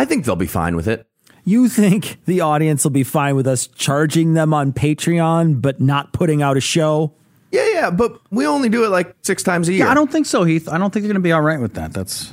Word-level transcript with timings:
I 0.00 0.06
think 0.06 0.24
they'll 0.24 0.34
be 0.34 0.46
fine 0.46 0.76
with 0.76 0.88
it. 0.88 1.06
You 1.44 1.68
think 1.68 2.24
the 2.24 2.40
audience 2.40 2.84
will 2.84 2.90
be 2.90 3.04
fine 3.04 3.36
with 3.36 3.46
us 3.46 3.66
charging 3.66 4.32
them 4.32 4.54
on 4.54 4.72
Patreon, 4.72 5.60
but 5.60 5.78
not 5.78 6.14
putting 6.14 6.40
out 6.40 6.56
a 6.56 6.60
show? 6.62 7.12
Yeah, 7.52 7.68
yeah, 7.74 7.90
but 7.90 8.18
we 8.30 8.46
only 8.46 8.70
do 8.70 8.86
it 8.86 8.88
like 8.88 9.14
six 9.20 9.42
times 9.42 9.68
a 9.68 9.72
year. 9.72 9.84
Yeah, 9.84 9.90
I 9.90 9.94
don't 9.94 10.10
think 10.10 10.24
so, 10.24 10.44
Heath. 10.44 10.70
I 10.70 10.78
don't 10.78 10.90
think 10.90 11.02
they're 11.02 11.12
going 11.12 11.20
to 11.22 11.26
be 11.26 11.32
all 11.32 11.42
right 11.42 11.60
with 11.60 11.74
that. 11.74 11.92
That's 11.92 12.32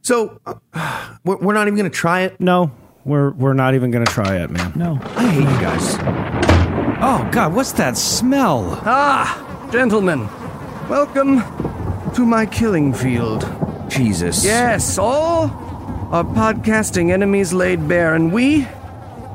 so 0.00 0.40
uh, 0.46 0.54
we're, 1.22 1.36
we're 1.36 1.52
not 1.52 1.66
even 1.66 1.76
going 1.76 1.90
to 1.90 1.94
try 1.94 2.22
it. 2.22 2.40
No, 2.40 2.70
we're 3.04 3.32
we're 3.32 3.52
not 3.52 3.74
even 3.74 3.90
going 3.90 4.06
to 4.06 4.10
try 4.10 4.38
it, 4.38 4.48
man. 4.48 4.72
No. 4.74 4.98
I 5.14 5.28
hate 5.28 5.40
you 5.40 5.60
guys. 5.60 5.96
oh 7.02 7.28
god, 7.30 7.54
what's 7.54 7.72
that 7.72 7.98
smell? 7.98 8.80
Ah, 8.86 9.68
gentlemen, 9.70 10.20
welcome 10.88 11.42
to 12.14 12.24
my 12.24 12.46
killing 12.46 12.94
field. 12.94 13.46
Jesus. 13.90 14.42
Yes, 14.42 14.96
all 14.96 15.71
our 16.12 16.24
podcasting 16.24 17.10
enemies 17.10 17.54
laid 17.54 17.88
bare, 17.88 18.14
and 18.14 18.30
we, 18.30 18.68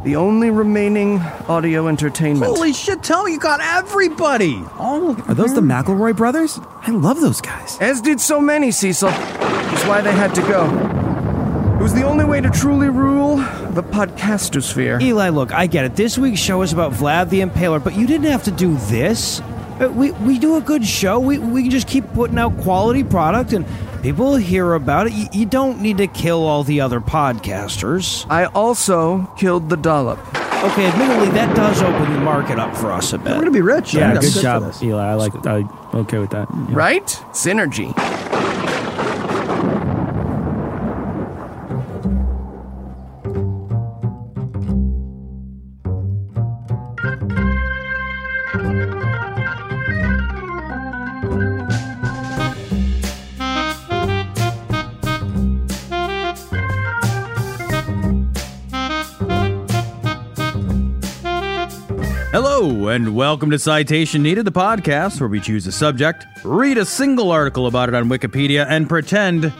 the 0.04 0.16
only 0.16 0.52
remaining 0.52 1.20
audio 1.50 1.88
entertainment. 1.88 2.46
Holy 2.46 2.72
shit! 2.72 3.02
Tell 3.02 3.24
me 3.24 3.32
you 3.32 3.40
got 3.40 3.60
everybody. 3.62 4.64
All 4.78 5.10
of 5.10 5.28
Are 5.28 5.34
those 5.34 5.56
the 5.56 5.62
McElroy 5.62 6.16
brothers? 6.16 6.60
I 6.84 6.92
love 6.92 7.20
those 7.20 7.42
guys. 7.42 7.80
As 7.82 8.00
did 8.00 8.22
so 8.22 8.40
many, 8.40 8.70
Cecil. 8.70 9.10
That's 9.10 9.86
why 9.86 10.02
they 10.02 10.12
had 10.12 10.36
to 10.36 10.42
go. 10.42 10.66
It 11.80 11.82
was 11.82 11.96
the 11.96 12.04
only 12.04 12.26
way 12.26 12.42
to 12.42 12.50
truly 12.52 12.90
rule 12.90 13.38
the 13.38 13.84
podcastosphere. 13.84 15.02
Eli, 15.02 15.30
look, 15.30 15.52
I 15.52 15.66
get 15.66 15.86
it. 15.86 15.96
This 15.96 16.16
week's 16.18 16.40
show 16.40 16.62
is 16.62 16.74
about 16.74 16.92
Vlad 16.94 17.30
the 17.30 17.42
Impaler, 17.42 17.84
but 17.84 17.96
you 17.96 18.06
didn't 18.06 18.32
have 18.32 18.44
to 18.44 18.52
do 18.52 18.76
this. 18.88 19.42
Uh, 19.80 19.90
We, 19.90 20.12
we 20.12 20.40
do 20.40 20.56
a 20.58 20.62
good 20.62 20.86
show. 20.86 21.20
We, 21.20 21.38
we 21.38 21.64
can 21.64 21.72
just 21.72 21.88
keep 21.88 22.06
putting 22.14 22.38
out 22.38 22.58
quality 22.60 23.04
product 23.04 23.54
and 23.54 23.66
people 24.02 24.36
hear 24.36 24.74
about 24.74 25.08
it. 25.08 25.14
You, 25.14 25.28
you 25.32 25.46
don't 25.46 25.82
need 25.82 25.98
to 25.98 26.08
kill 26.08 26.44
all 26.46 26.64
the 26.64 26.82
other 26.82 27.00
podcasters. 27.00 28.26
I 28.30 28.46
also 28.46 29.26
killed 29.38 29.70
the 29.70 29.78
dollop. 29.78 30.20
Okay, 30.64 30.88
admittedly, 30.88 31.30
that 31.30 31.56
does 31.56 31.82
open 31.84 32.14
the 32.14 32.20
market 32.22 32.58
up 32.58 32.76
for 32.76 32.92
us 32.92 33.14
a 33.14 33.20
bit. 33.20 33.28
We're 33.28 33.40
gonna 33.42 33.52
be 33.52 33.62
rich. 33.62 33.94
Yeah, 33.94 34.14
good 34.20 34.34
for 34.34 34.42
job. 34.42 34.74
Eli. 34.82 35.06
I 35.06 35.14
like. 35.14 35.46
I 35.46 35.64
okay 35.94 36.18
with 36.18 36.32
that. 36.32 36.48
Yeah. 36.52 36.66
Right? 36.72 37.06
Synergy. 37.32 37.94
And 62.88 63.16
welcome 63.16 63.50
to 63.52 63.60
Citation 63.60 64.24
Needed, 64.24 64.46
the 64.46 64.52
podcast 64.52 65.20
where 65.20 65.28
we 65.28 65.42
choose 65.42 65.68
a 65.68 65.74
subject, 65.74 66.26
read 66.46 66.78
a 66.78 66.86
single 66.86 67.32
article 67.32 67.68
about 67.68 67.90
it 67.90 67.96
on 67.96 68.06
Wikipedia, 68.06 68.66
and 68.66 68.88
pretend 68.88 69.52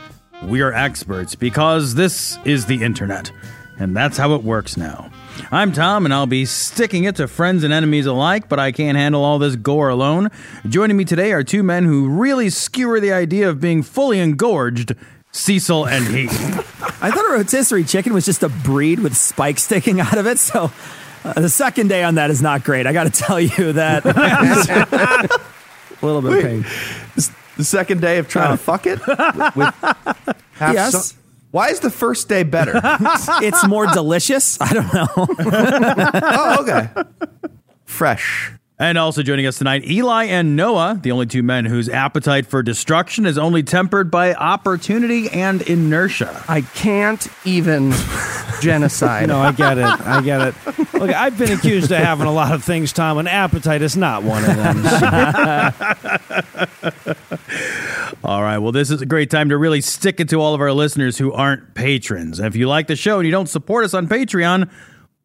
we're 0.44 0.72
experts 0.72 1.34
because 1.34 1.94
this 1.94 2.38
is 2.46 2.64
the 2.64 2.82
internet. 2.82 3.30
And 3.78 3.94
that's 3.94 4.16
how 4.16 4.34
it 4.34 4.42
works 4.42 4.78
now. 4.78 5.10
I'm 5.50 5.72
Tom, 5.72 6.06
and 6.06 6.14
I'll 6.14 6.26
be 6.26 6.46
sticking 6.46 7.04
it 7.04 7.16
to 7.16 7.28
friends 7.28 7.64
and 7.64 7.72
enemies 7.72 8.06
alike, 8.06 8.48
but 8.48 8.58
I 8.58 8.72
can't 8.72 8.96
handle 8.96 9.22
all 9.22 9.38
this 9.38 9.56
gore 9.56 9.90
alone. 9.90 10.30
Joining 10.66 10.96
me 10.96 11.04
today 11.04 11.32
are 11.32 11.44
two 11.44 11.62
men 11.62 11.84
who 11.84 12.08
really 12.08 12.48
skewer 12.48 12.98
the 12.98 13.12
idea 13.12 13.50
of 13.50 13.60
being 13.60 13.82
fully 13.82 14.20
engorged 14.20 14.94
Cecil 15.32 15.86
and 15.86 16.06
Heath. 16.06 16.32
I 17.02 17.10
thought 17.10 17.28
a 17.28 17.32
rotisserie 17.34 17.84
chicken 17.84 18.14
was 18.14 18.24
just 18.24 18.42
a 18.42 18.48
breed 18.48 19.00
with 19.00 19.14
spikes 19.14 19.64
sticking 19.64 20.00
out 20.00 20.16
of 20.16 20.26
it. 20.26 20.38
So 20.38 20.72
uh, 21.36 21.40
the 21.40 21.48
second 21.48 21.88
day 21.88 22.02
on 22.04 22.16
that 22.16 22.30
is 22.30 22.40
not 22.42 22.64
great. 22.64 22.86
I 22.86 22.92
got 22.92 23.04
to 23.04 23.10
tell 23.24 23.40
you 23.40 23.72
that. 23.74 24.04
a 26.02 26.06
little 26.06 26.22
bit 26.22 26.32
of 26.38 26.42
pain. 26.42 26.64
The 27.56 27.64
second 27.64 28.00
day 28.00 28.18
of 28.18 28.28
trying 28.28 28.56
to 28.56 28.62
fuck 28.62 28.86
it 28.86 28.98
with 29.06 29.74
half 30.52 30.74
Yes. 30.74 31.08
so- 31.10 31.16
Why 31.50 31.68
is 31.70 31.80
the 31.80 31.90
first 31.90 32.28
day 32.28 32.42
better? 32.44 32.80
It's 33.42 33.66
more 33.66 33.86
delicious. 33.86 34.60
I 34.60 34.72
don't 34.72 34.92
know. 34.94 35.08
oh, 35.16 36.56
okay. 36.60 36.88
Fresh. 37.84 38.52
And 38.80 38.96
also 38.96 39.24
joining 39.24 39.44
us 39.46 39.58
tonight, 39.58 39.84
Eli 39.90 40.26
and 40.26 40.54
Noah, 40.54 41.00
the 41.02 41.10
only 41.10 41.26
two 41.26 41.42
men 41.42 41.64
whose 41.64 41.88
appetite 41.88 42.46
for 42.46 42.62
destruction 42.62 43.26
is 43.26 43.36
only 43.36 43.64
tempered 43.64 44.08
by 44.08 44.34
opportunity 44.34 45.28
and 45.30 45.62
inertia. 45.62 46.44
I 46.46 46.60
can't 46.60 47.26
even 47.44 47.92
genocide. 48.60 49.26
No, 49.26 49.40
I 49.40 49.50
get 49.50 49.78
it. 49.78 49.84
I 49.84 50.20
get 50.20 50.48
it. 50.48 50.54
Look, 50.98 51.10
I've 51.10 51.38
been 51.38 51.52
accused 51.52 51.92
of 51.92 51.98
having 51.98 52.26
a 52.26 52.32
lot 52.32 52.52
of 52.52 52.64
things, 52.64 52.92
Tom, 52.92 53.18
and 53.18 53.28
appetite 53.28 53.82
is 53.82 53.96
not 53.96 54.22
one 54.22 54.44
of 54.44 54.56
them. 54.56 54.84
All 58.24 58.42
right, 58.42 58.58
well, 58.58 58.72
this 58.72 58.90
is 58.90 59.00
a 59.00 59.06
great 59.06 59.30
time 59.30 59.48
to 59.50 59.56
really 59.56 59.80
stick 59.80 60.20
it 60.20 60.28
to 60.30 60.40
all 60.40 60.54
of 60.54 60.60
our 60.60 60.72
listeners 60.72 61.18
who 61.18 61.32
aren't 61.32 61.74
patrons. 61.74 62.38
And 62.38 62.48
if 62.48 62.56
you 62.56 62.66
like 62.66 62.88
the 62.88 62.96
show 62.96 63.18
and 63.18 63.26
you 63.26 63.30
don't 63.30 63.48
support 63.48 63.84
us 63.84 63.94
on 63.94 64.08
Patreon, 64.08 64.70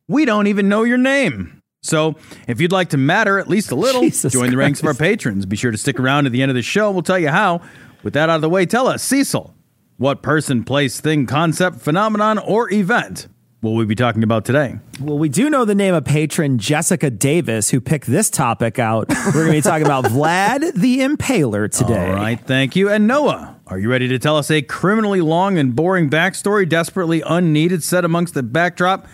we 0.07 0.25
don't 0.25 0.47
even 0.47 0.69
know 0.69 0.84
your 0.84 0.97
name. 0.97 1.59
So 1.81 2.16
if 2.47 2.61
you'd 2.61 2.72
like 2.72 2.90
to 2.90 2.97
matter 2.97 3.40
at 3.40 3.47
least 3.47 3.72
a 3.72 3.75
little, 3.75 4.01
Jesus 4.01 4.31
join 4.31 4.51
the 4.51 4.57
ranks 4.57 4.79
of 4.79 4.85
our 4.85 4.94
patrons. 4.94 5.45
Be 5.45 5.55
sure 5.55 5.72
to 5.72 5.78
stick 5.78 6.00
around 6.00 6.28
at 6.28 6.31
the 6.31 6.41
end 6.41 6.51
of 6.51 6.55
the 6.55 6.61
show. 6.61 6.91
We'll 6.91 7.01
tell 7.01 7.19
you 7.19 7.29
how. 7.29 7.61
With 8.03 8.13
that 8.13 8.29
out 8.29 8.35
of 8.35 8.41
the 8.41 8.50
way, 8.50 8.66
tell 8.66 8.88
us, 8.88 9.01
Cecil, 9.01 9.55
what 9.97 10.22
person, 10.22 10.63
place, 10.63 11.00
thing, 11.00 11.25
concept, 11.25 11.78
phenomenon, 11.78 12.38
or 12.38 12.72
event 12.72 13.28
will 13.63 13.75
we 13.75 13.85
be 13.85 13.96
talking 13.96 14.22
about 14.24 14.46
today? 14.46 14.78
Well, 15.00 15.18
we 15.18 15.29
do 15.29 15.50
know 15.50 15.66
the 15.66 15.74
name 15.74 15.96
of 15.96 16.06
patron 16.06 16.59
Jessica 16.59 17.09
Davis, 17.09 17.69
who 17.69 17.81
picked 17.81 18.06
this 18.06 18.29
topic 18.29 18.78
out. 18.78 19.09
We're 19.09 19.31
going 19.31 19.47
to 19.47 19.51
be 19.53 19.62
talking 19.62 19.85
about 19.85 20.06
Vlad 20.12 20.74
the 20.74 21.00
Impaler 21.00 21.72
today. 21.72 22.09
All 22.09 22.16
right, 22.16 22.40
thank 22.40 22.75
you. 22.75 22.90
And 22.90 23.07
Noah, 23.07 23.56
are 23.68 23.79
you 23.79 23.90
ready 23.90 24.07
to 24.09 24.19
tell 24.19 24.38
us 24.38 24.52
a 24.52 24.62
criminally 24.62 25.22
long 25.22 25.57
and 25.57 25.75
boring 25.75 26.09
backstory, 26.09 26.68
desperately 26.68 27.23
unneeded, 27.25 27.84
set 27.84 28.06
amongst 28.06 28.34
the 28.34 28.44
backdrop 28.44 29.07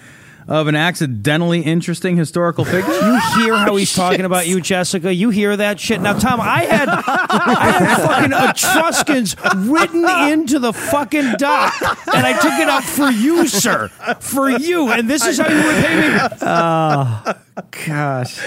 of 0.49 0.67
an 0.67 0.75
accidentally 0.75 1.61
interesting 1.61 2.17
historical 2.17 2.65
figure? 2.65 2.91
You 2.91 3.19
hear 3.37 3.55
how 3.55 3.75
he's 3.75 3.93
talking 3.93 4.25
about 4.25 4.47
you, 4.47 4.59
Jessica? 4.69 5.13
You 5.13 5.29
hear 5.29 5.55
that 5.55 5.79
shit? 5.79 6.01
Now, 6.01 6.13
Tom, 6.13 6.41
I 6.41 6.63
had 6.63 6.89
I 6.89 7.71
had 7.71 7.95
fucking 8.01 8.49
Etruscans 8.49 9.35
written 9.69 10.09
into 10.31 10.57
the 10.57 10.73
fucking 10.73 11.33
doc, 11.38 11.73
and 11.81 12.25
I 12.25 12.33
took 12.33 12.53
it 12.53 12.67
out 12.67 12.83
for 12.83 13.09
you, 13.11 13.47
sir, 13.47 13.89
for 14.19 14.49
you. 14.49 14.89
And 14.91 15.07
this 15.09 15.25
is 15.25 15.38
how 15.38 15.47
you 15.47 15.57
repay 15.57 16.13
me. 16.13 16.19
Oh, 16.41 17.33
gosh. 17.85 18.41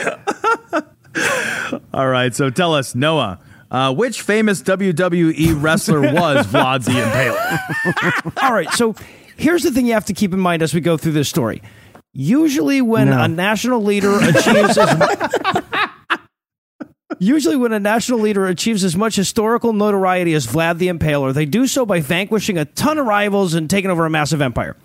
All 1.94 2.08
right, 2.08 2.34
so 2.34 2.50
tell 2.50 2.74
us, 2.74 2.94
Noah. 2.94 3.38
Uh, 3.70 3.94
which 3.94 4.20
famous 4.20 4.60
WWE 4.62 5.62
wrestler 5.62 6.00
was 6.00 6.46
Vlad 6.48 6.84
the 6.84 6.90
Impaler? 6.90 8.42
All 8.42 8.52
right, 8.52 8.70
so 8.72 8.94
here's 9.36 9.62
the 9.62 9.70
thing 9.70 9.86
you 9.86 9.94
have 9.94 10.04
to 10.06 10.12
keep 10.12 10.34
in 10.34 10.40
mind 10.40 10.60
as 10.62 10.74
we 10.74 10.80
go 10.82 10.98
through 10.98 11.12
this 11.12 11.28
story. 11.28 11.62
Usually, 12.14 12.82
when 12.82 13.08
No. 13.10 13.22
a 13.22 13.28
national 13.28 13.82
leader 13.82 14.16
achieves 14.18 14.76
as 14.76 15.12
Usually, 17.18 17.56
when 17.56 17.72
a 17.72 17.78
national 17.80 18.18
leader 18.20 18.46
achieves 18.46 18.82
as 18.84 18.96
much 18.96 19.14
historical 19.16 19.72
notoriety 19.72 20.34
as 20.34 20.46
Vlad 20.46 20.78
the 20.78 20.88
Impaler, 20.88 21.32
they 21.32 21.44
do 21.46 21.66
so 21.66 21.86
by 21.86 22.00
vanquishing 22.00 22.58
a 22.58 22.64
ton 22.64 22.98
of 22.98 23.06
rivals 23.06 23.54
and 23.54 23.70
taking 23.70 23.90
over 23.90 24.04
a 24.06 24.10
massive 24.10 24.42
empire. 24.42 24.76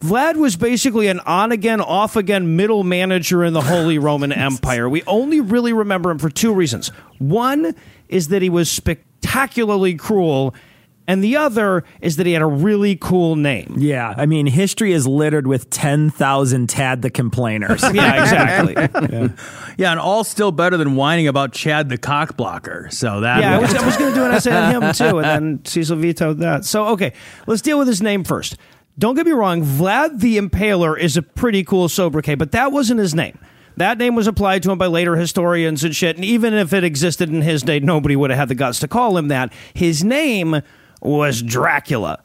Vlad 0.00 0.36
was 0.36 0.54
basically 0.56 1.08
an 1.08 1.18
on 1.20 1.50
again, 1.52 1.80
off 1.80 2.14
again 2.16 2.54
middle 2.56 2.84
manager 2.84 3.42
in 3.42 3.52
the 3.52 3.62
Holy 3.62 3.98
Roman 3.98 4.30
Empire. 4.32 4.88
We 4.88 5.02
only 5.04 5.40
really 5.40 5.72
remember 5.72 6.10
him 6.10 6.18
for 6.18 6.30
two 6.30 6.52
reasons. 6.52 6.88
One 7.18 7.74
is 8.08 8.28
that 8.28 8.42
he 8.42 8.50
was 8.50 8.70
spectacularly 8.70 9.94
cruel, 9.94 10.54
and 11.08 11.22
the 11.22 11.36
other 11.36 11.84
is 12.00 12.16
that 12.16 12.26
he 12.26 12.32
had 12.32 12.42
a 12.42 12.46
really 12.46 12.96
cool 12.96 13.36
name. 13.36 13.76
Yeah, 13.78 14.14
I 14.16 14.26
mean, 14.26 14.46
history 14.46 14.92
is 14.92 15.06
littered 15.06 15.46
with 15.46 15.70
10,000 15.70 16.68
Tad 16.68 17.02
the 17.02 17.10
complainers. 17.10 17.82
Yeah, 17.96 18.22
exactly. 18.22 18.74
yeah, 19.78 19.90
and 19.90 20.00
all 20.00 20.22
still 20.24 20.52
better 20.52 20.76
than 20.76 20.96
whining 20.96 21.28
about 21.28 21.52
Chad 21.52 21.88
the 21.88 21.96
cockblocker. 21.96 22.92
So 22.92 23.20
that 23.20 23.40
Yeah, 23.40 23.56
I 23.56 23.60
was, 23.60 23.72
was 23.72 23.96
going 23.98 24.12
to 24.12 24.18
do 24.20 24.24
an 24.24 24.32
essay 24.32 24.54
on 24.54 24.82
him 24.82 24.92
too, 24.92 25.18
and 25.18 25.24
then 25.24 25.64
Cecil 25.64 25.96
vetoed 25.96 26.38
that. 26.38 26.64
So, 26.64 26.86
okay, 26.88 27.12
let's 27.46 27.62
deal 27.62 27.78
with 27.78 27.88
his 27.88 28.02
name 28.02 28.24
first. 28.24 28.56
Don't 28.98 29.14
get 29.14 29.24
me 29.24 29.32
wrong, 29.32 29.62
Vlad 29.62 30.20
the 30.20 30.38
Impaler 30.38 30.98
is 30.98 31.16
a 31.16 31.22
pretty 31.22 31.64
cool 31.64 31.88
sobriquet, 31.88 32.34
but 32.34 32.52
that 32.52 32.72
wasn't 32.72 33.00
his 33.00 33.14
name. 33.14 33.38
That 33.76 33.98
name 33.98 34.14
was 34.14 34.26
applied 34.26 34.62
to 34.62 34.70
him 34.70 34.78
by 34.78 34.86
later 34.86 35.16
historians 35.16 35.84
and 35.84 35.94
shit, 35.94 36.16
and 36.16 36.24
even 36.24 36.54
if 36.54 36.72
it 36.72 36.82
existed 36.82 37.28
in 37.28 37.42
his 37.42 37.62
day, 37.62 37.78
nobody 37.78 38.16
would 38.16 38.30
have 38.30 38.38
had 38.38 38.48
the 38.48 38.54
guts 38.54 38.80
to 38.80 38.88
call 38.88 39.16
him 39.18 39.28
that. 39.28 39.52
His 39.74 40.02
name 40.02 40.62
was 41.00 41.42
Dracula. 41.42 42.22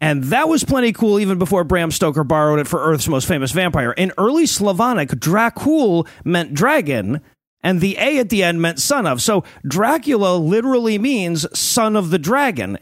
And 0.00 0.24
that 0.24 0.48
was 0.48 0.64
plenty 0.64 0.92
cool 0.92 1.20
even 1.20 1.38
before 1.38 1.62
Bram 1.62 1.92
Stoker 1.92 2.24
borrowed 2.24 2.58
it 2.58 2.66
for 2.66 2.80
Earth's 2.80 3.06
most 3.06 3.28
famous 3.28 3.52
vampire. 3.52 3.92
In 3.92 4.12
early 4.18 4.46
Slavonic, 4.46 5.10
Dracul 5.10 6.08
meant 6.24 6.54
dragon, 6.54 7.20
and 7.62 7.80
the 7.80 7.96
A 7.98 8.18
at 8.18 8.28
the 8.28 8.42
end 8.42 8.60
meant 8.60 8.80
son 8.80 9.06
of. 9.06 9.22
So 9.22 9.44
Dracula 9.64 10.36
literally 10.36 10.98
means 10.98 11.46
son 11.56 11.94
of 11.94 12.10
the 12.10 12.18
dragon 12.18 12.78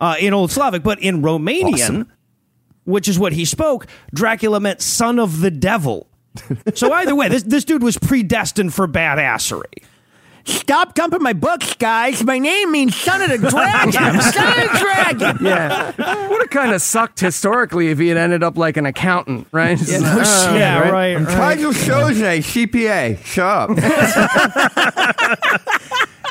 uh, 0.00 0.16
in 0.18 0.34
Old 0.34 0.50
Slavic. 0.50 0.82
But 0.82 1.00
in 1.00 1.22
Romanian, 1.22 2.08
which 2.82 3.08
is 3.08 3.16
what 3.16 3.32
he 3.32 3.44
spoke, 3.44 3.86
Dracula 4.12 4.58
meant 4.58 4.80
son 4.80 5.20
of 5.20 5.40
the 5.40 5.52
devil. 5.52 6.08
so 6.74 6.92
either 6.92 7.14
way, 7.14 7.28
this 7.28 7.44
this 7.44 7.64
dude 7.64 7.84
was 7.84 7.96
predestined 7.96 8.74
for 8.74 8.88
badassery. 8.88 9.84
Stop 10.46 10.94
dumping 10.94 11.22
my 11.22 11.32
books, 11.32 11.74
guys. 11.74 12.22
My 12.24 12.38
name 12.38 12.72
means 12.72 12.96
son 12.96 13.20
of 13.22 13.30
the 13.30 13.38
dragon. 13.48 13.92
son 13.92 14.48
of 14.48 14.72
the 14.72 14.78
dragon. 14.78 15.44
Yeah. 15.44 16.28
Would 16.28 16.40
have 16.40 16.50
kind 16.50 16.72
of 16.72 16.80
sucked 16.80 17.20
historically 17.20 17.88
if 17.88 17.98
he 17.98 18.08
had 18.08 18.16
ended 18.16 18.42
up 18.42 18.56
like 18.56 18.76
an 18.76 18.86
accountant, 18.86 19.48
right? 19.52 19.76
Just, 19.76 20.00
No 20.00 20.06
uh, 20.06 20.24
shit. 20.24 20.60
Yeah, 20.60 20.88
right. 20.88 21.16
right. 21.16 21.22
Nigel 21.22 21.72
Shoje, 21.72 22.38
CPA. 22.38 23.18
Shut 23.24 23.70
up. 23.70 23.70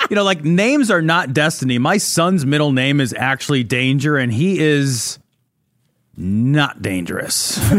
You 0.09 0.15
know, 0.15 0.23
like 0.23 0.43
names 0.43 0.91
are 0.91 1.01
not 1.01 1.33
destiny. 1.33 1.79
My 1.79 1.97
son's 1.97 2.45
middle 2.45 2.71
name 2.71 3.01
is 3.01 3.13
actually 3.17 3.63
Danger, 3.63 4.17
and 4.17 4.31
he 4.31 4.59
is 4.59 5.17
not 6.17 6.81
dangerous. 6.81 7.57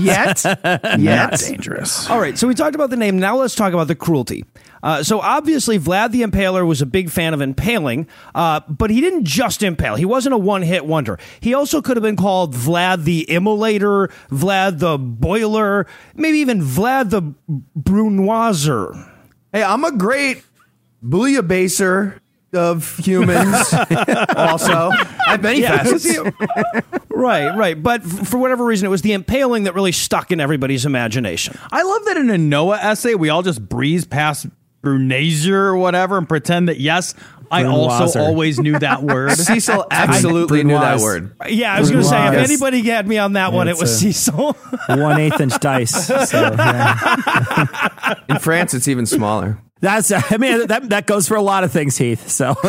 Yet? 0.00 0.44
Not 0.44 0.98
Yet? 1.00 1.38
dangerous. 1.38 2.08
All 2.10 2.20
right, 2.20 2.36
so 2.36 2.48
we 2.48 2.54
talked 2.54 2.74
about 2.74 2.90
the 2.90 2.96
name. 2.96 3.18
Now 3.18 3.36
let's 3.36 3.54
talk 3.54 3.72
about 3.72 3.86
the 3.88 3.94
cruelty. 3.94 4.44
Uh, 4.82 5.02
so 5.02 5.20
obviously, 5.20 5.78
Vlad 5.78 6.12
the 6.12 6.22
Impaler 6.22 6.66
was 6.66 6.80
a 6.82 6.86
big 6.86 7.10
fan 7.10 7.34
of 7.34 7.40
impaling, 7.40 8.06
uh, 8.34 8.60
but 8.68 8.90
he 8.90 9.00
didn't 9.00 9.24
just 9.24 9.62
impale. 9.62 9.96
He 9.96 10.04
wasn't 10.04 10.34
a 10.34 10.38
one-hit 10.38 10.86
wonder. 10.86 11.18
He 11.40 11.54
also 11.54 11.82
could 11.82 11.96
have 11.96 12.02
been 12.02 12.16
called 12.16 12.54
Vlad 12.54 13.04
the 13.04 13.26
Immolator, 13.28 14.10
Vlad 14.30 14.78
the 14.78 14.98
Boiler, 14.98 15.86
maybe 16.14 16.38
even 16.38 16.60
Vlad 16.62 17.10
the 17.10 17.34
Brunoiser. 17.76 19.08
Hey, 19.52 19.62
I'm 19.62 19.84
a 19.84 19.92
great 19.92 20.44
bouillabaser 21.04 22.20
of 22.54 22.96
humans. 22.98 23.72
also, 24.36 24.90
I 24.90 25.06
have 25.26 25.42
many 25.42 25.60
Yeah. 25.60 25.82
facets. 25.82 26.18
Right, 27.10 27.54
right. 27.56 27.80
But 27.82 28.02
f- 28.04 28.28
for 28.28 28.38
whatever 28.38 28.64
reason, 28.64 28.86
it 28.86 28.90
was 28.90 29.02
the 29.02 29.12
impaling 29.12 29.64
that 29.64 29.74
really 29.74 29.92
stuck 29.92 30.30
in 30.30 30.40
everybody's 30.40 30.86
imagination. 30.86 31.58
I 31.70 31.82
love 31.82 32.04
that 32.06 32.16
in 32.16 32.30
a 32.30 32.38
Noah 32.38 32.78
essay, 32.78 33.14
we 33.14 33.28
all 33.28 33.42
just 33.42 33.66
breeze 33.68 34.04
past 34.06 34.46
Brunazer 34.82 35.50
or 35.52 35.76
whatever 35.76 36.16
and 36.16 36.28
pretend 36.28 36.68
that, 36.68 36.78
yes, 36.78 37.14
I 37.50 37.64
also 37.64 38.04
Brunoiser. 38.18 38.20
always 38.20 38.58
knew 38.60 38.78
that 38.78 39.02
word. 39.02 39.32
Cecil 39.32 39.86
absolutely 39.90 40.62
knew 40.62 40.74
that 40.78 40.98
Brunoise. 40.98 41.02
word. 41.02 41.34
Yeah, 41.48 41.74
I 41.74 41.80
was 41.80 41.90
going 41.90 42.02
to 42.02 42.08
say, 42.08 42.28
if 42.28 42.34
Yes. 42.34 42.50
anybody 42.50 42.82
had 42.82 43.08
me 43.08 43.18
on 43.18 43.32
that 43.32 43.52
one, 43.52 43.68
it 43.68 43.72
it's 43.72 43.80
was 43.80 43.90
a- 43.90 44.12
Cecil. 44.12 44.52
One 44.88 45.18
eighth 45.20 45.40
inch 45.40 45.58
dice. 45.58 46.06
So, 46.06 46.40
yeah. 46.40 48.14
In 48.28 48.38
France, 48.38 48.74
it's 48.74 48.86
even 48.86 49.06
smaller. 49.06 49.58
That's, 49.80 50.10
I 50.10 50.36
mean, 50.38 50.66
that, 50.66 50.88
that 50.90 51.06
goes 51.06 51.28
for 51.28 51.36
a 51.36 51.42
lot 51.42 51.62
of 51.64 51.70
things, 51.72 51.96
Heath. 51.96 52.28
So, 52.28 52.56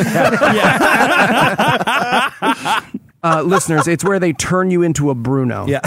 uh, 3.21 3.41
listeners, 3.43 3.87
it's 3.87 4.03
where 4.03 4.19
they 4.19 4.31
turn 4.33 4.69
you 4.71 4.83
into 4.83 5.09
a 5.09 5.15
Bruno. 5.15 5.65
yeah. 5.67 5.79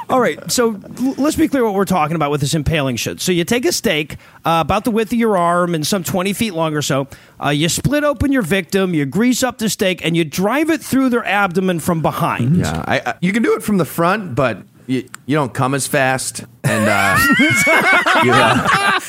All 0.08 0.20
right, 0.20 0.50
so 0.50 0.80
l- 0.98 1.14
let's 1.18 1.36
be 1.36 1.48
clear 1.48 1.64
what 1.64 1.74
we're 1.74 1.84
talking 1.84 2.16
about 2.16 2.30
with 2.30 2.40
this 2.40 2.54
impaling 2.54 2.96
shit. 2.96 3.20
So 3.20 3.30
you 3.30 3.44
take 3.44 3.64
a 3.64 3.72
stake 3.72 4.16
uh, 4.44 4.62
about 4.64 4.84
the 4.84 4.90
width 4.90 5.12
of 5.12 5.18
your 5.18 5.36
arm 5.36 5.74
and 5.74 5.86
some 5.86 6.02
20 6.02 6.32
feet 6.32 6.54
long 6.54 6.74
or 6.74 6.82
so. 6.82 7.06
Uh, 7.42 7.50
you 7.50 7.68
split 7.68 8.04
open 8.04 8.32
your 8.32 8.42
victim, 8.42 8.94
you 8.94 9.04
grease 9.06 9.42
up 9.42 9.58
the 9.58 9.68
stake, 9.68 10.04
and 10.04 10.16
you 10.16 10.24
drive 10.24 10.70
it 10.70 10.80
through 10.82 11.10
their 11.10 11.24
abdomen 11.26 11.78
from 11.80 12.00
behind. 12.02 12.56
Yeah, 12.56 12.84
I, 12.86 13.00
I, 13.04 13.14
you 13.20 13.32
can 13.32 13.42
do 13.42 13.54
it 13.54 13.62
from 13.62 13.76
the 13.76 13.84
front, 13.84 14.34
but 14.34 14.58
you, 14.86 15.08
you 15.26 15.36
don't 15.36 15.52
come 15.52 15.74
as 15.74 15.86
fast, 15.86 16.44
and 16.64 16.88
uh, 16.88 17.18
you, 18.24 18.32
uh, 18.32 19.00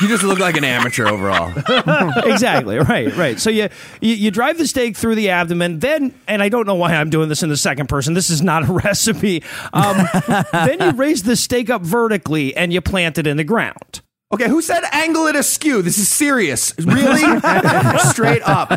you 0.00 0.08
just 0.08 0.22
look 0.22 0.38
like 0.38 0.56
an 0.56 0.64
amateur 0.64 1.06
overall. 1.06 1.52
exactly 2.24 2.78
right 2.78 3.14
right 3.16 3.38
so 3.40 3.50
you, 3.50 3.68
you 4.00 4.14
you 4.14 4.30
drive 4.30 4.58
the 4.58 4.66
stake 4.66 4.96
through 4.96 5.14
the 5.14 5.30
abdomen 5.30 5.78
then 5.78 6.14
and 6.26 6.42
i 6.42 6.48
don't 6.48 6.66
know 6.66 6.74
why 6.74 6.94
i'm 6.94 7.10
doing 7.10 7.28
this 7.28 7.42
in 7.42 7.48
the 7.48 7.56
second 7.56 7.88
person 7.88 8.14
this 8.14 8.30
is 8.30 8.42
not 8.42 8.68
a 8.68 8.72
recipe 8.84 9.42
um, 9.72 10.06
then 10.52 10.80
you 10.80 10.90
raise 10.92 11.22
the 11.22 11.36
stake 11.36 11.70
up 11.70 11.82
vertically 11.82 12.56
and 12.56 12.72
you 12.72 12.80
plant 12.80 13.18
it 13.18 13.26
in 13.26 13.36
the 13.36 13.44
ground 13.44 14.00
Okay, 14.34 14.48
who 14.48 14.60
said 14.60 14.82
angle 14.90 15.28
it 15.28 15.36
askew? 15.36 15.82
This 15.82 15.98
is 15.98 16.08
serious. 16.08 16.74
Really? 16.80 17.20
Straight 18.10 18.42
up. 18.42 18.70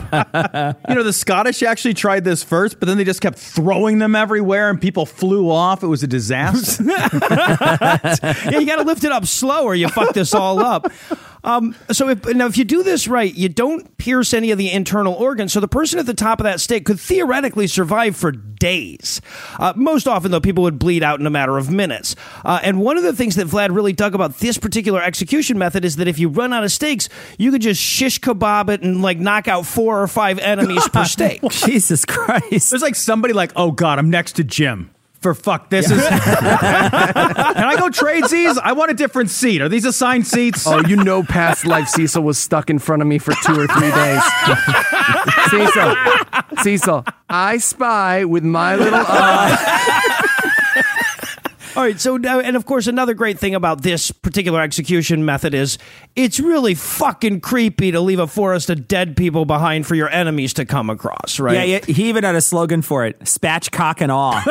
You 0.87 0.93
know, 0.93 1.01
the 1.01 1.11
Scottish 1.11 1.63
actually 1.63 1.95
tried 1.95 2.23
this 2.23 2.43
first, 2.43 2.79
but 2.79 2.85
then 2.85 2.99
they 2.99 3.03
just 3.03 3.19
kept 3.19 3.39
throwing 3.39 3.97
them 3.97 4.15
everywhere 4.15 4.69
and 4.69 4.79
people 4.79 5.07
flew 5.07 5.49
off. 5.49 5.81
It 5.81 5.87
was 5.87 6.03
a 6.03 6.07
disaster. 6.07 6.83
yeah, 6.87 8.59
you 8.59 8.65
got 8.67 8.75
to 8.75 8.83
lift 8.83 9.03
it 9.03 9.11
up 9.11 9.25
slow 9.25 9.63
or 9.63 9.73
you 9.73 9.89
fuck 9.89 10.13
this 10.13 10.35
all 10.35 10.59
up. 10.59 10.91
Um, 11.43 11.75
so 11.91 12.09
if, 12.09 12.25
now, 12.35 12.45
if 12.45 12.57
you 12.57 12.63
do 12.63 12.83
this 12.83 13.07
right, 13.07 13.33
you 13.33 13.49
don't 13.49 13.97
pierce 13.97 14.33
any 14.33 14.51
of 14.51 14.57
the 14.57 14.71
internal 14.71 15.13
organs. 15.13 15.53
So 15.53 15.59
the 15.59 15.67
person 15.67 15.99
at 15.99 16.05
the 16.05 16.13
top 16.13 16.39
of 16.39 16.43
that 16.43 16.59
stake 16.59 16.85
could 16.85 16.99
theoretically 16.99 17.67
survive 17.67 18.15
for 18.15 18.31
days. 18.31 19.21
Uh, 19.57 19.73
most 19.75 20.07
often, 20.07 20.31
though, 20.31 20.41
people 20.41 20.63
would 20.63 20.79
bleed 20.79 21.03
out 21.03 21.19
in 21.19 21.25
a 21.25 21.29
matter 21.29 21.57
of 21.57 21.69
minutes. 21.69 22.15
Uh, 22.43 22.59
and 22.63 22.79
one 22.81 22.97
of 22.97 23.03
the 23.03 23.13
things 23.13 23.35
that 23.35 23.47
Vlad 23.47 23.73
really 23.73 23.93
dug 23.93 24.15
about 24.15 24.37
this 24.39 24.57
particular 24.57 25.01
execution 25.01 25.57
method 25.57 25.85
is 25.85 25.95
that 25.95 26.07
if 26.07 26.19
you 26.19 26.29
run 26.29 26.53
out 26.53 26.63
of 26.63 26.71
stakes, 26.71 27.09
you 27.37 27.51
could 27.51 27.61
just 27.61 27.81
shish 27.81 28.19
kebab 28.19 28.69
it 28.69 28.81
and 28.81 29.01
like 29.01 29.17
knock 29.17 29.47
out 29.47 29.65
four 29.65 30.01
or 30.01 30.07
five 30.07 30.39
enemies 30.39 30.87
per 30.89 31.05
stake. 31.05 31.41
Jesus 31.49 32.05
Christ. 32.05 32.69
There's 32.69 32.81
like 32.81 32.95
somebody 32.95 33.33
like, 33.33 33.51
oh 33.55 33.71
God, 33.71 33.99
I'm 33.99 34.09
next 34.09 34.33
to 34.33 34.43
Jim. 34.43 34.91
For 35.21 35.33
fuck, 35.33 35.69
this 35.69 35.91
is. 35.91 36.01
Can 36.07 36.17
I 36.17 37.75
go 37.77 37.89
trade 37.89 38.23
these? 38.29 38.57
I 38.57 38.71
want 38.71 38.91
a 38.91 38.93
different 38.93 39.29
seat. 39.29 39.61
Are 39.61 39.67
these 39.67 39.83
assigned 39.83 40.25
seats? 40.25 40.65
Oh, 40.65 40.79
you 40.87 40.95
know, 40.95 41.23
past 41.23 41.65
life 41.65 41.89
Cecil 41.89 42.23
was 42.23 42.37
stuck 42.37 42.69
in 42.69 42.79
front 42.79 43.01
of 43.01 43.07
me 43.07 43.17
for 43.17 43.33
two 43.43 43.59
or 43.59 43.67
three 43.67 43.91
days. 43.91 44.21
Cecil, 45.49 45.95
Cecil, 46.63 47.05
I 47.29 47.57
spy 47.57 48.23
with 48.23 48.45
my 48.45 48.75
little 48.75 49.03
eye. 49.05 50.35
All 51.79 51.85
right, 51.85 51.97
so 51.97 52.17
now, 52.17 52.41
and 52.41 52.57
of 52.57 52.65
course, 52.65 52.87
another 52.87 53.13
great 53.13 53.39
thing 53.39 53.55
about 53.55 53.83
this 53.83 54.11
particular 54.11 54.59
execution 54.59 55.23
method 55.23 55.53
is 55.53 55.77
it's 56.13 56.37
really 56.37 56.75
fucking 56.75 57.39
creepy 57.39 57.91
to 57.91 58.01
leave 58.01 58.19
a 58.19 58.27
forest 58.27 58.69
of 58.69 58.85
dead 58.85 59.15
people 59.15 59.45
behind 59.45 59.87
for 59.87 59.95
your 59.95 60.09
enemies 60.09 60.51
to 60.55 60.65
come 60.65 60.89
across, 60.89 61.39
right? 61.39 61.55
Yeah, 61.55 61.79
yeah, 61.79 61.85
he 61.85 62.09
even 62.09 62.25
had 62.25 62.35
a 62.35 62.41
slogan 62.41 62.81
for 62.81 63.05
it 63.05 63.17
spatchcock 63.21 64.01
and 64.01 64.11
awe. 64.11 64.43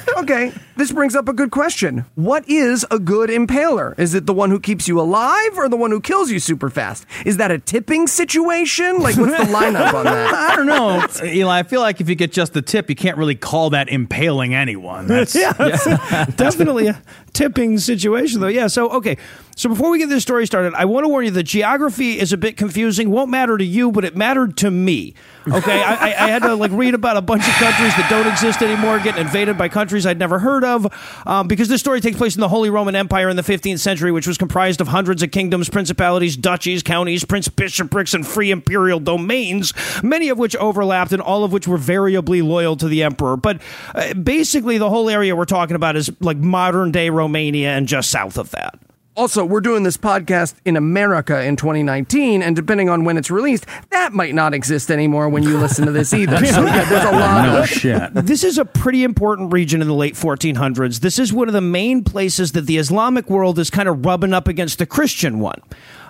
Okay, 0.20 0.52
this 0.76 0.92
brings 0.92 1.16
up 1.16 1.28
a 1.28 1.32
good 1.32 1.50
question. 1.50 2.04
What 2.14 2.46
is 2.46 2.84
a 2.90 2.98
good 2.98 3.30
impaler? 3.30 3.98
Is 3.98 4.12
it 4.12 4.26
the 4.26 4.34
one 4.34 4.50
who 4.50 4.60
keeps 4.60 4.86
you 4.86 5.00
alive 5.00 5.56
or 5.56 5.66
the 5.66 5.78
one 5.78 5.90
who 5.90 6.00
kills 6.00 6.30
you 6.30 6.38
super 6.38 6.68
fast? 6.68 7.06
Is 7.24 7.38
that 7.38 7.50
a 7.50 7.58
tipping 7.58 8.06
situation? 8.06 8.98
Like, 8.98 9.16
what's 9.16 9.34
the 9.38 9.44
lineup 9.50 9.94
on 9.94 10.04
that? 10.04 10.34
I 10.52 10.56
don't 10.56 10.66
know, 10.66 11.06
Eli. 11.24 11.58
I 11.58 11.62
feel 11.62 11.80
like 11.80 12.02
if 12.02 12.08
you 12.10 12.16
get 12.16 12.32
just 12.32 12.52
the 12.52 12.60
tip, 12.60 12.90
you 12.90 12.96
can't 12.96 13.16
really 13.16 13.34
call 13.34 13.70
that 13.70 13.88
impaling 13.88 14.54
anyone. 14.54 15.06
That's, 15.20 15.34
yeah, 15.36 15.52
it's 15.58 16.36
definitely 16.36 16.88
a 16.88 17.00
tipping 17.32 17.78
situation, 17.78 18.40
though. 18.40 18.48
Yeah. 18.48 18.66
So, 18.66 18.88
okay. 18.90 19.16
So, 19.60 19.68
before 19.68 19.90
we 19.90 19.98
get 19.98 20.08
this 20.08 20.22
story 20.22 20.46
started, 20.46 20.72
I 20.72 20.86
want 20.86 21.04
to 21.04 21.08
warn 21.10 21.26
you 21.26 21.30
the 21.30 21.42
geography 21.42 22.18
is 22.18 22.32
a 22.32 22.38
bit 22.38 22.56
confusing. 22.56 23.10
Won't 23.10 23.28
matter 23.28 23.58
to 23.58 23.64
you, 23.64 23.92
but 23.92 24.06
it 24.06 24.16
mattered 24.16 24.56
to 24.56 24.70
me. 24.70 25.12
Okay. 25.46 25.82
I, 25.82 25.96
I, 25.96 26.06
I 26.06 26.30
had 26.30 26.40
to 26.44 26.54
like 26.54 26.70
read 26.70 26.94
about 26.94 27.18
a 27.18 27.20
bunch 27.20 27.46
of 27.46 27.52
countries 27.56 27.94
that 27.96 28.06
don't 28.08 28.26
exist 28.26 28.62
anymore, 28.62 29.00
getting 29.00 29.20
invaded 29.20 29.58
by 29.58 29.68
countries 29.68 30.06
I'd 30.06 30.18
never 30.18 30.38
heard 30.38 30.64
of, 30.64 30.86
um, 31.26 31.46
because 31.46 31.68
this 31.68 31.78
story 31.78 32.00
takes 32.00 32.16
place 32.16 32.36
in 32.36 32.40
the 32.40 32.48
Holy 32.48 32.70
Roman 32.70 32.96
Empire 32.96 33.28
in 33.28 33.36
the 33.36 33.42
15th 33.42 33.80
century, 33.80 34.10
which 34.10 34.26
was 34.26 34.38
comprised 34.38 34.80
of 34.80 34.88
hundreds 34.88 35.22
of 35.22 35.30
kingdoms, 35.30 35.68
principalities, 35.68 36.38
duchies, 36.38 36.82
counties, 36.82 37.26
prince 37.26 37.48
bishoprics, 37.48 38.14
and 38.14 38.26
free 38.26 38.50
imperial 38.50 38.98
domains, 38.98 39.74
many 40.02 40.30
of 40.30 40.38
which 40.38 40.56
overlapped 40.56 41.12
and 41.12 41.20
all 41.20 41.44
of 41.44 41.52
which 41.52 41.68
were 41.68 41.76
variably 41.76 42.40
loyal 42.40 42.76
to 42.76 42.88
the 42.88 43.02
emperor. 43.02 43.36
But 43.36 43.60
uh, 43.94 44.14
basically, 44.14 44.78
the 44.78 44.88
whole 44.88 45.10
area 45.10 45.36
we're 45.36 45.44
talking 45.44 45.76
about 45.76 45.96
is 45.96 46.10
like 46.20 46.38
modern 46.38 46.92
day 46.92 47.10
Romania 47.10 47.76
and 47.76 47.86
just 47.86 48.10
south 48.10 48.38
of 48.38 48.52
that. 48.52 48.78
Also, 49.16 49.44
we're 49.44 49.60
doing 49.60 49.82
this 49.82 49.96
podcast 49.96 50.54
in 50.64 50.76
America 50.76 51.42
in 51.42 51.56
2019, 51.56 52.42
and 52.42 52.54
depending 52.54 52.88
on 52.88 53.04
when 53.04 53.16
it's 53.18 53.30
released, 53.30 53.66
that 53.90 54.12
might 54.12 54.34
not 54.34 54.54
exist 54.54 54.88
anymore 54.88 55.28
when 55.28 55.42
you 55.42 55.58
listen 55.58 55.84
to 55.84 55.92
this 55.92 56.14
either. 56.14 56.36
So 56.46 56.64
yeah, 56.64 56.84
there's 56.88 57.04
a 57.04 57.10
lot 57.10 57.44
no 57.44 57.62
of 57.62 57.68
shit. 57.68 58.14
This 58.14 58.44
is 58.44 58.56
a 58.56 58.64
pretty 58.64 59.02
important 59.02 59.52
region 59.52 59.82
in 59.82 59.88
the 59.88 59.94
late 59.94 60.14
1400s. 60.14 61.00
This 61.00 61.18
is 61.18 61.32
one 61.32 61.48
of 61.48 61.54
the 61.54 61.60
main 61.60 62.04
places 62.04 62.52
that 62.52 62.62
the 62.62 62.78
Islamic 62.78 63.28
world 63.28 63.58
is 63.58 63.68
kind 63.68 63.88
of 63.88 64.06
rubbing 64.06 64.32
up 64.32 64.46
against 64.46 64.78
the 64.78 64.86
Christian 64.86 65.40
one. 65.40 65.60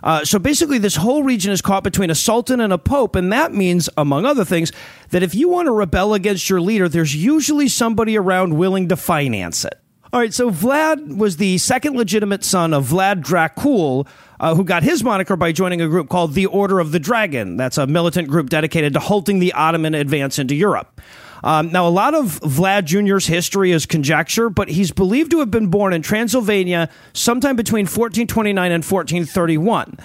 Uh, 0.02 0.22
so 0.24 0.38
basically, 0.38 0.76
this 0.78 0.96
whole 0.96 1.22
region 1.22 1.52
is 1.52 1.62
caught 1.62 1.82
between 1.82 2.10
a 2.10 2.14
sultan 2.14 2.60
and 2.60 2.72
a 2.72 2.78
pope, 2.78 3.16
and 3.16 3.32
that 3.32 3.52
means, 3.54 3.88
among 3.96 4.26
other 4.26 4.44
things, 4.44 4.72
that 5.08 5.22
if 5.22 5.34
you 5.34 5.48
want 5.48 5.66
to 5.66 5.72
rebel 5.72 6.12
against 6.12 6.50
your 6.50 6.60
leader, 6.60 6.88
there's 6.88 7.16
usually 7.16 7.66
somebody 7.66 8.16
around 8.16 8.58
willing 8.58 8.88
to 8.88 8.96
finance 8.96 9.64
it. 9.64 9.79
All 10.12 10.18
right, 10.18 10.34
so 10.34 10.50
Vlad 10.50 11.18
was 11.18 11.36
the 11.36 11.56
second 11.58 11.96
legitimate 11.96 12.42
son 12.42 12.74
of 12.74 12.88
Vlad 12.88 13.22
Dracul, 13.22 14.08
uh, 14.40 14.56
who 14.56 14.64
got 14.64 14.82
his 14.82 15.04
moniker 15.04 15.36
by 15.36 15.52
joining 15.52 15.80
a 15.80 15.86
group 15.86 16.08
called 16.08 16.34
the 16.34 16.46
Order 16.46 16.80
of 16.80 16.90
the 16.90 16.98
Dragon. 16.98 17.56
That's 17.56 17.78
a 17.78 17.86
militant 17.86 18.26
group 18.26 18.50
dedicated 18.50 18.92
to 18.94 18.98
halting 18.98 19.38
the 19.38 19.52
Ottoman 19.52 19.94
advance 19.94 20.40
into 20.40 20.56
Europe. 20.56 21.00
Um, 21.44 21.70
now, 21.70 21.86
a 21.86 21.90
lot 21.90 22.14
of 22.14 22.40
Vlad 22.40 22.86
Jr.'s 22.86 23.28
history 23.28 23.70
is 23.70 23.86
conjecture, 23.86 24.50
but 24.50 24.68
he's 24.68 24.90
believed 24.90 25.30
to 25.30 25.38
have 25.38 25.52
been 25.52 25.68
born 25.68 25.92
in 25.92 26.02
Transylvania 26.02 26.88
sometime 27.12 27.54
between 27.54 27.84
1429 27.84 28.72
and 28.72 28.84
1431. 28.84 29.96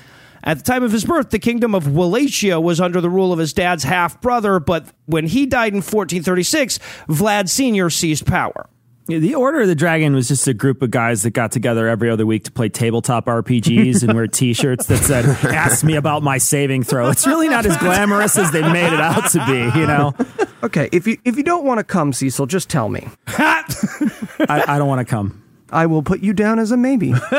At 0.44 0.58
the 0.58 0.64
time 0.64 0.84
of 0.84 0.92
his 0.92 1.04
birth, 1.04 1.32
the 1.32 1.40
kingdom 1.40 1.74
of 1.74 1.88
Wallachia 1.88 2.62
was 2.62 2.80
under 2.80 3.02
the 3.02 3.10
rule 3.10 3.34
of 3.34 3.40
his 3.40 3.54
dad's 3.54 3.84
half 3.84 4.22
brother, 4.22 4.60
but 4.60 4.86
when 5.08 5.26
he 5.26 5.48
died 5.48 5.74
in 5.74 5.78
1436, 5.78 6.78
Vlad 7.10 7.50
Sr. 7.50 7.90
seized 7.90 8.28
power. 8.28 8.70
Yeah, 9.08 9.20
The 9.20 9.36
Order 9.36 9.62
of 9.62 9.68
the 9.68 9.76
Dragon 9.76 10.16
was 10.16 10.28
just 10.28 10.48
a 10.48 10.54
group 10.54 10.82
of 10.82 10.90
guys 10.90 11.24
that 11.24 11.32
got 11.32 11.52
together 11.52 11.88
every 11.88 12.10
other 12.10 12.26
week 12.26 12.46
to 12.46 12.52
play 12.52 12.70
tabletop 12.70 13.26
RPGs 13.26 14.02
and 14.02 14.14
wear 14.14 14.26
T-shirts 14.36 14.88
that 14.88 14.98
said 14.98 15.26
"Ask 15.26 15.84
me 15.84 15.96
about 15.96 16.24
my 16.24 16.40
saving 16.40 16.84
throw." 16.84 17.10
It's 17.10 17.28
really 17.28 17.48
not 17.48 17.66
as 17.66 17.78
glamorous 17.78 18.38
as 18.38 18.52
they 18.52 18.62
made 18.62 18.92
it 18.92 19.00
out 19.00 19.30
to 19.32 19.46
be. 19.46 19.80
You 19.80 19.86
know, 19.86 20.14
Okay, 20.66 20.90
if 20.92 21.06
you 21.06 21.18
if 21.24 21.38
you 21.38 21.44
don't 21.44 21.64
want 21.64 21.78
to 21.78 21.84
come, 21.84 22.12
Cecil, 22.12 22.48
just 22.48 22.70
tell 22.70 22.90
me. 22.90 23.08
I, 23.28 24.64
I 24.68 24.78
don't 24.80 24.88
want 24.88 25.06
to 25.08 25.10
come. 25.10 25.44
I 25.72 25.86
will 25.88 26.04
put 26.04 26.22
you 26.22 26.34
down 26.34 26.60
as 26.60 26.72
a 26.72 26.78
maybe. 26.78 27.10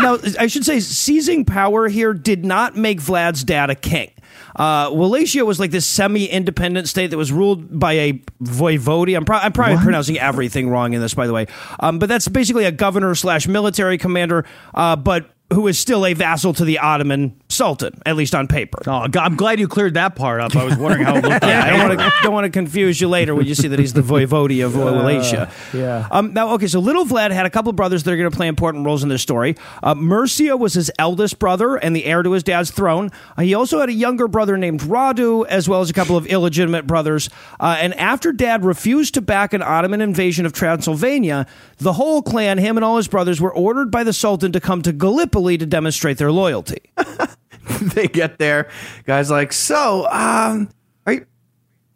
now, 0.00 0.18
I 0.38 0.46
should 0.46 0.64
say, 0.64 0.80
seizing 0.80 1.44
power 1.44 1.88
here 1.88 2.14
did 2.14 2.44
not 2.44 2.76
make 2.76 3.00
Vlad's 3.00 3.42
dad 3.44 3.70
a 3.70 3.74
king. 3.74 4.10
Uh, 4.56 4.88
Wallachia 4.92 5.44
was 5.44 5.58
like 5.58 5.72
this 5.72 5.86
semi-independent 5.86 6.88
state 6.88 7.08
that 7.08 7.16
was 7.16 7.32
ruled 7.32 7.78
by 7.78 7.92
a 7.94 8.12
voivode. 8.40 9.16
I'm, 9.16 9.24
pro- 9.24 9.38
I'm 9.38 9.52
probably 9.52 9.78
pronouncing 9.78 10.18
everything 10.18 10.68
wrong 10.70 10.92
in 10.92 11.00
this, 11.00 11.14
by 11.14 11.26
the 11.26 11.32
way. 11.32 11.46
Um, 11.80 11.98
but 11.98 12.08
that's 12.08 12.28
basically 12.28 12.64
a 12.64 12.72
governor 12.72 13.14
slash 13.16 13.48
military 13.48 13.98
commander, 13.98 14.44
uh, 14.74 14.94
but 14.96 15.30
who 15.52 15.66
is 15.66 15.78
still 15.78 16.06
a 16.06 16.14
vassal 16.14 16.52
to 16.54 16.64
the 16.64 16.78
Ottoman 16.78 17.40
Sultan, 17.54 18.00
at 18.04 18.16
least 18.16 18.34
on 18.34 18.48
paper. 18.48 18.78
Oh, 18.86 19.06
God, 19.08 19.16
I'm 19.24 19.36
glad 19.36 19.60
you 19.60 19.68
cleared 19.68 19.94
that 19.94 20.16
part 20.16 20.40
up. 20.40 20.54
I 20.56 20.64
was 20.64 20.76
wondering 20.76 21.04
how 21.04 21.16
it 21.16 21.24
looked. 21.24 21.44
Yeah, 21.44 21.64
I 21.64 21.70
don't 21.70 21.88
want 21.88 22.00
to 22.00 22.12
don't 22.22 22.32
want 22.32 22.44
to 22.44 22.50
confuse 22.50 23.00
you 23.00 23.08
later 23.08 23.34
when 23.34 23.46
you 23.46 23.54
see 23.54 23.68
that 23.68 23.78
he's 23.78 23.92
the 23.92 24.00
voivode 24.02 24.64
of 24.64 24.74
Wallachia. 24.76 25.50
yeah. 25.72 26.08
Um, 26.10 26.32
now, 26.32 26.50
okay, 26.54 26.66
so 26.66 26.80
little 26.80 27.04
Vlad 27.04 27.30
had 27.32 27.44
a 27.46 27.50
couple 27.50 27.70
of 27.70 27.76
brothers 27.76 28.02
that 28.04 28.12
are 28.12 28.16
going 28.16 28.30
to 28.30 28.36
play 28.36 28.48
important 28.48 28.84
roles 28.86 29.02
in 29.02 29.08
this 29.08 29.22
story. 29.22 29.56
Uh, 29.82 29.94
Mircea 29.94 30.58
was 30.58 30.74
his 30.74 30.90
eldest 30.98 31.38
brother 31.38 31.76
and 31.76 31.94
the 31.94 32.04
heir 32.06 32.22
to 32.22 32.32
his 32.32 32.42
dad's 32.42 32.70
throne. 32.70 33.10
Uh, 33.36 33.42
he 33.42 33.54
also 33.54 33.80
had 33.80 33.88
a 33.88 33.92
younger 33.92 34.26
brother 34.28 34.56
named 34.56 34.80
Radu, 34.80 35.46
as 35.46 35.68
well 35.68 35.80
as 35.80 35.90
a 35.90 35.92
couple 35.92 36.16
of 36.16 36.26
illegitimate 36.26 36.86
brothers. 36.86 37.28
Uh, 37.60 37.76
and 37.78 37.94
after 37.94 38.32
dad 38.32 38.64
refused 38.64 39.14
to 39.14 39.22
back 39.22 39.52
an 39.52 39.62
Ottoman 39.62 40.00
invasion 40.00 40.46
of 40.46 40.52
Transylvania, 40.52 41.46
the 41.78 41.92
whole 41.94 42.22
clan, 42.22 42.58
him 42.58 42.76
and 42.76 42.84
all 42.84 42.96
his 42.96 43.08
brothers, 43.08 43.40
were 43.40 43.54
ordered 43.54 43.90
by 43.90 44.02
the 44.04 44.12
Sultan 44.12 44.52
to 44.52 44.60
come 44.60 44.82
to 44.82 44.92
Gallipoli 44.92 45.58
to 45.58 45.66
demonstrate 45.66 46.18
their 46.18 46.32
loyalty. 46.32 46.78
they 47.80 48.08
get 48.08 48.38
there. 48.38 48.70
Guys, 49.04 49.30
like, 49.30 49.52
so, 49.52 50.06
um, 50.10 50.68
are 51.06 51.12
you? 51.14 51.26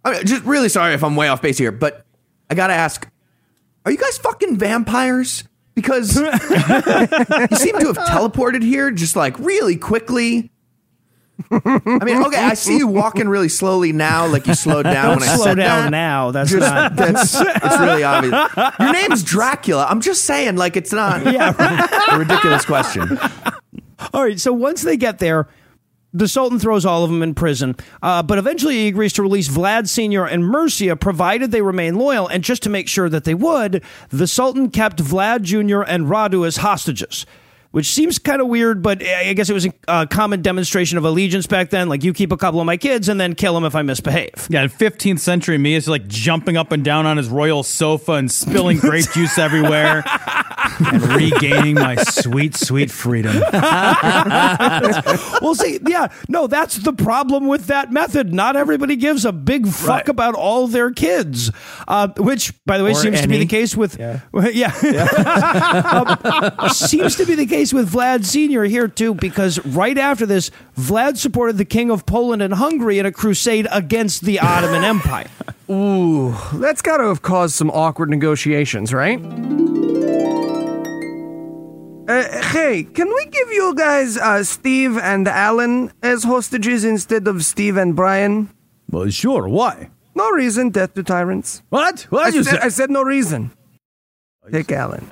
I'm 0.05 0.25
just 0.25 0.45
really 0.45 0.69
sorry 0.69 0.95
if 0.95 1.03
I'm 1.05 1.17
way 1.17 1.29
off 1.29 1.43
base 1.43 1.59
here, 1.59 1.73
but 1.73 2.05
I 2.51 2.55
gotta 2.55 2.75
ask: 2.75 3.09
Are 3.85 3.91
you 3.93 3.99
guys 3.99 4.19
fucking 4.19 4.57
vampires? 4.57 5.45
Because 5.75 6.17
you 6.21 6.27
seem 7.57 7.79
to 7.79 7.87
have 7.87 7.99
teleported 7.99 8.63
here 8.63 8.91
just 8.91 9.15
like 9.15 9.39
really 9.39 9.77
quickly. 9.77 10.51
I 11.53 12.01
mean, 12.05 12.25
okay, 12.25 12.37
I 12.37 12.55
see 12.55 12.79
you 12.79 12.89
walking 12.89 13.29
really 13.29 13.49
slowly 13.49 13.93
now, 13.93 14.27
like 14.27 14.49
you 14.49 14.55
slowed 14.55 14.83
down 14.85 15.21
when 15.21 15.29
I 15.29 15.37
Slow 15.37 15.45
said 15.45 15.57
down 15.57 15.85
that. 15.85 15.91
now. 15.91 16.31
That's 16.33 16.51
Just, 16.51 16.69
not. 16.69 16.97
that's 16.97 17.33
it's 17.41 17.79
really 17.79 18.03
obvious. 18.03 18.35
Your 18.81 18.93
name's 18.93 19.23
Dracula. 19.23 19.87
I'm 19.89 20.01
just 20.01 20.25
saying, 20.25 20.57
like 20.57 20.77
it's 20.77 20.93
not 20.93 21.25
a 21.25 22.19
ridiculous 22.19 22.65
question. 22.65 23.21
All 24.13 24.25
right, 24.25 24.39
so 24.41 24.53
once 24.53 24.83
they 24.83 24.97
get 24.97 25.21
there, 25.21 25.47
the 26.12 26.29
Sultan 26.29 26.59
throws 26.59 26.87
all 26.87 27.05
of 27.05 27.11
them 27.11 27.23
in 27.23 27.35
prison, 27.35 27.77
uh, 28.03 28.23
but 28.23 28.38
eventually 28.38 28.77
he 28.77 28.88
agrees 28.88 29.12
to 29.15 29.23
release 29.23 29.49
Vlad 29.49 29.88
Sr. 29.88 30.25
and 30.25 30.43
Mircea, 30.43 30.99
provided 30.99 31.50
they 31.50 31.62
remain 31.62 31.97
loyal. 31.97 32.29
And 32.29 32.43
just 32.43 32.62
to 32.62 32.71
make 32.71 32.88
sure 32.88 33.09
that 33.09 33.25
they 33.25 33.35
would, 33.35 33.83
the 34.09 34.27
Sultan 34.27 34.71
kept 34.71 35.03
Vlad 35.03 35.43
Jr. 35.43 35.83
and 35.83 36.07
Radu 36.07 36.47
as 36.47 36.59
hostages. 36.59 37.27
Which 37.71 37.93
seems 37.93 38.19
kind 38.19 38.41
of 38.41 38.49
weird, 38.49 38.83
but 38.83 39.03
I 39.07 39.35
guess 39.35 39.51
it 39.51 39.53
was 39.53 39.69
a 39.87 40.07
common 40.07 40.41
demonstration 40.41 40.97
of 40.97 41.05
allegiance 41.05 41.47
back 41.47 41.69
then. 41.69 41.91
Like, 41.91 42.03
you 42.03 42.15
keep 42.15 42.33
a 42.33 42.37
couple 42.39 42.61
of 42.61 42.67
my 42.67 42.79
kids 42.79 43.11
and 43.11 43.21
then 43.21 43.35
kill 43.35 43.53
them 43.53 43.65
if 43.65 43.75
I 43.75 43.83
misbehave. 43.83 44.47
Yeah, 44.49 44.63
in 44.63 44.71
15th 44.71 45.21
century 45.21 45.59
me 45.59 45.75
is 45.75 45.87
like 45.87 46.09
jumping 46.09 46.57
up 46.57 46.73
and 46.73 46.83
down 46.83 47.05
on 47.05 47.19
his 47.19 47.29
royal 47.29 47.63
sofa 47.63 48.13
and 48.13 48.33
spilling 48.33 48.79
grape 48.79 49.05
juice 49.13 49.37
everywhere 49.37 50.03
and 50.81 51.03
regaining 51.15 51.75
my 51.75 51.97
sweet, 51.97 52.57
sweet 52.57 52.91
freedom. 52.91 53.37
well, 55.43 55.55
see, 55.55 55.79
yeah, 55.87 56.09
no, 56.29 56.47
that's 56.47 56.77
the 56.79 56.93
problem 56.95 57.49
with 57.49 57.67
that 57.67 57.93
method. 57.93 58.33
Not 58.33 58.57
everybody 58.57 58.97
gives 58.97 59.27
a 59.27 59.33
big 59.33 59.69
fuck 59.69 59.89
Right. 59.89 60.09
about 60.09 60.35
all 60.35 60.69
their 60.69 60.91
kids, 60.91 61.51
uh, 61.87 62.09
which, 62.17 62.53
by 62.65 62.79
the 62.79 62.85
way, 62.85 62.93
Or 62.93 62.95
seems 62.95 63.21
to 63.21 63.29
be 63.29 63.37
the 63.39 63.45
case 63.47 63.77
with 63.77 63.99
yeah, 63.99 64.21
Um, 66.59 66.71
seems 66.71 67.17
to 67.17 67.27
be 67.27 67.35
the 67.35 67.45
case 67.47 67.58
with 67.67 67.93
Vlad 67.93 68.25
Senior 68.25 68.65
here 68.65 68.88
too, 68.88 69.15
because 69.15 69.59
right 69.67 69.99
after 69.99 70.25
this, 70.25 70.50
Vlad 70.77 71.17
supported 71.17 71.59
the 71.59 71.65
king 71.65 71.91
of 71.91 72.07
Poland 72.07 72.41
and 72.43 72.55
Hungary 72.55 72.99
in 72.99 73.07
a 73.07 73.12
crusade 73.12 73.67
against 73.71 74.23
the 74.23 74.38
Ottoman 74.41 74.85
Empire. 74.95 75.29
Ooh, 75.71 76.35
that's 76.55 76.81
got 76.83 76.99
to 76.99 77.05
have 77.05 77.23
caused 77.23 77.55
some 77.55 77.71
awkward 77.71 78.11
negotiations, 78.11 78.95
right? 78.95 79.21
Uh, 82.09 82.41
hey, 82.53 82.85
can 82.85 83.09
we 83.09 83.27
give 83.27 83.53
you 83.53 83.75
guys 83.75 84.17
uh, 84.17 84.43
Steve 84.43 84.97
and 84.97 85.29
Alan 85.29 85.93
as 86.03 86.25
hostages 86.25 86.85
instead 86.85 87.29
of 87.29 87.45
Steve 87.45 87.77
and 87.77 87.95
Brian? 87.95 88.49
Well, 88.91 89.11
sure. 89.11 89.47
Why? 89.47 89.91
No 90.15 90.31
reason, 90.31 90.71
death 90.71 90.95
to 90.95 91.03
tyrants. 91.03 91.62
What? 91.69 92.03
What 92.11 92.23
I 92.27 92.31
did 92.31 92.37
you 92.37 92.45
said, 92.45 92.61
say? 92.61 92.61
I 92.62 92.69
said 92.69 92.91
no 92.91 93.03
reason. 93.03 93.50
Take 94.50 94.73
Alan. 94.73 95.11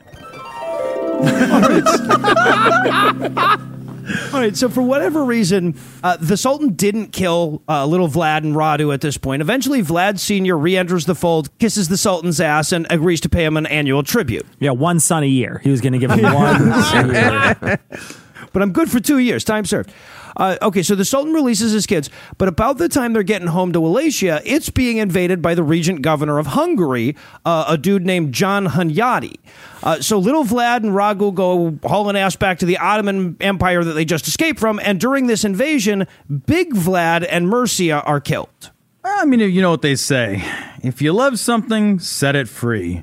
All 4.33 4.41
right, 4.41 4.57
so 4.57 4.69
for 4.69 4.83
whatever 4.83 5.25
reason, 5.25 5.75
uh, 6.05 6.17
the 6.19 6.37
Sultan 6.37 6.75
didn't 6.75 7.09
kill 7.09 7.63
uh, 7.69 7.87
little 7.87 8.09
Vlad 8.09 8.39
and 8.39 8.55
Radu 8.55 8.95
at 8.95 9.01
this 9.01 9.19
point. 9.19 9.43
Eventually, 9.43 9.83
Vlad 9.83 10.21
Sr. 10.21 10.57
re 10.57 10.77
enters 10.77 11.07
the 11.07 11.15
fold, 11.15 11.57
kisses 11.59 11.89
the 11.89 11.97
Sultan's 11.97 12.41
ass, 12.41 12.71
and 12.71 12.87
agrees 12.91 13.21
to 13.23 13.29
pay 13.29 13.45
him 13.45 13.57
an 13.57 13.67
annual 13.67 14.03
tribute. 14.03 14.47
Yeah, 14.61 14.71
one 14.71 15.01
son 15.01 15.23
a 15.23 15.27
year. 15.27 15.61
He 15.65 15.71
was 15.71 15.81
going 15.81 15.95
to 15.95 15.99
give 15.99 16.11
him 16.13 16.23
one 16.35 16.83
son 16.85 17.11
a 17.11 17.59
year. 17.63 17.79
But 18.57 18.63
I'm 18.63 18.73
good 18.73 18.91
for 18.91 19.01
two 19.01 19.19
years, 19.19 19.45
time 19.45 19.67
served. 19.67 19.93
Uh, 20.35 20.57
okay, 20.63 20.83
so 20.83 20.95
the 20.95 21.05
Sultan 21.05 21.35
releases 21.35 21.73
his 21.73 21.85
kids, 21.85 22.09
but 22.39 22.49
about 22.49 22.79
the 22.79 22.89
time 22.89 23.13
they're 23.13 23.23
getting 23.23 23.49
home 23.49 23.71
to 23.75 23.83
Wallachia, 23.83 24.41
it's 24.47 24.71
being 24.71 24.97
invaded 24.97 25.43
by 25.43 25.55
the 25.55 25.63
regent 25.63 26.01
governor 26.01 26.39
of 26.39 26.47
Hungary, 26.47 27.17
uh, 27.45 27.67
a 27.69 27.77
dude 27.77 28.07
named 28.07 28.33
John 28.33 28.69
Hunyadi. 28.69 29.37
Uh, 29.83 30.01
so 30.01 30.17
little 30.17 30.43
Vlad 30.43 30.79
and 30.79 30.95
Ragul 30.95 31.35
go 31.35 31.79
hauling 31.87 32.17
ass 32.17 32.35
back 32.35 32.59
to 32.61 32.65
the 32.65 32.79
Ottoman 32.79 33.37
Empire 33.43 33.85
that 33.85 33.93
they 33.93 34.07
just 34.07 34.27
escaped 34.27 34.59
from, 34.59 34.81
and 34.83 34.99
during 34.99 35.27
this 35.27 35.45
invasion, 35.45 36.07
Big 36.47 36.73
Vlad 36.73 37.27
and 37.29 37.49
Mircea 37.49 38.03
are 38.07 38.21
killed. 38.21 38.71
I 39.05 39.27
mean, 39.27 39.41
you 39.41 39.61
know 39.61 39.71
what 39.71 39.83
they 39.83 39.97
say. 39.97 40.43
If 40.83 41.03
you 41.03 41.13
love 41.13 41.39
something, 41.39 41.99
set 41.99 42.35
it 42.35 42.49
free. 42.49 43.03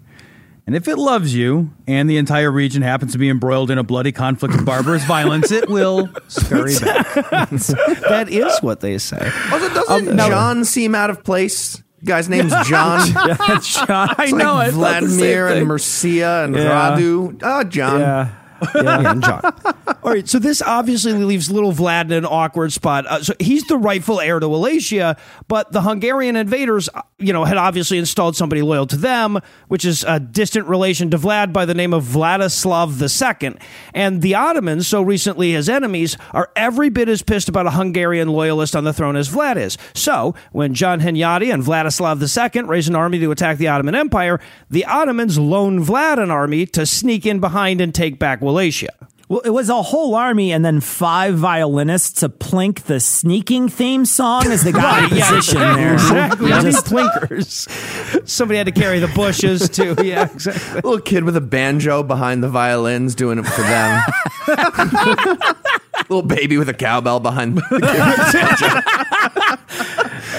And 0.66 0.76
if 0.78 0.88
it 0.88 0.98
loves 0.98 1.36
you, 1.36 1.72
and 1.88 2.10
the 2.10 2.16
entire 2.18 2.50
region 2.50 2.84
happens 2.84 3.12
to 3.12 3.18
be 3.18 3.30
embroiled 3.30 3.70
in 3.70 3.78
a 3.78 3.84
bloody 3.84 4.14
conflict 4.14 4.56
of 4.56 4.64
barbarous 4.64 5.04
violence, 5.04 5.52
it 5.52 5.68
will 5.70 6.10
scurry 6.30 6.74
back. 6.80 7.06
That 8.10 8.28
is 8.30 8.60
what 8.62 8.80
they 8.80 8.98
say. 8.98 9.30
Also, 9.52 9.74
doesn't 9.74 10.20
um, 10.20 10.30
John 10.30 10.66
seem 10.66 10.96
out 10.96 11.10
of 11.10 11.24
place? 11.24 11.84
Guy's 12.06 12.30
name's 12.30 12.52
John. 12.68 13.08
John, 13.62 14.16
I 14.18 14.32
know. 14.32 14.56
like 14.56 14.68
I 14.68 14.72
thought 14.72 15.02
the 15.04 15.10
same 15.10 15.18
Vladimir 15.20 15.48
and. 15.48 15.68
Mircea 15.68 16.46
and 16.46 16.56
Yeah. 16.56 16.98
Radu. 16.98 17.40
Oh, 17.44 17.64
John. 17.64 18.00
Yeah. 18.00 18.30
Yeah, 18.76 19.12
and 19.12 19.24
John. 19.24 19.42
All 20.04 20.12
right, 20.12 20.28
so 20.28 20.38
this 20.38 20.62
obviously 20.62 21.14
leaves 21.14 21.50
little 21.50 21.72
Vlad 21.72 22.06
in 22.06 22.12
an 22.12 22.26
awkward 22.26 22.74
spot. 22.74 23.06
Uh, 23.08 23.24
so 23.24 23.34
he's 23.40 23.64
the 23.68 23.78
rightful 23.78 24.20
heir 24.20 24.40
to 24.40 24.50
Wallachia, 24.50 25.16
but 25.48 25.72
the 25.72 25.82
Hungarian 25.82 26.36
invaders, 26.36 26.90
uh, 26.94 27.02
you 27.20 27.32
know, 27.32 27.46
had 27.46 27.56
obviously 27.56 27.98
installed 27.98 28.36
somebody 28.36 28.62
loyal 28.62 28.86
to 28.88 28.98
them, 28.98 29.40
which 29.70 29.86
is 29.86 30.04
a 30.04 30.20
distant 30.20 30.68
relation 30.68 31.10
to 31.12 31.18
Vlad 31.18 31.54
by 31.54 31.66
the 31.66 31.74
name 31.74 31.94
of 31.94 32.04
Vladislav 32.04 33.00
II. 33.02 33.56
And 33.94 34.22
the 34.22 34.36
Ottomans, 34.36 34.88
so 34.88 35.02
recently 35.02 35.54
his 35.54 35.70
enemies, 35.70 36.18
are 36.32 36.52
every 36.56 36.90
bit 36.90 37.08
as 37.08 37.22
pissed 37.22 37.48
about 37.48 37.68
a 37.68 37.72
Hungarian 37.72 38.28
loyalist 38.28 38.76
on 38.76 38.84
the 38.84 38.94
throne 38.94 39.16
as 39.16 39.30
Vlad 39.30 39.56
is. 39.56 39.78
So 39.94 40.36
when 40.52 40.74
John 40.74 41.00
Hunyadi 41.00 41.54
and 41.54 41.64
Vladislav 41.64 42.22
II 42.22 42.64
raise 42.64 42.90
an 42.90 42.96
army 42.96 43.20
to 43.20 43.32
attack 43.32 43.58
the 43.58 43.70
Ottoman 43.70 43.96
Empire, 43.96 44.40
the 44.70 44.86
Ottomans 44.86 45.40
loan 45.40 45.84
Vlad 45.84 46.22
an 46.22 46.30
army 46.30 46.66
to 46.68 46.86
sneak 46.86 47.26
in 47.26 47.40
behind 47.40 47.80
and 47.80 47.96
take 47.96 48.20
back 48.20 48.42
Wallachia. 48.42 48.53
Well, 49.30 49.40
it 49.40 49.50
was 49.52 49.70
a 49.70 49.82
whole 49.82 50.16
army 50.16 50.52
and 50.52 50.64
then 50.66 50.80
five 50.82 51.36
violinists 51.36 52.20
to 52.20 52.30
plink 52.30 52.84
the 52.84 53.00
sneaking 53.00 53.70
theme 53.70 54.06
song 54.06 54.46
as 54.48 54.64
the 54.64 54.74
guy 54.74 55.06
in 55.06 55.10
position 55.10 55.60
there. 55.60 55.94
Exactly. 56.04 56.52
I 56.52 56.62
mean, 56.62 56.72
Just- 56.72 56.86
plinkers. 56.88 58.28
Somebody 58.30 58.58
had 58.58 58.68
to 58.68 58.72
carry 58.74 59.00
the 59.00 59.08
bushes 59.08 59.70
too. 59.70 59.96
Yeah, 60.04 60.30
exactly. 60.32 60.76
Little 60.76 61.00
kid 61.00 61.24
with 61.24 61.38
a 61.38 61.42
banjo 61.42 62.04
behind 62.04 62.44
the 62.44 62.50
violins 62.50 63.16
doing 63.16 63.40
it 63.40 63.46
for 63.48 63.62
them. 63.62 64.04
Little 66.14 66.28
baby 66.30 66.58
with 66.58 66.70
a 66.70 66.76
cowbell 66.76 67.20
behind 67.20 67.58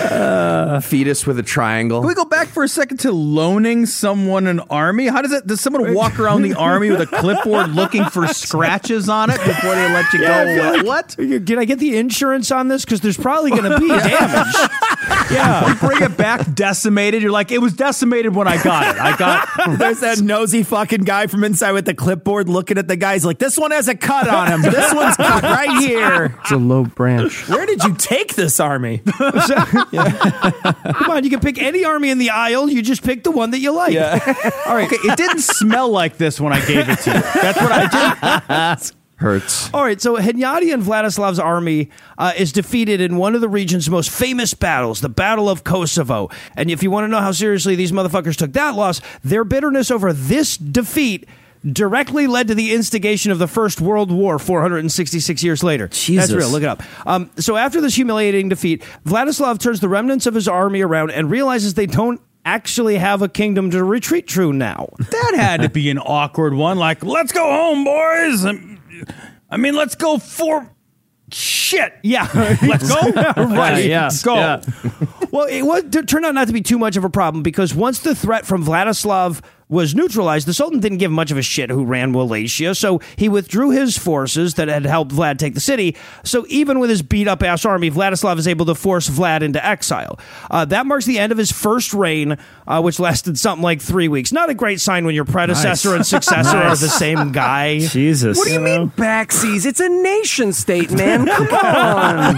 the 0.04 0.80
fetus 0.84 1.26
with 1.26 1.38
a 1.38 1.42
triangle. 1.42 2.00
Can 2.00 2.08
we 2.08 2.14
go 2.14 2.24
back 2.24 2.46
for 2.48 2.62
a 2.62 2.68
second 2.68 2.98
to 3.00 3.10
loaning 3.10 3.86
someone 3.86 4.46
an 4.46 4.60
army? 4.70 5.08
How 5.08 5.22
does 5.22 5.32
it? 5.32 5.46
Does 5.46 5.60
someone 5.60 5.94
walk 5.94 6.20
around 6.20 6.42
the 6.42 6.54
army 6.58 6.90
with 6.90 7.00
a 7.00 7.06
clipboard 7.06 7.70
looking 7.70 8.04
for 8.04 8.26
scratches 8.28 9.08
on 9.08 9.30
it 9.30 9.38
before 9.44 9.74
they 9.74 9.92
let 9.92 10.12
you 10.12 10.20
go? 10.20 10.82
what? 10.84 11.16
Did 11.18 11.58
I 11.58 11.64
get 11.64 11.78
the 11.80 11.96
insurance 11.96 12.50
on 12.52 12.68
this? 12.68 12.84
Because 12.84 13.00
there's 13.00 13.16
probably 13.16 13.50
going 13.50 13.70
to 13.70 13.78
be 13.80 13.88
damage. 13.88 14.54
yeah. 15.30 15.68
You 15.68 15.74
bring 15.76 16.02
it 16.02 16.16
back 16.16 16.54
decimated. 16.54 17.22
You're 17.22 17.32
like, 17.32 17.50
it 17.50 17.60
was 17.60 17.72
decimated 17.72 18.34
when 18.34 18.46
I 18.46 18.62
got 18.62 18.94
it. 18.94 19.00
I 19.00 19.16
got. 19.16 19.48
There's 19.78 20.00
that 20.00 20.20
nosy 20.20 20.62
fucking 20.62 21.02
guy 21.02 21.26
from 21.26 21.42
inside 21.44 21.72
with 21.72 21.84
the 21.84 21.94
clipboard 21.94 22.48
looking 22.48 22.78
at 22.78 22.86
the 22.88 22.96
guys 22.96 23.24
like, 23.24 23.38
this 23.38 23.56
one 23.58 23.70
has 23.72 23.88
a 23.88 23.94
cut 23.96 24.28
on 24.28 24.52
him. 24.52 24.62
This 24.62 24.94
one's 24.94 25.16
cut 25.16 25.42
right 25.42 25.63
here. 25.70 26.38
It's 26.44 26.50
a 26.52 26.56
low 26.56 26.84
branch. 26.84 27.48
Where 27.48 27.64
did 27.64 27.82
you 27.84 27.94
take 27.94 28.34
this 28.34 28.60
army? 28.60 28.98
Come 29.18 29.30
on, 31.10 31.24
you 31.24 31.30
can 31.30 31.40
pick 31.40 31.58
any 31.58 31.84
army 31.84 32.10
in 32.10 32.18
the 32.18 32.30
aisle. 32.30 32.68
You 32.68 32.82
just 32.82 33.02
pick 33.02 33.24
the 33.24 33.30
one 33.30 33.50
that 33.52 33.60
you 33.60 33.72
like. 33.72 33.94
All 34.66 34.74
right. 34.74 34.86
Okay, 34.86 34.96
it 35.08 35.16
didn't 35.16 35.40
smell 35.40 35.88
like 35.88 36.18
this 36.18 36.38
when 36.40 36.52
I 36.52 36.64
gave 36.66 36.88
it 36.88 36.98
to 37.00 37.12
you. 37.14 37.20
That's 37.20 37.60
what 37.60 37.72
I 37.72 38.76
did. 38.76 38.92
Hurts. 39.16 39.72
All 39.72 39.82
right, 39.82 40.00
so 40.00 40.16
Hunyadi 40.16 40.74
and 40.74 40.82
Vladislav's 40.82 41.38
army 41.38 41.88
uh, 42.18 42.32
is 42.36 42.50
defeated 42.50 43.00
in 43.00 43.16
one 43.16 43.36
of 43.36 43.40
the 43.40 43.48
region's 43.48 43.88
most 43.88 44.10
famous 44.10 44.54
battles, 44.54 45.00
the 45.00 45.08
Battle 45.08 45.48
of 45.48 45.62
Kosovo. 45.62 46.30
And 46.56 46.68
if 46.68 46.82
you 46.82 46.90
want 46.90 47.04
to 47.04 47.08
know 47.08 47.20
how 47.20 47.30
seriously 47.30 47.76
these 47.76 47.92
motherfuckers 47.92 48.36
took 48.36 48.52
that 48.54 48.74
loss, 48.74 49.00
their 49.22 49.44
bitterness 49.44 49.92
over 49.92 50.12
this 50.12 50.56
defeat 50.56 51.28
directly 51.72 52.26
led 52.26 52.48
to 52.48 52.54
the 52.54 52.74
instigation 52.74 53.32
of 53.32 53.38
the 53.38 53.48
First 53.48 53.80
World 53.80 54.10
War 54.10 54.38
466 54.38 55.42
years 55.42 55.62
later. 55.62 55.88
Jesus. 55.88 56.28
That's 56.28 56.36
real. 56.36 56.50
Look 56.50 56.62
it 56.62 56.68
up. 56.68 56.82
Um, 57.06 57.30
so 57.36 57.56
after 57.56 57.80
this 57.80 57.94
humiliating 57.94 58.48
defeat, 58.48 58.82
Vladislav 59.04 59.58
turns 59.58 59.80
the 59.80 59.88
remnants 59.88 60.26
of 60.26 60.34
his 60.34 60.48
army 60.48 60.80
around 60.82 61.10
and 61.10 61.30
realizes 61.30 61.74
they 61.74 61.86
don't 61.86 62.20
actually 62.44 62.98
have 62.98 63.22
a 63.22 63.28
kingdom 63.28 63.70
to 63.70 63.82
retreat 63.82 64.28
to 64.28 64.52
now. 64.52 64.88
That 64.98 65.32
had 65.36 65.62
to 65.62 65.68
be 65.70 65.90
an 65.90 65.98
awkward 65.98 66.54
one. 66.54 66.78
Like, 66.78 67.04
let's 67.04 67.32
go 67.32 67.42
home, 67.42 67.84
boys. 67.84 68.44
I 69.50 69.56
mean, 69.56 69.74
let's 69.74 69.94
go 69.94 70.18
for 70.18 70.70
shit. 71.32 71.94
Yeah. 72.02 72.28
Let's 72.62 72.88
go. 72.88 73.10
right. 73.36 73.84
Yeah, 73.84 74.02
Let's 74.04 74.22
go. 74.22 74.34
yeah. 74.34 74.62
Well, 75.30 75.46
it 75.46 75.62
was, 75.62 75.84
it 75.84 76.06
turned 76.06 76.24
out 76.24 76.34
not 76.34 76.46
to 76.46 76.52
be 76.52 76.60
too 76.60 76.78
much 76.78 76.96
of 76.96 77.04
a 77.04 77.10
problem 77.10 77.42
because 77.42 77.74
once 77.74 78.00
the 78.00 78.14
threat 78.14 78.46
from 78.46 78.64
Vladislav 78.64 79.42
was 79.74 79.94
neutralized, 79.94 80.46
the 80.46 80.54
Sultan 80.54 80.80
didn't 80.80 80.98
give 80.98 81.10
much 81.10 81.30
of 81.30 81.36
a 81.36 81.42
shit 81.42 81.68
who 81.68 81.84
ran 81.84 82.12
Wallachia, 82.12 82.74
so 82.74 83.00
he 83.16 83.28
withdrew 83.28 83.70
his 83.70 83.98
forces 83.98 84.54
that 84.54 84.68
had 84.68 84.86
helped 84.86 85.10
Vlad 85.12 85.38
take 85.38 85.54
the 85.54 85.60
city. 85.60 85.96
So 86.22 86.46
even 86.48 86.78
with 86.78 86.88
his 86.90 87.02
beat 87.02 87.28
up 87.28 87.42
ass 87.42 87.64
army, 87.64 87.90
Vladislav 87.90 88.38
is 88.38 88.48
able 88.48 88.66
to 88.66 88.74
force 88.74 89.08
Vlad 89.10 89.42
into 89.42 89.64
exile. 89.64 90.18
Uh, 90.50 90.64
that 90.66 90.86
marks 90.86 91.04
the 91.04 91.18
end 91.18 91.32
of 91.32 91.38
his 91.38 91.52
first 91.52 91.92
reign, 91.92 92.38
uh, 92.66 92.80
which 92.80 92.98
lasted 92.98 93.38
something 93.38 93.62
like 93.62 93.82
three 93.82 94.08
weeks. 94.08 94.32
Not 94.32 94.48
a 94.48 94.54
great 94.54 94.80
sign 94.80 95.04
when 95.04 95.14
your 95.14 95.24
predecessor 95.24 95.90
Nice. 95.90 95.96
and 95.96 96.06
successor 96.06 96.56
are 96.56 96.76
the 96.76 96.88
same 96.88 97.32
guy. 97.32 97.80
Jesus. 97.80 98.38
What 98.38 98.46
do 98.46 98.54
you 98.54 98.60
mean 98.60 98.90
backseas? 98.90 99.66
It's 99.66 99.80
a 99.80 99.88
nation 99.88 100.52
state, 100.52 100.90
man. 100.92 101.26
Come 101.34 101.48
on. 101.54 102.34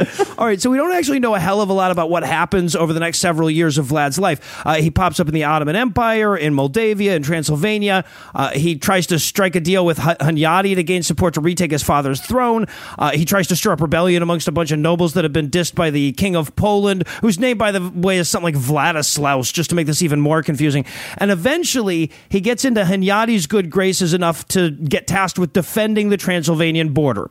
All 0.40 0.46
right, 0.46 0.58
so 0.58 0.70
we 0.70 0.78
don't 0.78 0.92
actually 0.92 1.20
know 1.20 1.34
a 1.34 1.38
hell 1.38 1.60
of 1.60 1.68
a 1.68 1.74
lot 1.74 1.90
about 1.90 2.08
what 2.08 2.22
happens 2.22 2.74
over 2.74 2.94
the 2.94 3.00
next 3.00 3.18
several 3.18 3.50
years 3.50 3.76
of 3.76 3.84
Vlad's 3.84 4.18
life. 4.18 4.62
Uh, 4.64 4.76
he 4.76 4.90
pops 4.90 5.20
up 5.20 5.28
in 5.28 5.34
the 5.34 5.44
Ottoman 5.44 5.76
Empire, 5.76 6.34
in 6.34 6.54
Moldavia, 6.54 7.14
in 7.14 7.22
Transylvania. 7.22 8.06
Uh, 8.34 8.48
he 8.52 8.78
tries 8.78 9.06
to 9.08 9.18
strike 9.18 9.54
a 9.54 9.60
deal 9.60 9.84
with 9.84 9.98
Hunyadi 9.98 10.74
to 10.76 10.82
gain 10.82 11.02
support 11.02 11.34
to 11.34 11.42
retake 11.42 11.72
his 11.72 11.82
father's 11.82 12.22
throne. 12.22 12.64
Uh, 12.98 13.10
he 13.10 13.26
tries 13.26 13.48
to 13.48 13.56
stir 13.56 13.72
up 13.72 13.82
rebellion 13.82 14.22
amongst 14.22 14.48
a 14.48 14.52
bunch 14.52 14.70
of 14.70 14.78
nobles 14.78 15.12
that 15.12 15.24
have 15.24 15.32
been 15.34 15.50
dissed 15.50 15.74
by 15.74 15.90
the 15.90 16.12
king 16.12 16.36
of 16.36 16.56
Poland, 16.56 17.06
whose 17.20 17.38
name, 17.38 17.58
by 17.58 17.70
the 17.70 17.90
way, 17.90 18.16
is 18.16 18.26
something 18.26 18.54
like 18.54 18.62
Vladislaus, 18.64 19.52
just 19.52 19.68
to 19.68 19.76
make 19.76 19.86
this 19.86 20.00
even 20.00 20.22
more 20.22 20.42
confusing. 20.42 20.86
And 21.18 21.30
eventually, 21.30 22.10
he 22.30 22.40
gets 22.40 22.64
into 22.64 22.84
Hunyadi's 22.84 23.46
good 23.46 23.68
graces 23.68 24.14
enough 24.14 24.48
to 24.48 24.70
get 24.70 25.06
tasked 25.06 25.38
with 25.38 25.52
defending 25.52 26.08
the 26.08 26.16
Transylvanian 26.16 26.94
border. 26.94 27.28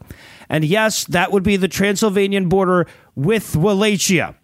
And 0.50 0.65
yes, 0.65 1.06
that 1.06 1.32
would 1.32 1.44
be 1.44 1.56
the 1.58 1.68
Transylvanian 1.68 2.50
border 2.50 2.88
with 3.15 3.56
Wallachia. 3.56 4.36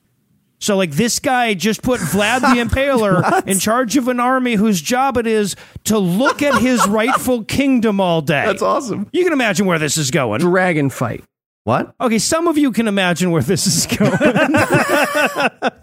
So, 0.60 0.78
like, 0.78 0.92
this 0.92 1.20
guy 1.20 1.54
just 1.54 1.82
put 1.82 2.00
Vlad 2.00 2.42
the 2.42 2.48
Impaler 2.64 3.46
in 3.46 3.60
charge 3.60 3.98
of 3.98 4.08
an 4.08 4.20
army 4.20 4.56
whose 4.56 4.82
job 4.82 5.18
it 5.18 5.28
is 5.28 5.56
to 5.86 5.98
look 5.98 6.42
at 6.42 6.62
his 6.62 6.88
rightful 6.88 7.44
kingdom 7.44 8.00
all 8.00 8.22
day. 8.22 8.46
That's 8.46 8.62
awesome. 8.62 9.10
You 9.12 9.24
can 9.24 9.34
imagine 9.34 9.66
where 9.66 9.80
this 9.80 9.98
is 9.98 10.12
going. 10.12 10.40
Dragon 10.40 10.90
fight. 10.90 11.24
What? 11.66 11.96
Okay, 12.00 12.20
some 12.20 12.48
of 12.48 12.58
you 12.60 12.72
can 12.72 12.88
imagine 12.88 13.32
where 13.32 13.42
this 13.42 13.66
is 13.66 13.88
going. 13.88 14.12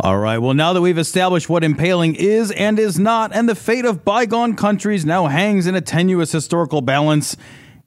All 0.00 0.18
right. 0.18 0.38
Well, 0.38 0.54
now 0.54 0.72
that 0.72 0.80
we've 0.80 0.98
established 0.98 1.48
what 1.48 1.64
impaling 1.64 2.14
is 2.14 2.52
and 2.52 2.78
is 2.78 2.98
not, 2.98 3.34
and 3.34 3.48
the 3.48 3.56
fate 3.56 3.84
of 3.84 4.04
bygone 4.04 4.54
countries 4.54 5.04
now 5.04 5.26
hangs 5.26 5.66
in 5.66 5.74
a 5.74 5.80
tenuous 5.80 6.30
historical 6.30 6.80
balance, 6.80 7.36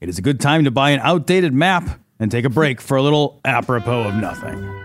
it 0.02 0.10
is 0.10 0.18
a 0.18 0.22
good 0.22 0.40
time 0.40 0.64
to 0.64 0.72
buy 0.72 0.92
an 0.92 1.00
outdated 1.02 1.54
map 1.54 2.00
and 2.20 2.32
take 2.32 2.46
a 2.46 2.50
break 2.50 2.82
for 2.82 2.98
a 2.98 3.02
little 3.02 3.42
apropos 3.46 4.08
of 4.08 4.16
nothing. 4.16 4.80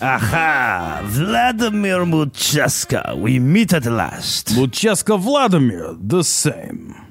Aha, 0.00 1.00
Vladimir 1.04 2.04
Mucheska, 2.04 3.16
we 3.16 3.38
meet 3.38 3.72
at 3.72 3.86
last. 3.86 4.48
Lucheska 4.48 5.18
Vladimir, 5.18 5.96
the 5.98 6.22
same. 6.22 7.03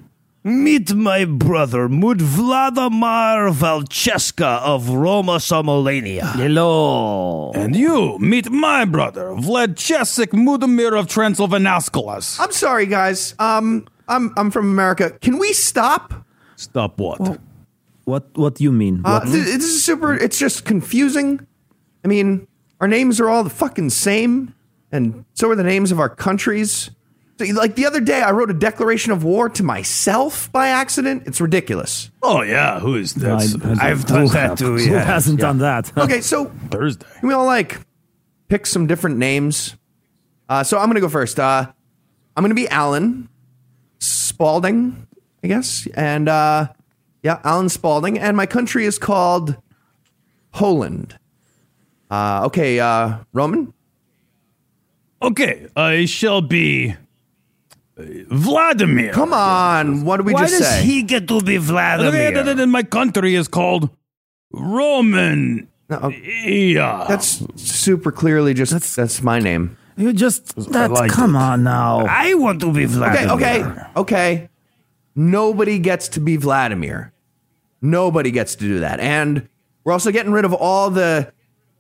Meet 0.46 0.94
my 0.94 1.24
brother, 1.24 1.88
Mud 1.88 2.20
Vladimir 2.22 3.48
Valcheska 3.50 4.60
of 4.62 4.90
Roma 4.90 5.38
Somolania. 5.38 6.36
Hello. 6.36 7.54
And 7.54 7.78
you 7.78 8.20
meet 8.20 8.52
my 8.52 8.84
brother, 8.84 9.28
Vlad 9.36 9.76
Chesik 9.76 10.34
Mudamir 10.34 11.00
of 11.00 11.08
Transylvanascolas. 11.08 12.42
I'm 12.42 12.52
sorry, 12.52 12.88
guys. 12.88 13.36
Um, 13.40 13.88
I'm 14.10 14.34
I'm 14.36 14.52
from 14.52 14.70
America. 14.70 15.12
Can 15.22 15.38
we 15.38 15.54
stop? 15.54 16.14
Stop 16.58 17.00
what? 17.00 17.40
What 18.04 18.28
What 18.36 18.56
do 18.56 18.66
you 18.66 18.74
mean? 18.74 19.02
Uh, 19.06 19.22
th- 19.22 19.32
this 19.32 19.64
is 19.64 19.82
super. 19.82 20.14
It's 20.14 20.38
just 20.38 20.66
confusing. 20.66 21.48
I 22.04 22.10
mean, 22.10 22.50
our 22.82 22.90
names 22.90 23.22
are 23.22 23.30
all 23.30 23.46
the 23.46 23.50
fucking 23.50 23.92
same, 23.92 24.54
and 24.92 25.24
so 25.36 25.50
are 25.52 25.56
the 25.56 25.64
names 25.64 25.94
of 25.94 26.02
our 26.02 26.10
countries. 26.10 26.92
So, 27.40 27.46
like 27.54 27.76
the 27.76 27.86
other 27.88 28.00
day, 28.00 28.22
I 28.22 28.32
wrote 28.32 28.52
a 28.52 28.54
declaration 28.54 29.12
of 29.12 29.24
war 29.24 29.50
to 29.50 29.64
myself 29.64 30.52
by 30.52 30.68
accident. 30.68 31.24
It's 31.26 31.42
ridiculous. 31.42 32.12
oh, 32.22 32.42
yeah. 32.44 32.80
Who 32.80 32.96
is 32.96 33.16
that? 33.16 33.42
I- 33.80 33.90
I've 33.90 34.06
done 34.06 34.28
that 34.28 34.58
too, 34.58 34.78
Who 34.78 34.94
hasn't 34.94 35.40
done 35.40 35.58
that? 35.60 35.96
Okay, 35.98 36.22
so 36.22 36.46
Thursday. 36.72 37.06
can 37.20 37.28
we 37.28 37.34
all 37.34 37.46
like 37.46 37.80
pick 38.50 38.66
some 38.68 38.86
different 38.86 39.18
names? 39.18 39.76
Uh, 40.48 40.64
so 40.64 40.78
I'm 40.78 40.88
gonna 40.90 41.00
go 41.02 41.10
first. 41.10 41.40
Uh, 41.40 41.72
I'm 42.38 42.44
gonna 42.44 42.54
be 42.54 42.68
Alan 42.68 43.30
Spalding, 44.00 45.08
I 45.44 45.48
guess, 45.48 45.88
and 45.96 46.30
uh, 46.30 46.68
yeah, 47.24 47.40
Alan 47.44 47.70
Spalding, 47.70 48.20
and 48.20 48.38
my 48.38 48.46
country 48.46 48.86
is 48.86 49.00
called 49.00 49.56
Poland. 50.52 51.18
Uh, 52.12 52.44
okay, 52.46 52.80
uh, 52.80 53.18
Roman. 53.34 53.74
Okay, 55.22 55.68
I 55.76 56.06
shall 56.06 56.42
be 56.42 56.96
Vladimir. 57.98 59.14
Come 59.14 59.34
on, 59.34 60.04
what 60.06 60.18
did 60.18 60.26
we 60.26 60.34
Why 60.34 60.42
just 60.42 60.58
does 60.60 60.68
say? 60.68 60.84
he 60.84 61.04
get 61.04 61.28
to 61.28 61.42
be 61.42 61.58
Okay, 61.58 61.66
Vladimir? 61.66 62.54
then 62.56 62.72
my 62.72 62.84
country 62.84 63.36
is 63.36 63.48
called 63.48 63.90
Roman. 64.52 65.68
No, 65.90 66.00
oh, 66.04 66.10
Yeah. 66.10 67.06
that's 67.08 67.44
super 67.56 68.12
clearly 68.12 68.54
just 68.54 68.96
that's, 68.96 69.22
my 69.22 69.40
name. 69.40 69.78
You 69.96 70.12
just 70.14 70.56
that. 70.72 70.90
like 70.92 71.12
come 71.12 71.36
it. 71.36 71.40
on 71.40 71.64
now. 71.64 72.06
I 72.08 72.34
want 72.34 72.62
to 72.62 72.72
be 72.74 72.86
Vladimir. 72.86 73.32
Okay, 73.36 73.60
Vladimir. 73.60 73.90
okay, 73.96 74.00
okay. 74.24 74.50
Nobody 75.16 75.78
gets 75.78 76.08
to 76.10 76.20
be 76.20 76.38
Vladimir. 76.38 77.14
Nobody 77.82 78.32
gets 78.32 78.56
to 78.56 78.62
do 78.66 78.80
that. 78.80 79.00
And 79.00 79.48
we're 79.84 79.94
also 79.94 80.12
getting 80.12 80.32
rid 80.32 80.46
of 80.46 80.54
all 80.54 80.90
the 80.90 81.32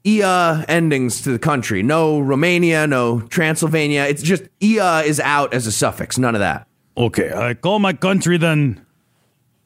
IA 0.06 0.66
endings 0.68 1.22
to 1.22 1.32
the 1.32 1.40
country. 1.40 1.82
No 1.84 2.20
Romania, 2.20 2.86
no 2.88 3.22
Transylvania. 3.22 4.04
It's 4.04 4.22
just 4.22 4.44
IA 4.62 5.02
is 5.02 5.20
out 5.20 5.54
as 5.54 5.66
a 5.68 5.72
suffix. 5.72 6.18
None 6.18 6.36
of 6.36 6.40
that. 6.40 6.68
okay, 6.98 7.32
I 7.34 7.54
call 7.54 7.80
my 7.80 7.94
country 7.94 8.38
then 8.38 8.86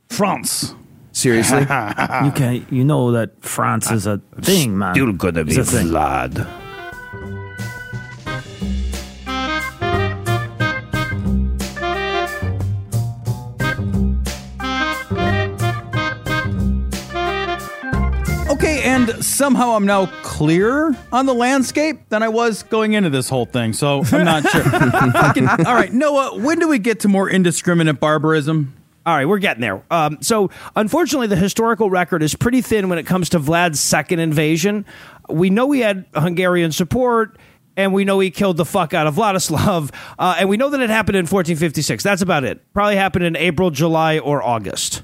France. 0.09 0.75
Seriously? 1.11 1.61
you 1.61 2.31
can. 2.31 2.65
You 2.69 2.83
know 2.83 3.11
that 3.13 3.41
France 3.43 3.89
is 3.89 4.05
a 4.05 4.21
thing, 4.41 4.77
man. 4.77 4.93
Still 4.93 5.13
gonna 5.13 5.43
be 5.43 5.55
It's 5.55 5.57
a 5.57 5.77
thing. 5.77 5.87
Vlad. 5.87 6.47
And 19.09 19.23
somehow 19.23 19.75
I'm 19.75 19.85
now 19.85 20.07
clearer 20.23 20.95
on 21.11 21.25
the 21.25 21.33
landscape 21.33 22.09
than 22.09 22.23
I 22.23 22.29
was 22.29 22.63
going 22.63 22.93
into 22.93 23.09
this 23.09 23.29
whole 23.29 23.45
thing. 23.45 23.73
So 23.73 24.03
I'm 24.11 24.25
not 24.25 24.47
sure. 24.49 24.63
Fucking- 25.11 25.47
all 25.47 25.73
right, 25.75 25.91
Noah, 25.91 26.37
when 26.39 26.59
do 26.59 26.67
we 26.67 26.79
get 26.79 27.01
to 27.01 27.07
more 27.07 27.29
indiscriminate 27.29 27.99
barbarism? 27.99 28.73
All 29.05 29.15
right, 29.15 29.25
we're 29.25 29.37
getting 29.39 29.61
there. 29.61 29.81
Um, 29.89 30.17
so, 30.19 30.49
unfortunately, 30.75 31.27
the 31.27 31.37
historical 31.37 31.89
record 31.89 32.21
is 32.21 32.35
pretty 32.35 32.61
thin 32.61 32.89
when 32.89 32.99
it 32.99 33.05
comes 33.05 33.29
to 33.29 33.39
Vlad's 33.39 33.79
second 33.79 34.19
invasion. 34.19 34.85
We 35.29 35.49
know 35.49 35.71
he 35.71 35.79
had 35.79 36.05
Hungarian 36.13 36.73
support, 36.73 37.37
and 37.77 37.93
we 37.93 38.03
know 38.03 38.19
he 38.19 38.31
killed 38.31 38.57
the 38.57 38.65
fuck 38.65 38.93
out 38.93 39.07
of 39.07 39.15
Vladislav, 39.15 39.93
uh, 40.19 40.35
and 40.39 40.49
we 40.49 40.57
know 40.57 40.69
that 40.71 40.81
it 40.81 40.89
happened 40.89 41.15
in 41.15 41.21
1456. 41.23 42.03
That's 42.03 42.21
about 42.21 42.43
it. 42.43 42.61
Probably 42.73 42.97
happened 42.97 43.23
in 43.23 43.37
April, 43.37 43.69
July, 43.71 44.19
or 44.19 44.43
August. 44.43 45.03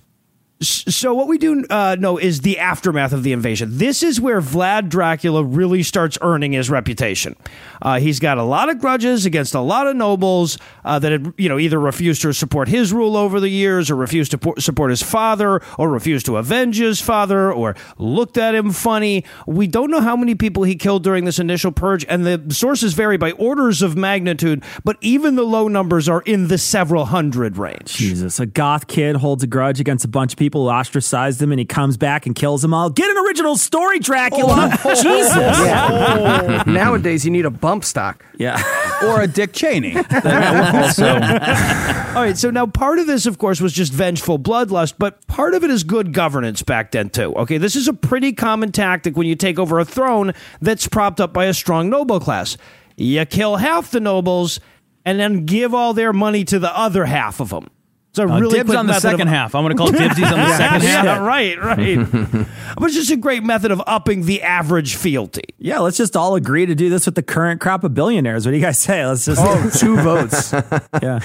So 0.64 1.14
what 1.14 1.28
we 1.28 1.38
do 1.38 1.66
uh, 1.70 1.96
know 2.00 2.18
is 2.18 2.42
the 2.42 2.60
aftermath 2.60 3.14
of 3.14 3.24
the 3.24 3.34
invasion. 3.34 3.78
This 3.78 4.04
is 4.04 4.20
where 4.20 4.42
Vlad 4.42 4.90
Dracula 4.90 5.44
really 5.44 5.84
starts 5.84 6.18
earning 6.22 6.54
his 6.54 6.70
reputation. 6.70 7.36
Uh, 7.82 8.00
he's 8.00 8.20
got 8.20 8.38
a 8.38 8.44
lot 8.44 8.70
of 8.70 8.80
grudges 8.80 9.26
against 9.26 9.54
a 9.54 9.60
lot 9.60 9.88
of 9.88 9.96
nobles 9.96 10.58
uh, 10.86 11.00
that 11.00 11.12
had, 11.12 11.34
you 11.38 11.50
know, 11.50 11.60
either 11.60 11.80
refused 11.80 12.22
to 12.22 12.34
support 12.34 12.68
his 12.68 12.94
rule 12.94 13.18
over 13.18 13.40
the 13.40 13.50
years, 13.50 13.92
or 13.92 13.96
refused 13.96 14.32
to 14.32 14.38
po- 14.38 14.56
support 14.58 14.90
his 14.90 15.02
father, 15.02 15.62
or 15.78 15.90
refused 15.90 16.26
to 16.28 16.38
avenge 16.38 16.78
his 16.78 17.02
father, 17.02 17.52
or 17.52 17.76
looked 17.98 18.38
at 18.38 18.56
him 18.56 18.72
funny. 18.72 19.26
We 19.48 19.68
don't 19.68 19.92
know 19.92 20.02
how 20.02 20.16
many 20.16 20.36
people 20.36 20.64
he 20.64 20.76
killed 20.76 21.04
during 21.04 21.26
this 21.26 21.40
initial 21.40 21.72
purge, 21.72 22.06
and 22.08 22.26
the 22.26 22.54
sources 22.54 22.94
vary 22.94 23.18
by 23.18 23.32
orders 23.34 23.82
of 23.82 23.98
magnitude. 23.98 24.64
But 24.84 24.98
even 25.02 25.36
the 25.36 25.44
low 25.44 25.68
numbers 25.68 26.08
are 26.08 26.22
in 26.22 26.48
the 26.48 26.58
several 26.58 27.06
hundred 27.06 27.58
range. 27.58 27.94
Jesus, 27.96 28.40
a 28.40 28.46
goth 28.46 28.88
kid 28.88 29.18
holds 29.18 29.44
a 29.44 29.48
grudge 29.48 29.80
against 29.80 30.06
a 30.06 30.08
bunch 30.08 30.34
of 30.34 30.40
people 30.40 30.53
who 30.62 30.70
ostracized 30.70 31.42
him, 31.42 31.52
and 31.52 31.60
he 31.60 31.66
comes 31.66 31.98
back 31.98 32.26
and 32.26 32.36
kills 32.36 32.62
them 32.62 32.74
all. 32.74 32.90
Get 32.90 33.10
an 33.10 33.18
original 33.26 33.58
story, 33.58 34.00
Dracula. 34.00 34.72
Oh. 34.86 34.94
Jesus. 35.02 36.66
Nowadays, 36.68 37.26
you 37.26 37.32
need 37.32 37.46
a 37.46 37.50
bump 37.50 37.84
stock. 37.84 38.26
Yeah. 38.38 38.62
Or 39.04 39.22
a 39.22 39.28
Dick 39.28 39.52
Cheney? 39.52 39.98
also, 40.24 41.06
All 41.06 42.22
right, 42.24 42.38
so 42.38 42.50
now 42.52 42.66
part 42.66 43.00
of 43.00 43.08
this, 43.08 43.26
of 43.26 43.38
course, 43.38 43.60
was 43.60 43.74
just 43.74 43.92
vengeful 43.92 44.40
bloodlust, 44.40 44.94
but 44.98 45.26
part 45.28 45.54
of 45.54 45.66
it 45.66 45.70
is 45.70 45.84
good 45.84 46.14
governance 46.14 46.62
back 46.62 46.92
then, 46.92 47.10
too. 47.10 47.34
Okay, 47.36 47.58
this 47.58 47.76
is 47.76 47.90
a 47.90 47.94
pretty 47.94 48.32
common 48.32 48.72
tactic 48.72 49.18
when 49.18 49.28
you 49.28 49.36
take 49.36 49.60
over 49.60 49.78
a 49.80 49.84
throne 49.84 50.32
that's 50.62 50.88
propped 50.88 51.20
up 51.20 51.34
by 51.34 51.46
a 51.46 51.54
strong 51.54 51.90
noble 51.90 52.22
class. 52.22 52.56
You 52.96 53.26
kill 53.26 53.58
half 53.58 53.92
the 53.92 54.00
nobles 54.00 54.62
and 55.04 55.20
then 55.20 55.46
give 55.46 55.74
all 55.74 55.94
their 55.94 56.14
money 56.14 56.46
to 56.46 56.60
the 56.60 56.74
other 56.78 57.04
half 57.04 57.42
of 57.42 57.50
them. 57.50 57.70
It's 58.14 58.20
a 58.20 58.32
uh, 58.32 58.40
really 58.40 58.60
dibs 58.60 58.68
quick 58.68 58.78
on 58.78 58.86
the 58.86 59.00
second 59.00 59.22
of, 59.22 59.28
half. 59.30 59.56
I'm 59.56 59.64
going 59.64 59.76
to 59.76 59.78
call 59.78 59.88
dibsies 59.88 60.32
on 60.32 60.38
the 60.38 60.48
second 60.58 60.84
half. 60.84 61.04
Yeah, 61.04 61.26
right, 61.26 61.58
right. 61.60 61.98
but 62.78 62.84
it's 62.84 62.94
just 62.94 63.10
a 63.10 63.18
great 63.18 63.42
method 63.44 63.72
of 63.72 63.82
upping 63.88 64.28
the 64.28 64.44
average 64.44 64.98
fealty. 64.98 65.42
Yeah, 65.58 65.80
let's 65.80 65.98
just 65.98 66.16
all 66.16 66.36
agree 66.36 66.68
to 66.68 66.76
do 66.76 66.92
this 66.92 67.08
with 67.08 67.16
the 67.16 67.24
current 67.24 67.60
crop 67.60 67.84
of 67.84 67.96
billionaires. 67.96 68.46
What 68.46 68.52
do 68.52 68.58
you 68.58 68.62
guys 68.62 68.78
say? 68.78 69.04
Let's 69.04 69.26
just. 69.26 69.42
Oh, 69.44 69.72
two 69.80 69.98
votes. 69.98 70.54
yeah. 71.02 71.22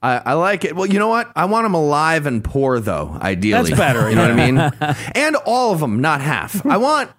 I, 0.00 0.18
I 0.26 0.32
like 0.34 0.64
it. 0.64 0.76
Well, 0.76 0.86
you 0.86 1.00
know 1.00 1.08
what? 1.08 1.32
I 1.34 1.46
want 1.46 1.64
them 1.64 1.74
alive 1.74 2.26
and 2.26 2.44
poor, 2.44 2.78
though. 2.78 3.18
Ideally, 3.20 3.70
That's 3.70 3.76
better, 3.76 4.08
You 4.08 4.14
know 4.14 4.22
what 4.22 4.38
I 4.38 4.50
mean? 4.50 4.96
and 5.16 5.34
all 5.44 5.72
of 5.72 5.80
them, 5.80 6.00
not 6.00 6.20
half. 6.20 6.64
I 6.64 6.76
want. 6.76 7.10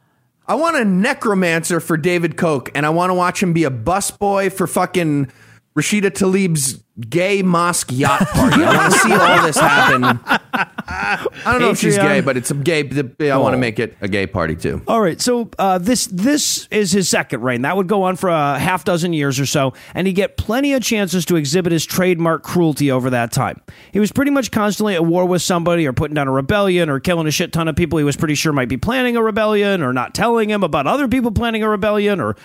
I 0.47 0.55
want 0.55 0.77
a 0.77 0.85
necromancer 0.85 1.81
for 1.81 1.97
David 1.97 2.37
Koch, 2.37 2.69
and 2.73 2.85
I 2.85 2.89
want 2.89 3.09
to 3.09 3.13
watch 3.13 3.43
him 3.43 3.51
be 3.51 3.65
a 3.65 3.69
busboy 3.71 4.51
for 4.51 4.67
fucking 4.67 5.29
Rashida 5.75 6.13
Tlaib's 6.13 6.83
gay 7.09 7.41
mosque 7.41 7.89
yacht 7.91 8.21
party. 8.27 8.63
I 8.63 8.75
want 8.77 8.93
to 8.93 8.99
see 8.99 9.13
all 9.13 9.41
this 9.41 9.57
happen. 9.57 10.03
I 10.85 11.27
don't 11.45 11.61
know 11.61 11.71
if 11.71 11.79
she's 11.79 11.97
gay, 11.97 12.21
but 12.21 12.37
it's 12.37 12.51
a 12.51 12.53
gay. 12.53 12.83
I 13.31 13.37
want 13.37 13.53
to 13.53 13.57
make 13.57 13.79
it 13.79 13.97
a 13.99 14.07
gay 14.07 14.27
party 14.27 14.55
too. 14.55 14.83
All 14.87 15.01
right, 15.01 15.19
so 15.19 15.49
uh, 15.57 15.79
this 15.79 16.05
this 16.07 16.67
is 16.69 16.91
his 16.91 17.09
second 17.09 17.41
reign. 17.41 17.63
That 17.63 17.75
would 17.75 17.87
go 17.87 18.03
on 18.03 18.17
for 18.17 18.29
a 18.29 18.59
half 18.59 18.83
dozen 18.83 19.13
years 19.13 19.39
or 19.39 19.47
so, 19.47 19.73
and 19.95 20.05
he'd 20.05 20.13
get 20.13 20.37
plenty 20.37 20.73
of 20.73 20.83
chances 20.83 21.25
to 21.25 21.37
exhibit 21.37 21.71
his 21.71 21.85
trademark 21.85 22.43
cruelty 22.43 22.91
over 22.91 23.09
that 23.09 23.31
time. 23.31 23.59
He 23.91 23.99
was 23.99 24.11
pretty 24.11 24.31
much 24.31 24.51
constantly 24.51 24.93
at 24.93 25.03
war 25.03 25.25
with 25.25 25.41
somebody, 25.41 25.87
or 25.87 25.93
putting 25.93 26.13
down 26.13 26.27
a 26.27 26.31
rebellion, 26.31 26.87
or 26.87 26.99
killing 26.99 27.25
a 27.25 27.31
shit 27.31 27.51
ton 27.51 27.67
of 27.67 27.75
people 27.75 27.97
he 27.97 28.05
was 28.05 28.15
pretty 28.15 28.35
sure 28.35 28.53
might 28.53 28.69
be 28.69 28.77
planning 28.77 29.17
a 29.17 29.23
rebellion, 29.23 29.81
or 29.81 29.91
not 29.93 30.13
telling 30.13 30.51
him 30.51 30.61
about 30.63 30.85
other 30.85 31.07
people 31.07 31.31
planning 31.31 31.63
a 31.63 31.69
rebellion, 31.69 32.19
or 32.19 32.35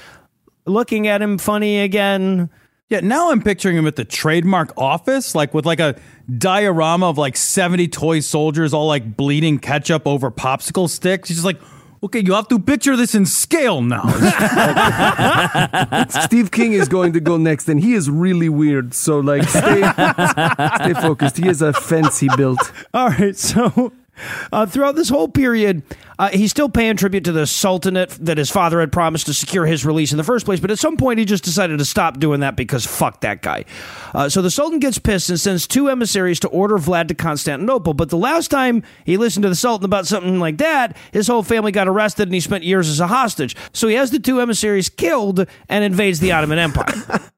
looking 0.65 1.07
at 1.07 1.21
him 1.21 1.37
funny 1.37 1.81
again. 1.81 2.49
Yeah, 2.91 3.01
now 3.01 3.31
I'm 3.31 3.43
picturing 3.43 3.77
him 3.77 3.87
at 3.87 3.97
the 3.97 4.05
trademark 4.07 4.73
office, 4.79 5.35
like 5.35 5.53
with 5.53 5.67
like 5.67 5.79
a 5.79 5.97
diorama 6.39 7.11
of 7.11 7.19
like 7.19 7.37
70 7.37 7.87
toy 7.89 8.21
soldiers 8.21 8.73
all 8.73 8.87
like 8.87 9.15
bleeding 9.15 9.59
ketchup 9.59 10.07
over 10.07 10.31
popsicle 10.31 10.89
sticks. 10.89 11.29
He's 11.29 11.37
just 11.37 11.45
like, 11.45 11.61
okay, 12.03 12.23
you 12.25 12.33
have 12.33 12.49
to 12.49 12.59
picture 12.59 12.97
this 12.97 13.15
in 13.15 13.27
scale 13.27 13.83
now. 13.83 14.07
Steve 16.09 16.51
King 16.51 16.73
is 16.73 16.89
going 16.89 17.13
to 17.13 17.21
go 17.21 17.37
next, 17.37 17.69
and 17.69 17.79
he 17.79 17.93
is 17.93 18.09
really 18.09 18.49
weird. 18.49 18.95
So, 18.95 19.21
like, 19.21 19.47
stay, 19.47 19.83
stay 19.83 20.95
focused. 20.95 21.37
He 21.37 21.47
has 21.47 21.61
a 21.61 21.75
fence 21.75 22.21
he 22.21 22.31
built. 22.39 22.73
All 22.95 23.11
right, 23.11 23.37
so 23.37 23.93
uh, 24.53 24.67
throughout 24.67 24.97
this 24.97 25.09
whole 25.09 25.29
period, 25.29 25.83
uh, 26.19 26.29
he's 26.31 26.51
still 26.51 26.69
paying 26.69 26.97
tribute 26.97 27.25
to 27.25 27.33
the 27.33 27.47
Sultanate 27.47 28.11
that 28.21 28.39
his 28.39 28.51
father 28.51 28.81
had 28.81 28.91
promised 28.91 29.27
to 29.27 29.35
secure 29.35 29.67
his 29.67 29.85
release 29.85 30.13
in 30.13 30.19
the 30.19 30.25
first 30.25 30.45
place. 30.45 30.61
But 30.61 30.71
at 30.71 30.79
some 30.79 30.97
point, 30.97 31.19
he 31.19 31.25
just 31.25 31.45
decided 31.45 31.79
to 31.79 31.85
stop 31.85 32.19
doing 32.19 32.41
that 32.41 32.57
because 32.57 32.85
fuck 32.87 33.21
that 33.21 33.43
guy. 33.43 33.65
Uh, 34.15 34.29
so 34.29 34.43
the 34.43 34.51
Sultan 34.51 34.79
gets 34.79 34.99
pissed 34.99 35.31
and 35.31 35.39
sends 35.39 35.67
two 35.67 35.89
emissaries 35.89 36.41
to 36.41 36.49
order 36.49 36.77
Vlad 36.77 37.09
to 37.09 37.15
Constantinople. 37.15 37.95
But 37.95 38.11
the 38.11 38.17
last 38.17 38.51
time 38.51 38.83
he 39.05 39.17
listened 39.17 39.45
to 39.45 39.49
the 39.49 39.55
Sultan 39.55 39.85
about 39.85 40.07
something 40.07 40.39
like 40.39 40.59
that, 40.59 40.97
his 41.13 41.29
whole 41.29 41.43
family 41.43 41.73
got 41.73 41.89
arrested 41.89 42.29
and 42.29 42.35
he 42.35 42.41
spent 42.41 42.65
years 42.65 42.89
as 42.89 43.01
a 43.01 43.07
hostage. 43.07 43.55
So 43.73 43.89
he 43.89 43.95
has 43.95 44.11
the 44.11 44.19
two 44.19 44.41
emissaries 44.41 44.89
killed 44.89 45.47
and 45.69 45.85
invades 45.85 46.21
the 46.21 46.33
Ottoman 46.33 46.59
Empire. 46.59 47.31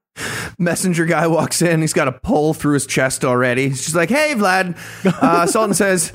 messenger 0.58 1.06
guy 1.06 1.26
walks 1.26 1.62
in. 1.62 1.80
He's 1.80 1.92
got 1.92 2.08
a 2.08 2.12
pole 2.12 2.54
through 2.54 2.74
his 2.74 2.86
chest 2.86 3.24
already. 3.24 3.68
He's 3.68 3.82
just 3.82 3.96
like, 3.96 4.08
"Hey, 4.08 4.34
Vlad." 4.34 4.76
Uh, 5.04 5.46
Sultan 5.46 5.74
says, 5.74 6.10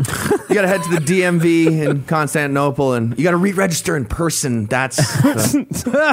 "You 0.50 0.56
got 0.56 0.62
to 0.62 0.68
head 0.68 0.84
to 0.84 0.90
the 0.90 1.02
DMV 1.02 1.90
in 1.90 2.04
Constantinople, 2.04 2.94
and 2.94 3.18
you 3.18 3.24
got 3.24 3.32
to 3.32 3.38
re-register 3.38 3.96
in 3.96 4.06
person. 4.06 4.66
That's 4.66 4.98
the, 4.98 5.66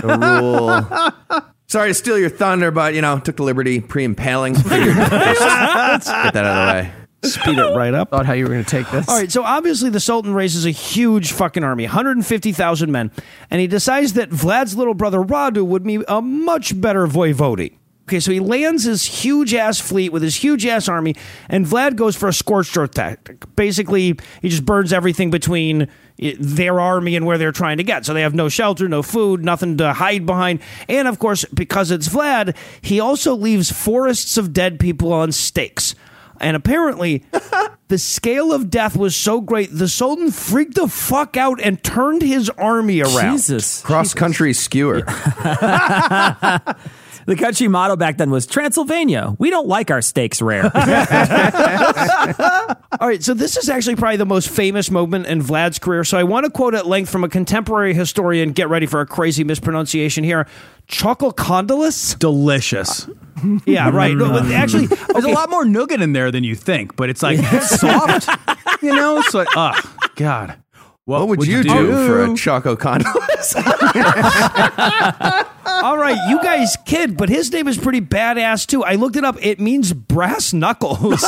the 0.02 0.18
rule." 0.18 1.42
Sorry 1.68 1.88
to 1.88 1.94
steal 1.94 2.18
your 2.18 2.28
thunder, 2.28 2.70
but 2.70 2.94
you 2.94 3.00
know, 3.00 3.18
took 3.18 3.36
the 3.36 3.44
liberty 3.44 3.80
pre-impaling. 3.80 4.56
Figured, 4.56 4.94
get 4.96 5.08
that 5.08 6.36
out 6.36 6.36
of 6.36 6.44
the 6.44 6.72
way. 6.72 6.92
Speed 7.24 7.58
it 7.58 7.76
right 7.76 7.94
up. 7.94 8.10
Thought 8.10 8.26
how 8.26 8.32
you 8.32 8.44
were 8.44 8.50
going 8.50 8.64
to 8.64 8.70
take 8.70 8.90
this. 8.90 9.08
All 9.08 9.16
right, 9.16 9.30
so 9.30 9.44
obviously 9.44 9.90
the 9.90 10.00
Sultan 10.00 10.34
raises 10.34 10.66
a 10.66 10.70
huge 10.70 11.32
fucking 11.32 11.62
army, 11.62 11.84
150,000 11.84 12.90
men, 12.90 13.12
and 13.48 13.60
he 13.60 13.68
decides 13.68 14.14
that 14.14 14.30
Vlad's 14.30 14.76
little 14.76 14.94
brother 14.94 15.20
Radu 15.20 15.64
would 15.64 15.84
be 15.84 16.02
a 16.08 16.20
much 16.20 16.78
better 16.80 17.06
voivode. 17.06 17.76
Okay, 18.08 18.18
so 18.18 18.32
he 18.32 18.40
lands 18.40 18.84
his 18.84 19.04
huge 19.04 19.54
ass 19.54 19.78
fleet 19.78 20.12
with 20.12 20.22
his 20.22 20.36
huge 20.36 20.66
ass 20.66 20.88
army, 20.88 21.14
and 21.48 21.64
Vlad 21.64 21.94
goes 21.94 22.16
for 22.16 22.28
a 22.28 22.32
scorched 22.32 22.76
earth 22.76 22.94
tactic. 22.94 23.44
Basically, 23.54 24.18
he 24.40 24.48
just 24.48 24.66
burns 24.66 24.92
everything 24.92 25.30
between 25.30 25.82
eh, 26.18 26.34
their 26.38 26.80
army 26.80 27.14
and 27.14 27.24
where 27.24 27.38
they're 27.38 27.52
trying 27.52 27.76
to 27.76 27.84
get. 27.84 28.04
So 28.04 28.12
they 28.12 28.22
have 28.22 28.34
no 28.34 28.48
shelter, 28.48 28.88
no 28.88 29.02
food, 29.02 29.44
nothing 29.44 29.76
to 29.76 29.92
hide 29.92 30.26
behind. 30.26 30.60
And 30.88 31.06
of 31.06 31.20
course, 31.20 31.44
because 31.54 31.92
it's 31.92 32.08
Vlad, 32.08 32.56
he 32.80 32.98
also 32.98 33.36
leaves 33.36 33.70
forests 33.70 34.36
of 34.36 34.52
dead 34.52 34.80
people 34.80 35.12
on 35.12 35.30
stakes. 35.30 35.94
And 36.40 36.56
apparently, 36.56 37.24
the 37.88 37.98
scale 37.98 38.52
of 38.52 38.68
death 38.68 38.96
was 38.96 39.14
so 39.14 39.40
great, 39.40 39.70
the 39.72 39.86
Sultan 39.86 40.32
freaked 40.32 40.74
the 40.74 40.88
fuck 40.88 41.36
out 41.36 41.60
and 41.62 41.80
turned 41.84 42.22
his 42.22 42.50
army 42.50 43.00
around. 43.00 43.36
Jesus. 43.36 43.80
Cross-country 43.82 44.52
skewer. 44.54 45.04
The 47.26 47.36
country 47.36 47.68
motto 47.68 47.96
back 47.96 48.16
then 48.16 48.30
was 48.30 48.46
Transylvania. 48.46 49.34
We 49.38 49.50
don't 49.50 49.68
like 49.68 49.90
our 49.90 50.02
steaks 50.02 50.42
rare. 50.42 50.64
All 53.00 53.08
right, 53.08 53.22
so 53.22 53.34
this 53.34 53.56
is 53.56 53.68
actually 53.68 53.96
probably 53.96 54.16
the 54.16 54.26
most 54.26 54.48
famous 54.48 54.90
moment 54.90 55.26
in 55.26 55.40
Vlad's 55.42 55.78
career. 55.78 56.04
So 56.04 56.18
I 56.18 56.24
want 56.24 56.44
to 56.44 56.50
quote 56.50 56.74
at 56.74 56.86
length 56.86 57.10
from 57.10 57.24
a 57.24 57.28
contemporary 57.28 57.94
historian. 57.94 58.52
Get 58.52 58.68
ready 58.68 58.86
for 58.86 59.00
a 59.00 59.06
crazy 59.06 59.44
mispronunciation 59.44 60.24
here. 60.24 60.46
Chocolcondylis? 60.88 62.18
Delicious. 62.18 63.08
Yeah, 63.66 63.90
right. 63.90 64.14
No, 64.14 64.30
but 64.30 64.46
actually, 64.52 64.86
There's 65.12 65.24
a 65.24 65.30
lot 65.30 65.50
more 65.50 65.64
nougat 65.64 66.00
in 66.02 66.12
there 66.12 66.30
than 66.30 66.44
you 66.44 66.54
think, 66.54 66.96
but 66.96 67.08
it's 67.08 67.22
like 67.22 67.38
soft, 67.62 68.28
you 68.82 68.94
know? 68.94 69.22
So, 69.22 69.44
oh, 69.56 69.80
God. 70.16 70.56
What 71.04 71.26
would 71.26 71.46
you 71.46 71.64
do, 71.64 71.92
for 72.06 72.24
a 72.24 72.36
Choco 72.36 72.76
Condolus? 72.76 73.54
All 75.82 75.98
right, 75.98 76.28
you 76.28 76.40
guys 76.42 76.76
kid, 76.86 77.16
but 77.16 77.28
his 77.28 77.52
name 77.52 77.68
is 77.68 77.76
pretty 77.78 78.00
badass 78.00 78.66
too. 78.66 78.84
I 78.84 78.94
looked 78.94 79.16
it 79.16 79.24
up. 79.24 79.36
It 79.40 79.60
means 79.60 79.92
brass 79.92 80.52
knuckles. 80.52 81.20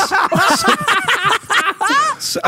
so, 2.19 2.41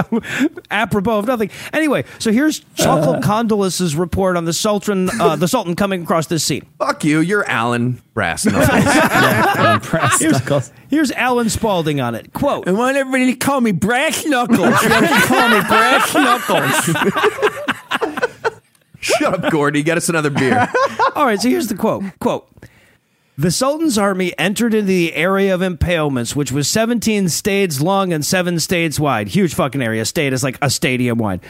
apropos 0.71 1.19
of 1.19 1.27
nothing. 1.27 1.51
Anyway, 1.73 2.05
so 2.19 2.33
here's 2.33 2.61
Chocolate 2.77 3.23
Condolis's 3.23 3.97
report 3.97 4.37
on 4.37 4.45
the 4.45 4.53
Sultan, 4.53 5.09
uh, 5.21 5.37
the 5.37 5.49
Sultan 5.49 5.77
coming 5.77 6.03
across 6.03 6.27
this 6.27 6.45
scene. 6.45 6.67
Fuck 6.79 7.05
you. 7.05 7.21
You're 7.21 7.45
Alan 7.45 8.01
Brass 8.15 8.47
Knuckles. 8.47 10.19
Here's, 10.21 10.73
here's 10.89 11.13
Alan 11.13 11.51
Spalding 11.51 12.01
on 12.01 12.15
it. 12.15 12.33
Quote. 12.33 12.67
I 12.69 12.73
want 12.73 12.97
everybody 12.97 13.33
to 13.33 13.39
call 13.39 13.61
me 13.61 13.73
Brass 13.73 14.25
Knuckles. 14.25 14.59
You 14.83 14.89
to 14.89 15.23
call 15.27 15.49
me 15.49 15.61
Brass 15.61 16.15
Knuckles. 16.15 17.73
Shut 19.07 19.45
up, 19.45 19.53
Gordy. 19.53 19.83
Get 19.83 19.97
us 19.97 20.09
another 20.09 20.31
beer. 20.31 20.69
All 21.15 21.25
right, 21.25 21.41
so 21.41 21.49
here's 21.49 21.69
the 21.69 21.77
quote. 21.77 22.05
Quote. 22.19 22.49
The 23.39 23.51
Sultan's 23.51 23.99
army 23.99 24.37
entered 24.39 24.73
into 24.73 24.87
the 24.87 25.15
area 25.15 25.55
of 25.55 25.61
impalements, 25.61 26.35
which 26.35 26.51
was 26.51 26.69
17 26.69 27.29
stades 27.29 27.83
long 27.83 28.13
and 28.13 28.25
7 28.25 28.59
stades 28.61 28.99
wide. 28.99 29.29
Huge 29.29 29.55
fucking 29.55 29.83
area. 29.83 30.05
State 30.07 30.33
is 30.33 30.43
like 30.43 30.59
a 30.63 30.71
stadium 30.71 31.19
wide. 31.19 31.41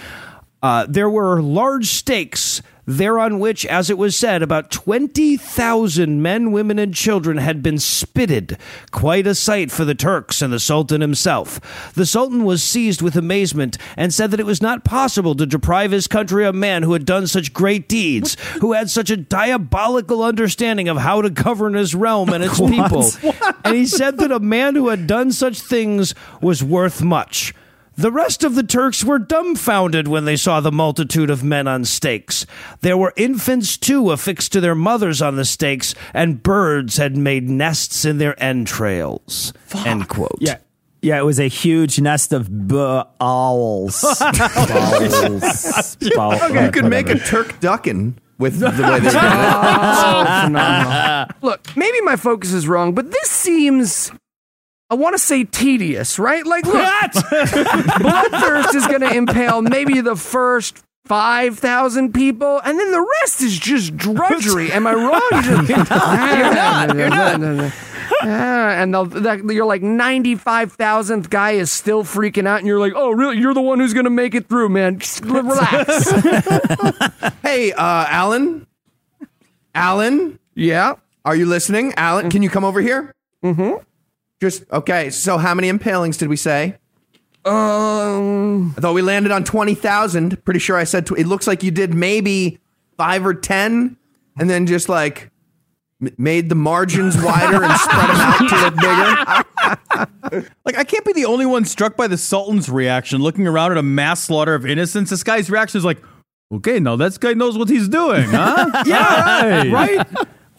Uh, 0.62 0.86
there 0.88 1.08
were 1.08 1.40
large 1.40 1.86
stakes 1.86 2.60
there 2.86 3.18
on 3.18 3.38
which, 3.38 3.66
as 3.66 3.90
it 3.90 3.98
was 3.98 4.16
said, 4.16 4.42
about 4.42 4.70
20,000 4.70 6.22
men, 6.22 6.52
women, 6.52 6.78
and 6.78 6.94
children 6.94 7.38
had 7.38 7.62
been 7.62 7.78
spitted. 7.78 8.56
Quite 8.92 9.26
a 9.26 9.34
sight 9.34 9.70
for 9.70 9.84
the 9.84 9.94
Turks 9.94 10.40
and 10.40 10.52
the 10.52 10.60
Sultan 10.60 11.00
himself. 11.00 11.92
The 11.94 12.06
Sultan 12.06 12.44
was 12.44 12.62
seized 12.62 13.02
with 13.02 13.16
amazement 13.16 13.76
and 13.96 14.14
said 14.14 14.30
that 14.30 14.40
it 14.40 14.46
was 14.46 14.62
not 14.62 14.84
possible 14.84 15.34
to 15.34 15.46
deprive 15.46 15.90
his 15.90 16.06
country 16.06 16.44
of 16.44 16.54
a 16.54 16.58
man 16.58 16.84
who 16.84 16.92
had 16.92 17.04
done 17.04 17.26
such 17.26 17.52
great 17.52 17.88
deeds, 17.88 18.36
who 18.60 18.72
had 18.72 18.88
such 18.88 19.10
a 19.10 19.16
diabolical 19.16 20.22
understanding 20.22 20.88
of 20.88 20.98
how 20.98 21.20
to 21.22 21.30
govern 21.30 21.74
his 21.74 21.94
realm 21.94 22.30
and 22.30 22.44
its 22.44 22.60
people. 22.70 23.10
And 23.64 23.74
he 23.74 23.86
said 23.86 24.18
that 24.18 24.30
a 24.30 24.40
man 24.40 24.74
who 24.76 24.88
had 24.88 25.06
done 25.06 25.32
such 25.32 25.60
things 25.60 26.14
was 26.40 26.62
worth 26.62 27.02
much. 27.02 27.52
The 27.96 28.12
rest 28.12 28.44
of 28.44 28.54
the 28.54 28.62
Turks 28.62 29.02
were 29.02 29.18
dumbfounded 29.18 30.06
when 30.06 30.26
they 30.26 30.36
saw 30.36 30.60
the 30.60 30.70
multitude 30.72 31.30
of 31.30 31.42
men 31.42 31.66
on 31.66 31.84
stakes. 31.84 32.44
There 32.80 32.96
were 32.96 33.12
infants 33.16 33.76
too 33.78 34.10
affixed 34.10 34.52
to 34.52 34.60
their 34.60 34.74
mothers 34.74 35.22
on 35.22 35.36
the 35.36 35.44
stakes, 35.46 35.94
and 36.12 36.42
birds 36.42 36.98
had 36.98 37.16
made 37.16 37.48
nests 37.48 38.04
in 38.04 38.18
their 38.18 38.40
entrails. 38.42 39.52
End 39.86 40.08
quote. 40.08 40.36
Yeah. 40.40 40.58
Yeah, 41.02 41.18
it 41.20 41.24
was 41.24 41.38
a 41.38 41.46
huge 41.48 42.00
nest 42.00 42.32
of 42.32 42.68
b- 42.68 42.74
owls. 43.20 44.02
Bowels. 44.38 45.96
Bow- 46.14 46.46
You 46.64 46.70
could 46.72 46.86
make 46.86 47.08
a 47.08 47.18
Turk 47.18 47.60
ducking 47.60 48.18
with 48.38 48.58
the 48.58 48.66
way 48.70 48.98
they 49.00 49.10
did 49.10 49.14
it. 49.14 49.14
Oh. 50.58 51.26
Look, 51.42 51.76
maybe 51.76 52.00
my 52.02 52.16
focus 52.16 52.52
is 52.52 52.66
wrong, 52.66 52.92
but 52.94 53.10
this 53.10 53.30
seems. 53.30 54.10
I 54.88 54.94
want 54.94 55.14
to 55.14 55.18
say 55.18 55.44
tedious, 55.44 56.18
right? 56.18 56.46
Like, 56.46 56.64
look, 56.64 56.76
Bloodthirst 56.76 58.74
is 58.74 58.86
going 58.86 59.00
to 59.00 59.12
impale 59.12 59.60
maybe 59.60 60.00
the 60.00 60.14
first 60.14 60.82
5,000 61.06 62.14
people, 62.14 62.60
and 62.64 62.78
then 62.78 62.90
the 62.92 63.06
rest 63.20 63.40
is 63.40 63.58
just 63.58 63.96
drudgery. 63.96 64.70
Am 64.70 64.86
I 64.86 64.94
wrong? 64.94 65.20
You're 65.68 66.54
not. 66.54 66.96
You're 66.96 67.10
not. 67.10 67.72
and 68.22 68.94
that, 68.94 69.42
you're 69.52 69.66
like 69.66 69.82
95,000th 69.82 71.28
guy 71.28 71.52
is 71.52 71.72
still 71.72 72.04
freaking 72.04 72.46
out, 72.46 72.58
and 72.58 72.66
you're 72.66 72.78
like, 72.78 72.92
oh, 72.94 73.10
really? 73.10 73.38
You're 73.38 73.54
the 73.54 73.62
one 73.62 73.80
who's 73.80 73.92
going 73.94 74.04
to 74.04 74.10
make 74.10 74.34
it 74.34 74.48
through, 74.48 74.68
man. 74.68 75.00
Just 75.00 75.24
relax. 75.24 76.10
Hey, 77.42 77.72
uh, 77.72 78.06
Alan? 78.08 78.66
Alan? 79.74 80.38
yeah. 80.54 80.94
Are 81.24 81.34
you 81.34 81.46
listening? 81.46 81.92
Alan, 81.96 82.30
can 82.30 82.42
you 82.42 82.48
come 82.50 82.64
over 82.64 82.80
here? 82.80 83.12
Mm-hmm. 83.44 83.82
Just, 84.40 84.64
okay, 84.70 85.10
so 85.10 85.38
how 85.38 85.54
many 85.54 85.68
impalings 85.68 86.16
did 86.16 86.28
we 86.28 86.36
say? 86.36 86.76
Um. 87.44 88.74
I 88.76 88.80
thought 88.80 88.94
we 88.94 89.02
landed 89.02 89.32
on 89.32 89.44
20,000. 89.44 90.44
Pretty 90.44 90.60
sure 90.60 90.76
I 90.76 90.84
said, 90.84 91.06
tw- 91.06 91.12
it 91.18 91.26
looks 91.26 91.46
like 91.46 91.62
you 91.62 91.70
did 91.70 91.94
maybe 91.94 92.58
five 92.96 93.24
or 93.24 93.34
10, 93.34 93.96
and 94.38 94.50
then 94.50 94.66
just 94.66 94.88
like 94.88 95.30
m- 96.02 96.12
made 96.18 96.48
the 96.48 96.54
margins 96.54 97.16
wider 97.22 97.62
and 97.62 97.72
spread 97.78 98.08
them 98.08 98.16
out 98.20 98.48
to 98.48 98.56
look 98.62 98.76
bigger. 98.76 99.42
Like, 100.64 100.76
I 100.76 100.84
can't 100.84 101.04
be 101.04 101.12
the 101.12 101.24
only 101.24 101.46
one 101.46 101.64
struck 101.64 101.96
by 101.96 102.06
the 102.08 102.16
Sultan's 102.18 102.68
reaction, 102.68 103.22
looking 103.22 103.46
around 103.46 103.70
at 103.72 103.78
a 103.78 103.82
mass 103.82 104.24
slaughter 104.24 104.54
of 104.54 104.66
innocents. 104.66 105.10
This 105.10 105.22
guy's 105.22 105.48
reaction 105.48 105.78
is 105.78 105.84
like, 105.84 105.98
okay, 106.52 106.78
now 106.80 106.96
this 106.96 107.16
guy 107.16 107.32
knows 107.32 107.56
what 107.56 107.68
he's 107.68 107.88
doing, 107.88 108.24
huh? 108.24 108.82
Yeah, 108.86 109.70
right. 109.72 110.06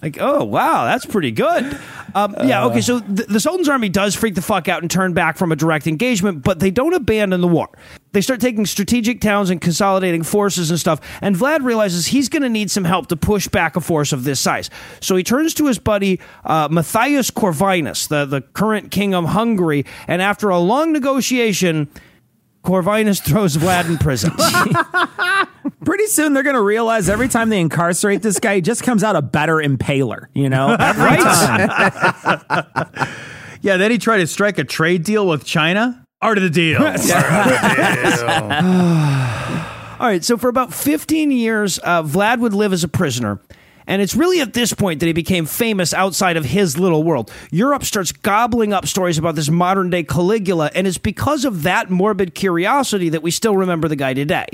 Like, 0.01 0.17
oh 0.19 0.43
wow, 0.45 0.85
that's 0.85 1.05
pretty 1.05 1.31
good. 1.31 1.77
Um, 2.17 2.35
yeah, 2.47 2.65
okay. 2.65 2.81
So 2.81 2.99
the, 2.99 3.23
the 3.23 3.39
Sultan's 3.39 3.69
army 3.69 3.89
does 3.89 4.15
freak 4.15 4.33
the 4.33 4.41
fuck 4.41 4.67
out 4.67 4.81
and 4.81 4.89
turn 4.89 5.13
back 5.13 5.37
from 5.37 5.51
a 5.51 5.55
direct 5.55 5.85
engagement, 5.85 6.43
but 6.43 6.59
they 6.59 6.71
don't 6.71 6.93
abandon 6.93 7.41
the 7.41 7.47
war. 7.47 7.69
They 8.13 8.21
start 8.21 8.41
taking 8.41 8.65
strategic 8.65 9.21
towns 9.21 9.51
and 9.51 9.61
consolidating 9.61 10.23
forces 10.23 10.71
and 10.71 10.79
stuff. 10.79 10.99
And 11.21 11.35
Vlad 11.35 11.63
realizes 11.63 12.07
he's 12.07 12.29
going 12.29 12.41
to 12.41 12.49
need 12.49 12.71
some 12.71 12.85
help 12.85 13.07
to 13.07 13.15
push 13.15 13.47
back 13.47 13.75
a 13.75 13.81
force 13.81 14.13
of 14.13 14.23
this 14.23 14.39
size. 14.39 14.71
So 14.99 15.15
he 15.15 15.23
turns 15.23 15.53
to 15.55 15.67
his 15.67 15.77
buddy 15.77 16.19
uh, 16.43 16.67
Matthias 16.71 17.29
Corvinus, 17.29 18.07
the 18.07 18.25
the 18.25 18.41
current 18.41 18.89
king 18.89 19.13
of 19.13 19.25
Hungary, 19.25 19.85
and 20.07 20.21
after 20.21 20.49
a 20.49 20.59
long 20.59 20.91
negotiation. 20.91 21.89
Corvinus 22.67 23.21
throws 23.21 23.55
Vlad 23.55 23.87
in 23.87 23.97
prison. 23.97 24.31
Pretty 25.85 26.07
soon 26.07 26.33
they're 26.33 26.43
going 26.43 26.57
to 26.57 26.61
realize 26.61 27.07
every 27.07 27.29
time 27.29 27.47
they 27.47 27.61
incarcerate 27.61 28.21
this 28.21 28.41
guy, 28.41 28.55
he 28.55 28.61
just 28.61 28.83
comes 28.83 29.05
out 29.05 29.15
a 29.15 29.21
better 29.21 29.55
impaler, 29.55 30.25
you 30.33 30.49
know? 30.49 30.73
Every 30.77 31.15
time. 31.15 31.69
yeah, 33.61 33.77
then 33.77 33.89
he 33.89 33.97
tried 33.97 34.17
to 34.17 34.27
strike 34.27 34.57
a 34.57 34.65
trade 34.65 35.05
deal 35.05 35.25
with 35.25 35.45
China. 35.45 36.05
Art 36.21 36.37
of 36.37 36.43
the 36.43 36.49
deal. 36.49 36.83
All 39.99 40.07
right, 40.07 40.25
so 40.25 40.35
for 40.35 40.49
about 40.49 40.73
15 40.73 41.31
years, 41.31 41.79
uh, 41.79 42.03
Vlad 42.03 42.39
would 42.39 42.53
live 42.53 42.73
as 42.73 42.83
a 42.83 42.89
prisoner. 42.89 43.39
And 43.87 44.01
it's 44.01 44.15
really 44.15 44.41
at 44.41 44.53
this 44.53 44.73
point 44.73 44.99
that 44.99 45.07
he 45.07 45.13
became 45.13 45.45
famous 45.45 45.93
outside 45.93 46.37
of 46.37 46.45
his 46.45 46.77
little 46.77 47.03
world. 47.03 47.31
Europe 47.51 47.85
starts 47.85 48.11
gobbling 48.11 48.73
up 48.73 48.85
stories 48.85 49.17
about 49.17 49.35
this 49.35 49.49
modern 49.49 49.89
day 49.89 50.03
Caligula, 50.03 50.69
and 50.75 50.85
it's 50.85 50.97
because 50.97 51.45
of 51.45 51.63
that 51.63 51.89
morbid 51.89 52.35
curiosity 52.35 53.09
that 53.09 53.23
we 53.23 53.31
still 53.31 53.55
remember 53.55 53.87
the 53.87 53.95
guy 53.95 54.13
today. 54.13 54.45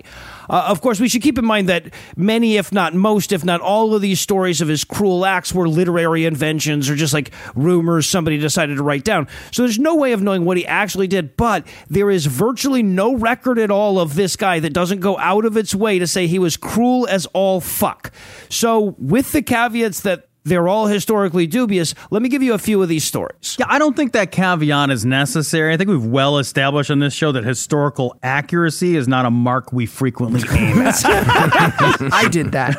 Uh, 0.50 0.66
of 0.68 0.82
course, 0.82 1.00
we 1.00 1.10
should 1.10 1.22
keep 1.22 1.38
in 1.38 1.46
mind 1.46 1.70
that 1.70 1.94
many, 2.16 2.58
if 2.58 2.72
not 2.72 2.94
most, 2.94 3.32
if 3.32 3.44
not 3.44 3.62
all 3.62 3.94
of 3.96 4.02
these 4.02 4.20
stories 4.20 4.62
of 4.62 4.68
his 4.68 4.84
cruel 4.84 5.26
acts 5.26 5.54
were 5.54 5.68
literary 5.68 6.26
inventions 6.26 6.90
or 6.90 6.96
just 6.96 7.14
like 7.14 7.32
rumors 7.56 8.08
somebody 8.08 8.38
decided 8.38 8.78
to 8.78 8.84
write 8.84 9.04
down. 9.04 9.28
So 9.52 9.64
there's 9.64 9.80
no 9.80 9.96
way 9.96 10.12
of 10.12 10.22
knowing 10.22 10.46
what 10.46 10.58
he 10.58 10.66
actually 10.66 11.08
did, 11.08 11.38
but 11.38 11.66
there 11.90 12.10
is 12.10 12.26
virtually 12.26 12.84
no 12.84 13.16
record 13.16 13.60
at 13.60 13.72
all 13.72 14.00
of 14.00 14.16
this 14.16 14.36
guy 14.36 14.60
that 14.60 14.74
doesn't 14.74 15.00
go 15.00 15.18
out 15.18 15.46
of 15.46 15.58
its 15.58 15.74
way 15.74 16.00
to 16.00 16.08
say 16.08 16.28
he 16.28 16.40
was 16.40 16.58
cruel 16.58 17.08
as 17.08 17.26
all 17.28 17.62
fuck. 17.62 18.12
So, 18.50 18.96
with 18.98 19.32
the 19.32 19.42
caveats 19.42 20.02
that 20.02 20.28
they're 20.46 20.68
all 20.68 20.88
historically 20.88 21.48
dubious, 21.48 21.96
let 22.12 22.22
me 22.22 22.30
give 22.30 22.44
you 22.44 22.54
a 22.54 22.58
few 22.58 22.82
of 22.82 22.90
these 22.90 23.04
stories. 23.04 23.56
Yeah, 23.60 23.66
I 23.70 23.80
don't 23.80 23.96
think 23.96 24.12
that 24.14 24.32
caveat 24.32 24.90
is 24.90 25.06
necessary. 25.06 25.74
I 25.74 25.78
think 25.78 25.90
we've 25.90 26.06
well 26.06 26.38
established 26.38 26.92
on 26.92 27.00
this 27.00 27.14
show 27.14 27.32
that 27.32 27.44
historical 27.44 28.18
accuracy 28.24 28.96
is 28.96 29.08
not 29.08 29.26
a 29.26 29.32
mark 29.32 29.72
we 29.72 29.86
frequently 29.86 30.42
aim 30.58 30.82
at. 30.82 30.96
I 31.06 32.28
did 32.30 32.52
that. 32.52 32.76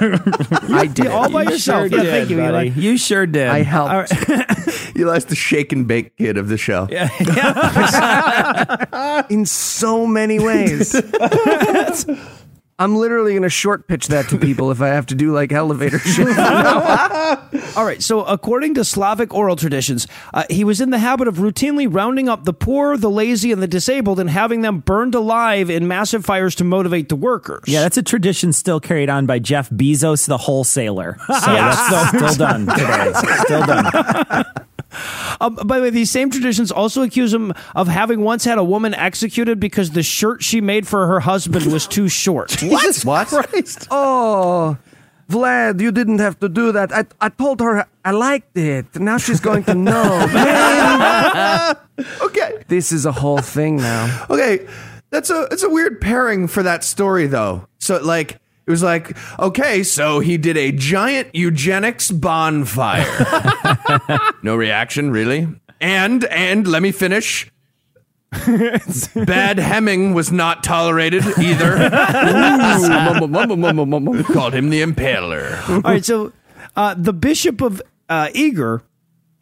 I 0.71 0.87
did. 0.87 1.07
All 1.07 1.31
by 1.31 1.45
yourself. 1.45 1.89
Sure 1.89 1.99
yeah, 1.99 2.03
did, 2.05 2.11
thank 2.11 2.31
you, 2.31 2.37
buddy. 2.37 2.69
Eli. 2.69 2.81
You 2.81 2.99
sure 2.99 3.27
did. 3.27 3.49
I 3.49 3.63
helped. 3.63 4.13
Eli's 4.97 5.25
the 5.25 5.35
shake 5.35 5.73
and 5.73 5.89
bake 5.89 6.17
kid 6.17 6.37
of 6.37 6.49
the 6.49 6.59
show. 6.59 6.87
Yeah. 6.91 7.09
in 9.31 9.47
so 9.47 10.07
many 10.07 10.39
ways. 10.39 10.95
I'm 12.79 12.97
literally 12.97 13.33
going 13.33 13.43
to 13.45 13.49
short 13.49 13.87
pitch 13.87 14.09
that 14.09 14.29
to 14.31 14.39
people 14.39 14.73
if 14.73 14.81
I 14.81 14.89
have 14.89 15.07
to 15.07 15.15
do 15.15 15.33
like 15.33 15.53
elevator 15.53 15.99
shit. 16.01 16.27
All 17.77 17.85
right. 17.85 18.03
So, 18.03 18.25
according 18.25 18.75
to 18.75 18.85
Slavic 18.85 19.33
oral 19.33 19.55
traditions, 19.55 20.09
uh, 20.33 20.45
he 20.51 20.65
was 20.65 20.81
in 20.81 20.91
the 20.91 20.99
habit 20.99 21.29
of 21.29 21.37
routinely 21.37 21.87
rounding 21.93 22.29
up 22.29 22.45
the 22.45 22.53
poor, 22.53 22.97
the 22.97 23.11
lazy, 23.11 23.53
and 23.53 23.63
the 23.63 23.69
disabled 23.69 24.19
and 24.19 24.29
having 24.29 24.63
them 24.63 24.81
burned 24.81 25.15
alive 25.15 25.71
in 25.71 25.87
massive 25.87 26.25
fires 26.25 26.57
to 26.57 26.65
motivate 26.65 27.09
the 27.09 27.17
workers. 27.17 27.63
Yeah, 27.67 27.83
that's 27.83 27.97
a 27.97 28.03
tradition 28.03 28.53
still 28.53 28.81
carried 28.81 29.09
on 29.09 29.27
by 29.27 29.39
Jeff 29.39 29.71
Bezos, 29.71 30.27
the 30.27 30.39
wholesaler. 30.39 31.17
So 31.27 31.27
that's 31.29 31.87
still, 31.87 32.29
still 32.31 32.47
done 32.47 32.67
today. 32.67 33.13
Still 33.45 33.67
done. 33.67 34.45
Um, 35.41 35.55
by 35.57 35.79
the 35.79 35.85
way, 35.85 35.91
these 35.91 36.11
same 36.11 36.31
traditions 36.31 36.71
also 36.71 37.03
accuse 37.03 37.33
him 37.33 37.53
of 37.75 37.89
having 37.89 38.21
once 38.21 38.45
had 38.45 38.59
a 38.59 38.65
woman 38.65 38.95
executed 38.95 39.61
because 39.61 39.91
the 39.91 40.03
shirt 40.03 40.43
she 40.43 40.61
made 40.61 40.87
for 40.87 41.07
her 41.07 41.21
husband 41.21 41.73
was 41.73 41.87
too 41.87 42.09
short. 42.09 42.63
What? 42.63 43.03
What? 43.05 43.87
oh, 43.91 44.77
Vlad, 45.31 45.81
you 45.81 45.93
didn't 45.93 46.19
have 46.19 46.39
to 46.41 46.49
do 46.49 46.73
that. 46.73 46.93
I, 46.93 47.05
I 47.21 47.29
told 47.29 47.61
her 47.61 47.87
I 48.05 48.11
liked 48.11 48.57
it. 48.57 48.87
Now 48.97 49.19
she's 49.19 49.41
going 49.41 49.65
to 49.65 49.75
know. 49.75 51.75
Okay. 52.21 52.65
this 52.67 52.91
is 52.91 53.07
a 53.07 53.13
whole 53.13 53.39
thing 53.39 53.77
now. 53.77 54.27
Okay, 54.29 54.67
that's 55.11 55.31
a 55.31 55.47
it's 55.53 55.63
a 55.63 55.69
weird 55.71 56.01
pairing 56.01 56.49
for 56.49 56.65
that 56.65 56.83
story 56.83 57.29
though. 57.29 57.69
So 57.79 58.03
like 58.03 58.41
it 58.67 58.71
was 58.71 58.83
like, 58.83 59.17
okay, 59.39 59.83
so 59.83 60.21
he 60.21 60.37
did 60.39 60.57
a 60.57 60.73
giant 60.73 61.35
eugenics 61.35 62.11
bonfire. 62.11 63.05
no 64.43 64.57
reaction, 64.57 65.11
really. 65.11 65.49
And 65.81 66.25
and 66.25 66.67
let 66.67 66.83
me 66.83 66.93
finish. 66.93 67.51
Bad 69.15 69.59
hemming 69.59 70.15
was 70.15 70.33
not 70.33 70.65
tolerated 70.65 71.25
either. 71.39 71.77
Called 74.25 74.55
him 74.55 74.71
the 74.71 74.83
impaler. 74.83 75.69
All 75.69 75.81
right, 75.81 76.05
so 76.05 76.33
uh, 76.75 76.95
the 76.97 77.13
Bishop 77.13 77.61
of 77.61 77.81
uh, 78.09 78.31
Eger, 78.35 78.83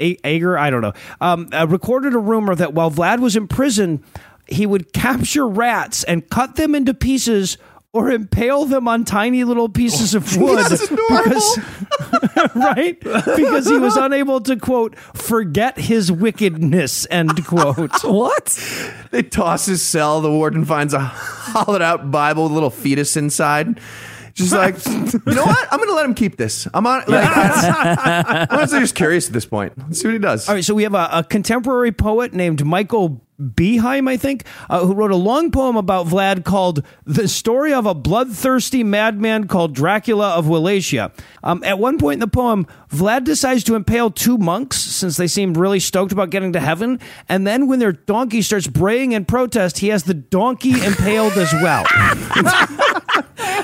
A- 0.00 0.18
Ager, 0.24 0.58
I 0.58 0.70
don't 0.70 0.82
know, 0.82 0.92
um, 1.20 1.48
uh, 1.52 1.66
recorded 1.68 2.14
a 2.14 2.18
rumor 2.18 2.54
that 2.54 2.74
while 2.74 2.90
Vlad 2.90 3.20
was 3.20 3.34
in 3.36 3.48
prison, 3.48 4.04
he 4.46 4.66
would 4.66 4.92
capture 4.92 5.46
rats 5.48 6.04
and 6.04 6.28
cut 6.28 6.56
them 6.56 6.74
into 6.74 6.92
pieces 6.92 7.56
or 7.92 8.10
impale 8.10 8.64
them 8.64 8.88
on 8.88 9.04
tiny 9.04 9.44
little 9.44 9.68
pieces 9.68 10.14
of 10.14 10.36
wood 10.40 10.58
That's 10.58 10.88
because 10.88 11.58
right 12.54 12.98
because 13.00 13.68
he 13.68 13.78
was 13.78 13.96
unable 13.96 14.40
to 14.40 14.56
quote 14.56 14.96
forget 14.98 15.78
his 15.78 16.10
wickedness 16.10 17.06
end 17.10 17.44
quote 17.46 17.90
What? 18.04 18.58
They 19.10 19.22
toss 19.22 19.66
his 19.66 19.82
cell. 19.82 20.20
The 20.20 20.30
warden 20.30 20.64
finds 20.64 20.94
a 20.94 21.00
hollowed 21.00 21.82
out 21.82 22.10
Bible 22.10 22.44
with 22.44 22.52
a 22.52 22.54
little 22.54 22.70
fetus 22.70 23.16
inside. 23.16 23.80
Just 24.34 24.52
like, 24.52 24.84
you 24.86 25.34
know 25.34 25.44
what? 25.44 25.68
I'm 25.70 25.78
going 25.78 25.90
to 25.90 25.94
let 25.94 26.06
him 26.06 26.14
keep 26.14 26.36
this. 26.36 26.66
I'm 26.72 26.86
on. 26.86 27.02
Like, 27.06 27.28
I'm 27.36 28.46
honestly 28.50 28.80
just 28.80 28.94
curious 28.94 29.26
at 29.26 29.34
this 29.34 29.44
point. 29.44 29.74
Let's 29.76 30.00
see 30.00 30.08
what 30.08 30.14
he 30.14 30.18
does. 30.18 30.48
All 30.48 30.54
right, 30.54 30.64
so 30.64 30.74
we 30.74 30.84
have 30.84 30.94
a, 30.94 31.08
a 31.12 31.24
contemporary 31.24 31.92
poet 31.92 32.32
named 32.32 32.64
Michael 32.64 33.20
Beheim, 33.40 34.08
I 34.08 34.16
think, 34.16 34.44
uh, 34.70 34.84
who 34.84 34.94
wrote 34.94 35.10
a 35.10 35.16
long 35.16 35.50
poem 35.50 35.76
about 35.76 36.06
Vlad 36.06 36.44
called 36.44 36.84
"The 37.04 37.26
Story 37.28 37.72
of 37.72 37.86
a 37.86 37.94
Bloodthirsty 37.94 38.84
Madman 38.84 39.48
Called 39.48 39.74
Dracula 39.74 40.30
of 40.30 40.48
Wallachia." 40.48 41.10
Um, 41.42 41.62
at 41.64 41.78
one 41.78 41.98
point 41.98 42.14
in 42.14 42.20
the 42.20 42.28
poem, 42.28 42.66
Vlad 42.92 43.24
decides 43.24 43.64
to 43.64 43.74
impale 43.74 44.10
two 44.10 44.38
monks 44.38 44.78
since 44.78 45.16
they 45.16 45.26
seemed 45.26 45.56
really 45.56 45.80
stoked 45.80 46.12
about 46.12 46.30
getting 46.30 46.52
to 46.52 46.60
heaven, 46.60 47.00
and 47.28 47.46
then 47.46 47.66
when 47.66 47.78
their 47.78 47.92
donkey 47.92 48.42
starts 48.42 48.66
braying 48.66 49.12
in 49.12 49.24
protest, 49.24 49.78
he 49.78 49.88
has 49.88 50.04
the 50.04 50.14
donkey 50.14 50.84
impaled 50.84 51.32
as 51.32 51.52
well. 51.54 51.84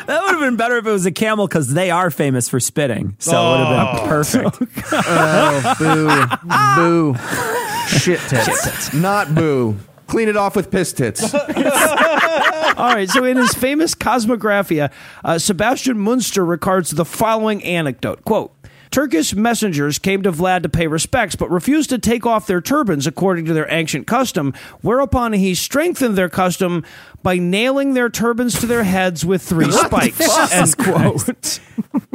That 0.09 0.23
would 0.25 0.31
have 0.33 0.41
been 0.41 0.57
better 0.57 0.79
if 0.79 0.87
it 0.87 0.91
was 0.91 1.05
a 1.05 1.13
camel 1.13 1.47
because 1.47 1.75
they 1.75 1.91
are 1.91 2.11
famous 2.11 2.49
for 2.49 2.61
spitting. 2.61 3.15
So 3.19 3.33
it 3.33 3.51
would 3.59 3.67
have 3.67 3.97
been 3.97 4.09
perfect. 4.09 4.79
Oh, 5.11 5.75
boo. 5.79 7.13
boo. 7.13 7.58
Shit 7.89 8.21
tits. 8.21 8.93
Not 8.93 9.35
boo. 9.35 9.77
Clean 10.07 10.29
it 10.29 10.37
off 10.37 10.57
with 10.57 10.71
piss 10.71 10.93
tits. 10.93 11.35
All 11.35 12.95
right, 12.95 13.09
so 13.09 13.25
in 13.25 13.37
his 13.37 13.53
famous 13.55 13.95
Cosmographia, 13.95 14.91
uh, 15.25 15.39
Sebastian 15.39 15.99
Munster 15.99 16.45
records 16.45 16.91
the 16.91 17.05
following 17.05 17.63
anecdote 17.65 18.25
quote, 18.25 18.55
Turkish 18.91 19.35
messengers 19.35 19.99
came 19.99 20.23
to 20.23 20.33
Vlad 20.33 20.63
to 20.63 20.69
pay 20.69 20.87
respects, 20.87 21.37
but 21.37 21.51
refused 21.51 21.91
to 21.91 21.99
take 21.99 22.25
off 22.25 22.47
their 22.47 22.61
turbans 22.61 23.07
according 23.07 23.45
to 23.45 23.53
their 23.53 23.71
ancient 23.71 24.07
custom, 24.07 24.55
whereupon 24.81 25.35
he 25.35 25.55
strengthened 25.55 26.17
their 26.17 26.29
custom 26.29 26.85
by 27.23 27.37
nailing 27.37 27.95
their 27.95 28.09
turbans 28.09 28.61
to 28.61 28.67
their 28.67 28.85
heads 28.85 29.25
with 29.25 29.43
three 29.43 29.71
spikes. 29.73 30.53
End 30.53 30.77
quote. 30.77 31.61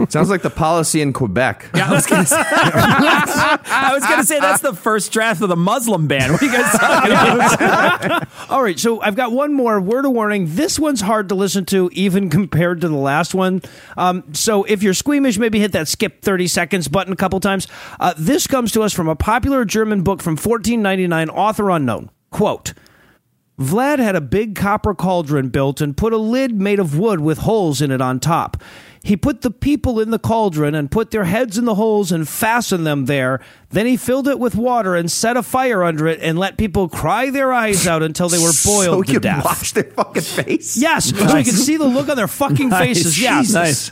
Sounds 0.09 0.29
like 0.29 0.41
the 0.41 0.49
policy 0.49 1.01
in 1.01 1.13
Quebec. 1.13 1.69
I 1.73 1.91
was 1.91 2.05
gonna 2.05 2.25
say, 2.25 2.35
I 2.39 3.91
was 3.93 4.03
gonna 4.03 4.23
say 4.23 4.39
that's 4.39 4.61
the 4.61 4.73
first 4.73 5.11
draft 5.11 5.41
of 5.41 5.49
the 5.49 5.55
Muslim 5.55 6.07
ban. 6.07 6.31
What 6.31 6.41
are 6.41 6.45
you 6.45 6.51
guys 6.51 6.71
talking 6.71 7.11
about? 7.11 8.27
All 8.49 8.61
right, 8.63 8.79
so 8.79 9.01
I've 9.01 9.15
got 9.15 9.31
one 9.31 9.53
more 9.53 9.79
word 9.79 10.05
of 10.05 10.11
warning. 10.11 10.55
This 10.55 10.79
one's 10.79 11.01
hard 11.01 11.29
to 11.29 11.35
listen 11.35 11.65
to, 11.65 11.89
even 11.93 12.29
compared 12.29 12.81
to 12.81 12.89
the 12.89 12.95
last 12.97 13.33
one. 13.33 13.61
Um, 13.97 14.33
so 14.33 14.63
if 14.63 14.83
you're 14.83 14.93
squeamish, 14.93 15.37
maybe 15.37 15.59
hit 15.59 15.71
that 15.73 15.87
skip 15.87 16.21
30 16.21 16.47
seconds 16.47 16.87
button 16.87 17.13
a 17.13 17.17
couple 17.17 17.39
times. 17.39 17.67
Uh, 17.99 18.13
this 18.17 18.47
comes 18.47 18.71
to 18.73 18.81
us 18.81 18.93
from 18.93 19.07
a 19.07 19.15
popular 19.15 19.65
German 19.65 20.03
book 20.03 20.21
from 20.21 20.33
1499, 20.33 21.29
author 21.29 21.69
unknown. 21.69 22.09
Quote. 22.31 22.73
Vlad 23.59 23.99
had 23.99 24.15
a 24.15 24.21
big 24.21 24.55
copper 24.55 24.95
cauldron 24.95 25.49
built 25.49 25.79
and 25.79 25.95
put 25.95 26.11
a 26.11 26.17
lid 26.17 26.59
made 26.59 26.79
of 26.79 26.97
wood 26.97 27.19
with 27.19 27.39
holes 27.39 27.81
in 27.81 27.91
it 27.91 28.01
on 28.01 28.19
top. 28.19 28.57
He 29.03 29.17
put 29.17 29.41
the 29.41 29.51
people 29.51 29.99
in 29.99 30.11
the 30.11 30.17
cauldron 30.17 30.73
and 30.73 30.89
put 30.89 31.11
their 31.11 31.25
heads 31.25 31.57
in 31.57 31.65
the 31.65 31.75
holes 31.75 32.11
and 32.11 32.27
fastened 32.27 32.87
them 32.87 33.05
there. 33.05 33.41
Then 33.69 33.85
he 33.85 33.97
filled 33.97 34.29
it 34.29 34.39
with 34.39 34.55
water 34.55 34.95
and 34.95 35.11
set 35.11 35.35
a 35.35 35.43
fire 35.43 35.83
under 35.83 36.07
it 36.07 36.19
and 36.21 36.39
let 36.39 36.57
people 36.57 36.87
cry 36.87 37.29
their 37.29 37.51
eyes 37.51 37.85
out 37.85 38.01
until 38.01 38.29
they 38.29 38.39
were 38.39 38.51
so 38.53 38.69
boiled 38.69 38.97
you 38.99 39.03
to 39.03 39.13
could 39.13 39.23
death. 39.23 39.43
watch 39.45 39.73
their 39.73 39.83
fucking 39.83 40.21
face. 40.21 40.77
Yes, 40.77 41.09
so 41.09 41.37
you 41.37 41.43
can 41.43 41.53
see 41.53 41.75
the 41.75 41.85
look 41.85 42.07
on 42.09 42.15
their 42.15 42.29
fucking 42.29 42.69
faces. 42.71 43.21
Yes. 43.21 43.51
Nice. 43.51 43.91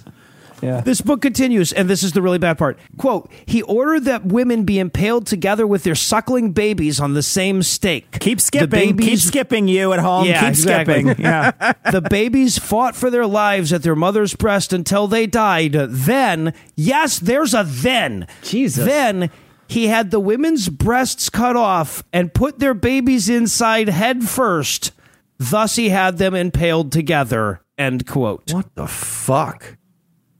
Yeah. 0.61 0.81
This 0.81 1.01
book 1.01 1.21
continues, 1.21 1.73
and 1.73 1.89
this 1.89 2.03
is 2.03 2.11
the 2.13 2.21
really 2.21 2.37
bad 2.37 2.57
part. 2.57 2.77
Quote, 2.97 3.31
he 3.45 3.61
ordered 3.63 4.05
that 4.05 4.25
women 4.25 4.63
be 4.63 4.79
impaled 4.79 5.25
together 5.27 5.65
with 5.65 5.83
their 5.83 5.95
suckling 5.95 6.51
babies 6.51 6.99
on 6.99 7.13
the 7.13 7.23
same 7.23 7.63
stake. 7.63 8.19
Keep 8.19 8.37
The 8.39 8.43
skipping. 8.43 8.97
Keep 8.97 9.19
skipping 9.19 9.67
you 9.67 9.91
at 9.93 9.99
home. 9.99 10.25
Yeah, 10.27 10.41
Keep 10.41 10.49
exactly. 10.49 11.01
skipping. 11.01 11.23
Yeah. 11.25 11.73
the 11.91 12.01
babies 12.01 12.57
fought 12.57 12.95
for 12.95 13.09
their 13.09 13.25
lives 13.27 13.73
at 13.73 13.83
their 13.83 13.95
mother's 13.95 14.35
breast 14.35 14.71
until 14.73 15.07
they 15.07 15.27
died. 15.27 15.73
Then, 15.73 16.53
yes, 16.75 17.19
there's 17.19 17.53
a 17.53 17.63
then. 17.65 18.27
Jesus. 18.43 18.85
Then 18.85 19.29
he 19.67 19.87
had 19.87 20.11
the 20.11 20.19
women's 20.19 20.67
breasts 20.69 21.29
cut 21.29 21.55
off 21.55 22.03
and 22.11 22.33
put 22.33 22.59
their 22.59 22.73
babies 22.73 23.29
inside 23.29 23.87
head 23.89 24.23
first. 24.23 24.91
Thus, 25.37 25.75
he 25.75 25.89
had 25.89 26.17
them 26.17 26.35
impaled 26.35 26.91
together. 26.91 27.61
End 27.77 28.05
quote. 28.05 28.53
What 28.53 28.75
the 28.75 28.85
fuck? 28.87 29.77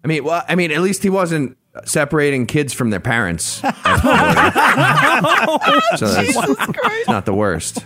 I 0.04 0.08
mean, 0.08 0.24
well, 0.24 0.44
I 0.48 0.56
mean, 0.56 0.72
at 0.72 0.82
least 0.82 1.04
he 1.04 1.10
wasn't 1.10 1.58
separating 1.86 2.46
kids 2.48 2.74
from 2.74 2.90
their 2.90 3.00
parents. 3.00 3.46
so 3.56 3.72
that's 6.08 7.08
not 7.08 7.26
the 7.26 7.34
worst. 7.34 7.86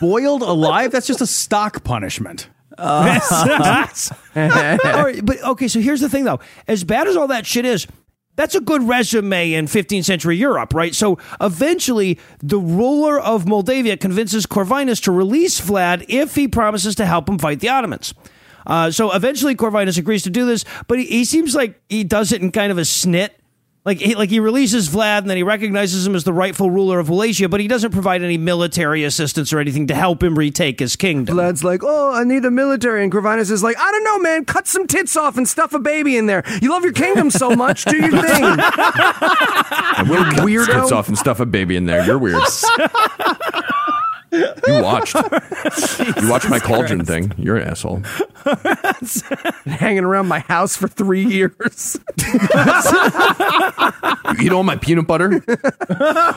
Boiled 0.00 0.42
alive? 0.42 0.90
That's 0.92 1.06
just 1.06 1.20
a 1.20 1.26
stock 1.26 1.84
punishment. 1.84 2.48
Uh. 2.78 3.20
all 4.34 5.04
right, 5.04 5.20
but 5.24 5.42
okay, 5.42 5.68
so 5.68 5.80
here's 5.80 6.00
the 6.00 6.08
thing 6.08 6.24
though. 6.24 6.40
As 6.66 6.84
bad 6.84 7.06
as 7.06 7.16
all 7.16 7.28
that 7.28 7.46
shit 7.46 7.64
is, 7.64 7.86
that's 8.34 8.54
a 8.54 8.60
good 8.60 8.82
resume 8.82 9.52
in 9.52 9.66
15th 9.66 10.04
century 10.04 10.36
Europe, 10.36 10.72
right? 10.72 10.94
So 10.94 11.18
eventually, 11.40 12.18
the 12.42 12.58
ruler 12.58 13.20
of 13.20 13.46
Moldavia 13.46 13.98
convinces 13.98 14.46
Corvinus 14.46 15.00
to 15.02 15.12
release 15.12 15.60
Vlad 15.60 16.06
if 16.08 16.34
he 16.34 16.48
promises 16.48 16.94
to 16.96 17.06
help 17.06 17.28
him 17.28 17.38
fight 17.38 17.60
the 17.60 17.68
Ottomans. 17.68 18.14
Uh, 18.66 18.90
so 18.90 19.12
eventually, 19.12 19.54
Corvinus 19.54 19.98
agrees 19.98 20.22
to 20.24 20.30
do 20.30 20.46
this, 20.46 20.64
but 20.86 20.98
he, 20.98 21.04
he 21.06 21.24
seems 21.24 21.54
like 21.54 21.80
he 21.88 22.04
does 22.04 22.32
it 22.32 22.42
in 22.42 22.52
kind 22.52 22.70
of 22.72 22.78
a 22.78 22.82
snit. 22.82 23.30
Like 23.84 23.98
he, 23.98 24.14
like 24.14 24.30
he 24.30 24.38
releases 24.38 24.88
Vlad 24.88 25.18
and 25.18 25.30
then 25.30 25.36
he 25.36 25.42
recognizes 25.42 26.06
him 26.06 26.14
as 26.14 26.22
the 26.22 26.32
rightful 26.32 26.70
ruler 26.70 27.00
of 27.00 27.08
Wallachia, 27.10 27.48
but 27.48 27.58
he 27.58 27.66
doesn't 27.66 27.90
provide 27.90 28.22
any 28.22 28.38
military 28.38 29.02
assistance 29.02 29.52
or 29.52 29.58
anything 29.58 29.88
to 29.88 29.94
help 29.96 30.22
him 30.22 30.38
retake 30.38 30.78
his 30.78 30.94
kingdom. 30.94 31.36
Vlad's 31.36 31.64
like, 31.64 31.80
oh, 31.82 32.12
I 32.14 32.22
need 32.22 32.44
a 32.44 32.50
military. 32.52 33.02
And 33.02 33.10
Corvinus 33.12 33.50
is 33.50 33.64
like, 33.64 33.76
I 33.76 33.90
don't 33.90 34.04
know, 34.04 34.18
man. 34.20 34.44
Cut 34.44 34.68
some 34.68 34.86
tits 34.86 35.16
off 35.16 35.36
and 35.36 35.48
stuff 35.48 35.74
a 35.74 35.80
baby 35.80 36.16
in 36.16 36.26
there. 36.26 36.44
You 36.62 36.70
love 36.70 36.84
your 36.84 36.92
kingdom 36.92 37.28
so 37.28 37.56
much. 37.56 37.84
Do 37.86 37.96
your 37.96 38.10
thing. 38.22 38.42
We'll 38.42 38.54
cut 40.30 40.46
weirdo. 40.46 40.66
tits 40.82 40.92
off 40.92 41.08
and 41.08 41.18
stuff 41.18 41.40
a 41.40 41.46
baby 41.46 41.74
in 41.74 41.86
there. 41.86 42.04
You're 42.06 42.18
weird. 42.18 42.40
you 44.32 44.80
watched. 44.80 45.14
You 45.16 46.30
watched 46.30 46.48
my 46.48 46.60
cauldron 46.60 47.04
thing. 47.04 47.32
You're 47.36 47.56
an 47.56 47.68
asshole. 47.68 48.02
Hanging 49.66 50.04
around 50.04 50.28
my 50.28 50.40
house 50.40 50.76
for 50.76 50.88
three 50.88 51.24
years. 51.24 51.98
You 54.38 54.46
eat 54.46 54.52
all 54.52 54.62
my 54.62 54.76
peanut 54.76 55.06
butter. 55.06 55.26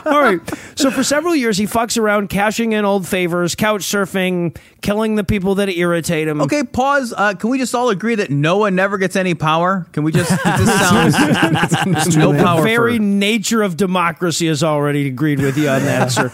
All 0.04 0.20
right. 0.20 0.40
So 0.74 0.90
for 0.90 1.02
several 1.02 1.34
years, 1.34 1.56
he 1.56 1.64
fucks 1.66 1.98
around, 1.98 2.28
cashing 2.28 2.72
in 2.72 2.84
old 2.84 3.06
favors, 3.06 3.54
couch 3.54 3.82
surfing, 3.82 4.56
killing 4.82 5.14
the 5.14 5.24
people 5.24 5.54
that 5.56 5.68
irritate 5.70 6.28
him. 6.28 6.42
Okay, 6.42 6.62
pause. 6.62 7.14
Uh, 7.16 7.34
can 7.34 7.50
we 7.50 7.58
just 7.58 7.74
all 7.74 7.88
agree 7.90 8.14
that 8.16 8.30
Noah 8.30 8.70
never 8.70 8.98
gets 8.98 9.16
any 9.16 9.34
power? 9.34 9.86
Can 9.92 10.04
we 10.04 10.12
just? 10.12 10.30
This 10.30 10.78
sounds 10.78 12.16
no 12.16 12.32
power. 12.32 12.60
The 12.60 12.68
very 12.68 12.96
for- 12.98 13.02
nature 13.02 13.62
of 13.62 13.76
democracy 13.76 14.46
has 14.48 14.62
already 14.62 15.06
agreed 15.06 15.40
with 15.40 15.56
you 15.56 15.68
on 15.68 15.82
that, 15.84 16.10
sir. 16.12 16.30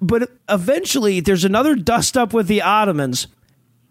But 0.00 0.30
eventually, 0.48 1.20
there's 1.20 1.44
another 1.44 1.74
dust 1.74 2.16
up 2.16 2.32
with 2.32 2.46
the 2.46 2.62
Ottomans. 2.62 3.26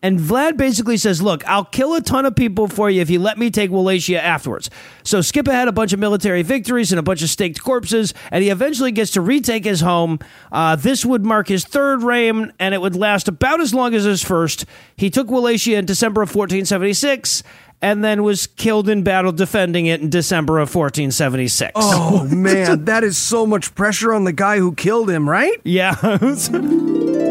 And 0.03 0.19
Vlad 0.19 0.57
basically 0.57 0.97
says, 0.97 1.21
Look, 1.21 1.47
I'll 1.47 1.63
kill 1.63 1.95
a 1.95 2.01
ton 2.01 2.25
of 2.25 2.35
people 2.35 2.67
for 2.67 2.89
you 2.89 3.01
if 3.01 3.09
you 3.09 3.19
let 3.19 3.37
me 3.37 3.49
take 3.49 3.71
Wallachia 3.71 4.21
afterwards. 4.21 4.69
So 5.03 5.21
skip 5.21 5.47
ahead 5.47 5.69
a 5.69 5.71
bunch 5.71 5.93
of 5.93 5.99
military 5.99 6.43
victories 6.43 6.91
and 6.91 6.99
a 6.99 7.03
bunch 7.03 7.23
of 7.23 7.29
staked 7.29 7.63
corpses, 7.63 8.13
and 8.29 8.43
he 8.43 8.49
eventually 8.49 8.91
gets 8.91 9.11
to 9.11 9.21
retake 9.21 9.63
his 9.63 9.79
home. 9.79 10.19
Uh, 10.51 10.75
this 10.75 11.05
would 11.05 11.25
mark 11.25 11.47
his 11.47 11.63
third 11.63 12.03
reign, 12.03 12.51
and 12.59 12.75
it 12.75 12.81
would 12.81 12.97
last 12.97 13.29
about 13.29 13.61
as 13.61 13.73
long 13.73 13.95
as 13.95 14.03
his 14.03 14.21
first. 14.21 14.65
He 14.97 15.09
took 15.09 15.29
Wallachia 15.29 15.79
in 15.79 15.85
December 15.85 16.21
of 16.21 16.35
1476 16.35 17.41
and 17.81 18.03
then 18.03 18.23
was 18.23 18.47
killed 18.47 18.87
in 18.87 19.03
battle 19.03 19.31
defending 19.31 19.85
it 19.85 20.01
in 20.01 20.09
December 20.09 20.59
of 20.59 20.73
1476. 20.73 21.71
Oh, 21.75 22.27
man. 22.31 22.85
That 22.85 23.03
is 23.03 23.17
so 23.17 23.45
much 23.45 23.73
pressure 23.75 24.13
on 24.13 24.25
the 24.25 24.33
guy 24.33 24.57
who 24.57 24.73
killed 24.73 25.09
him, 25.09 25.29
right? 25.29 25.59
Yeah. 25.63 25.95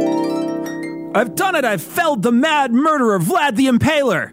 I've 1.14 1.35
done 1.35 1.55
it. 1.57 1.64
I've 1.64 1.83
felled 1.83 2.22
the 2.22 2.33
mad 2.33 2.72
murderer, 2.72 3.18
Vlad 3.18 3.57
the 3.57 3.66
Impaler. 3.66 4.33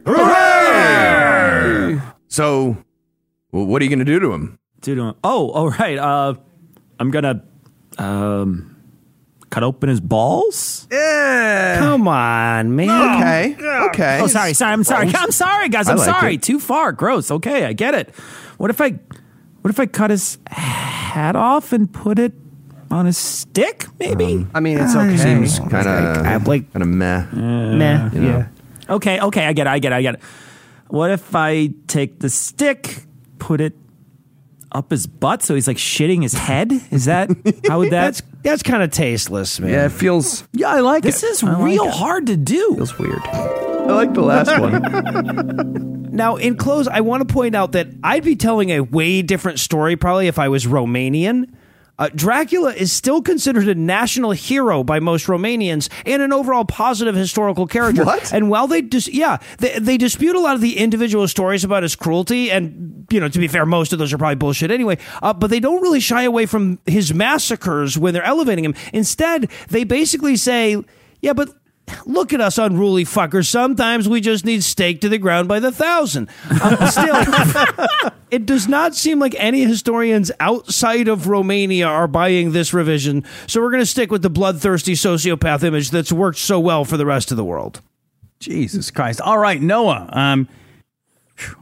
So, 2.27 2.77
well, 3.51 3.65
what 3.65 3.81
are 3.81 3.85
you 3.85 3.89
going 3.89 3.99
to 3.99 4.05
do 4.05 4.19
to 4.19 4.31
him? 4.31 4.59
Dude, 4.81 4.99
uh, 4.99 5.13
oh, 5.23 5.51
oh, 5.53 5.69
right. 5.71 5.97
Uh, 5.97 6.35
I'm 6.99 7.11
gonna 7.11 7.43
um, 7.97 8.75
cut 9.49 9.63
open 9.63 9.89
his 9.89 9.99
balls. 9.99 10.87
Yeah. 10.91 11.79
Come 11.79 12.07
on, 12.07 12.75
man. 12.75 13.21
Okay. 13.21 13.55
Okay. 13.87 14.19
Oh, 14.21 14.27
sorry, 14.27 14.53
sorry. 14.53 14.73
I'm 14.73 14.83
sorry. 14.83 15.11
I'm 15.13 15.31
sorry, 15.31 15.69
guys. 15.69 15.87
I 15.87 15.93
I'm 15.93 15.97
like 15.97 16.09
sorry. 16.09 16.35
it. 16.35 16.43
Too 16.43 16.59
far. 16.59 16.91
Gross. 16.91 17.29
Okay, 17.31 17.65
I 17.65 17.73
get 17.73 17.93
it. 17.93 18.13
What 18.57 18.69
if 18.69 18.79
I, 18.79 18.91
what 19.61 19.69
if 19.69 19.79
I 19.79 19.85
cut 19.85 20.11
his 20.11 20.37
hat 20.47 21.35
off 21.35 21.73
and 21.73 21.91
put 21.91 22.19
it 22.19 22.33
on 22.91 23.07
a 23.07 23.13
stick? 23.13 23.85
Maybe. 23.99 24.33
Um, 24.35 24.51
I 24.53 24.59
mean, 24.59 24.77
it's 24.77 24.95
okay. 24.95 25.17
Seems 25.17 25.59
kind 25.59 25.87
of 25.87 26.25
I- 26.25 26.33
I 26.33 26.37
like- 26.37 26.71
kind 26.73 26.83
of 26.83 26.89
meh. 26.89 27.25
Meh. 27.33 28.09
You 28.13 28.19
know? 28.21 28.45
Okay, 28.89 29.19
okay, 29.19 29.45
I 29.45 29.53
get 29.53 29.67
it, 29.67 29.69
I 29.69 29.79
get 29.79 29.91
it, 29.91 29.95
I 29.95 30.01
get 30.01 30.15
it. 30.15 30.21
What 30.87 31.11
if 31.11 31.35
I 31.35 31.69
take 31.87 32.19
the 32.19 32.29
stick, 32.29 33.03
put 33.37 33.61
it 33.61 33.73
up 34.71 34.89
his 34.91 35.05
butt 35.07 35.41
so 35.43 35.53
he's 35.55 35.67
like 35.67 35.77
shitting 35.77 36.23
his 36.23 36.33
head? 36.33 36.71
Is 36.91 37.05
that 37.05 37.29
how 37.67 37.79
would 37.79 37.91
that? 37.91 38.05
That's 38.05 38.21
that's 38.41 38.63
kind 38.63 38.81
of 38.81 38.89
tasteless, 38.89 39.59
man. 39.59 39.69
Yeah, 39.69 39.85
it 39.85 39.91
feels 39.91 40.47
Yeah, 40.53 40.69
I 40.69 40.79
like 40.79 41.03
it. 41.03 41.07
this 41.07 41.23
it. 41.23 41.27
is 41.31 41.43
real 41.43 41.89
hard 41.91 42.25
to 42.27 42.37
do. 42.37 42.73
Feels 42.75 42.97
weird. 42.97 43.21
I 43.27 43.85
like 43.93 44.13
the 44.13 44.21
last 44.21 44.59
one. 44.59 45.95
Now, 46.11 46.35
in 46.37 46.57
close, 46.57 46.87
I 46.87 47.01
want 47.01 47.25
to 47.25 47.31
point 47.31 47.55
out 47.55 47.73
that 47.73 47.87
I'd 48.03 48.23
be 48.23 48.35
telling 48.35 48.71
a 48.71 48.81
way 48.81 49.21
different 49.21 49.59
story 49.59 49.95
probably 49.95 50.27
if 50.27 50.37
I 50.39 50.49
was 50.49 50.65
Romanian. 50.65 51.53
Uh, 51.99 52.09
Dracula 52.15 52.73
is 52.73 52.91
still 52.91 53.21
considered 53.21 53.67
a 53.67 53.75
national 53.75 54.31
hero 54.31 54.83
by 54.83 54.99
most 54.99 55.27
Romanians 55.27 55.89
and 56.05 56.21
an 56.21 56.31
overall 56.31 56.63
positive 56.63 57.13
historical 57.13 57.67
character. 57.67 58.05
What? 58.05 58.33
And 58.33 58.49
while 58.49 58.67
they 58.67 58.81
dis- 58.81 59.09
yeah, 59.09 59.37
they, 59.57 59.77
they 59.77 59.97
dispute 59.97 60.35
a 60.35 60.39
lot 60.39 60.55
of 60.55 60.61
the 60.61 60.77
individual 60.77 61.27
stories 61.27 61.65
about 61.65 61.83
his 61.83 61.95
cruelty, 61.95 62.49
and 62.49 63.05
you 63.11 63.19
know, 63.19 63.27
to 63.27 63.39
be 63.39 63.49
fair, 63.49 63.65
most 63.65 63.91
of 63.91 63.99
those 63.99 64.13
are 64.13 64.17
probably 64.17 64.35
bullshit 64.35 64.71
anyway. 64.71 64.97
Uh, 65.21 65.33
but 65.33 65.49
they 65.49 65.59
don't 65.59 65.81
really 65.81 65.99
shy 65.99 66.23
away 66.23 66.45
from 66.45 66.79
his 66.85 67.13
massacres 67.13 67.97
when 67.97 68.13
they're 68.13 68.23
elevating 68.23 68.63
him. 68.63 68.75
Instead, 68.93 69.51
they 69.67 69.83
basically 69.83 70.35
say, 70.37 70.81
"Yeah, 71.21 71.33
but." 71.33 71.49
Look 72.05 72.33
at 72.33 72.41
us 72.41 72.57
unruly 72.57 73.05
fuckers. 73.05 73.47
Sometimes 73.47 74.07
we 74.07 74.21
just 74.21 74.45
need 74.45 74.63
stake 74.63 75.01
to 75.01 75.09
the 75.09 75.17
ground 75.17 75.47
by 75.47 75.59
the 75.59 75.71
thousand. 75.71 76.29
Uh, 76.49 76.89
still, 76.89 78.11
it 78.31 78.45
does 78.45 78.67
not 78.67 78.95
seem 78.95 79.19
like 79.19 79.35
any 79.37 79.63
historians 79.63 80.31
outside 80.39 81.07
of 81.07 81.27
Romania 81.27 81.87
are 81.87 82.07
buying 82.07 82.51
this 82.51 82.73
revision. 82.73 83.23
So 83.47 83.61
we're 83.61 83.71
going 83.71 83.81
to 83.81 83.85
stick 83.85 84.11
with 84.11 84.21
the 84.21 84.29
bloodthirsty 84.29 84.93
sociopath 84.93 85.63
image 85.63 85.91
that's 85.91 86.11
worked 86.11 86.39
so 86.39 86.59
well 86.59 86.85
for 86.85 86.97
the 86.97 87.05
rest 87.05 87.31
of 87.31 87.37
the 87.37 87.45
world. 87.45 87.81
Jesus 88.39 88.91
Christ. 88.91 89.21
All 89.21 89.37
right, 89.37 89.61
Noah. 89.61 90.09
Um, 90.11 90.47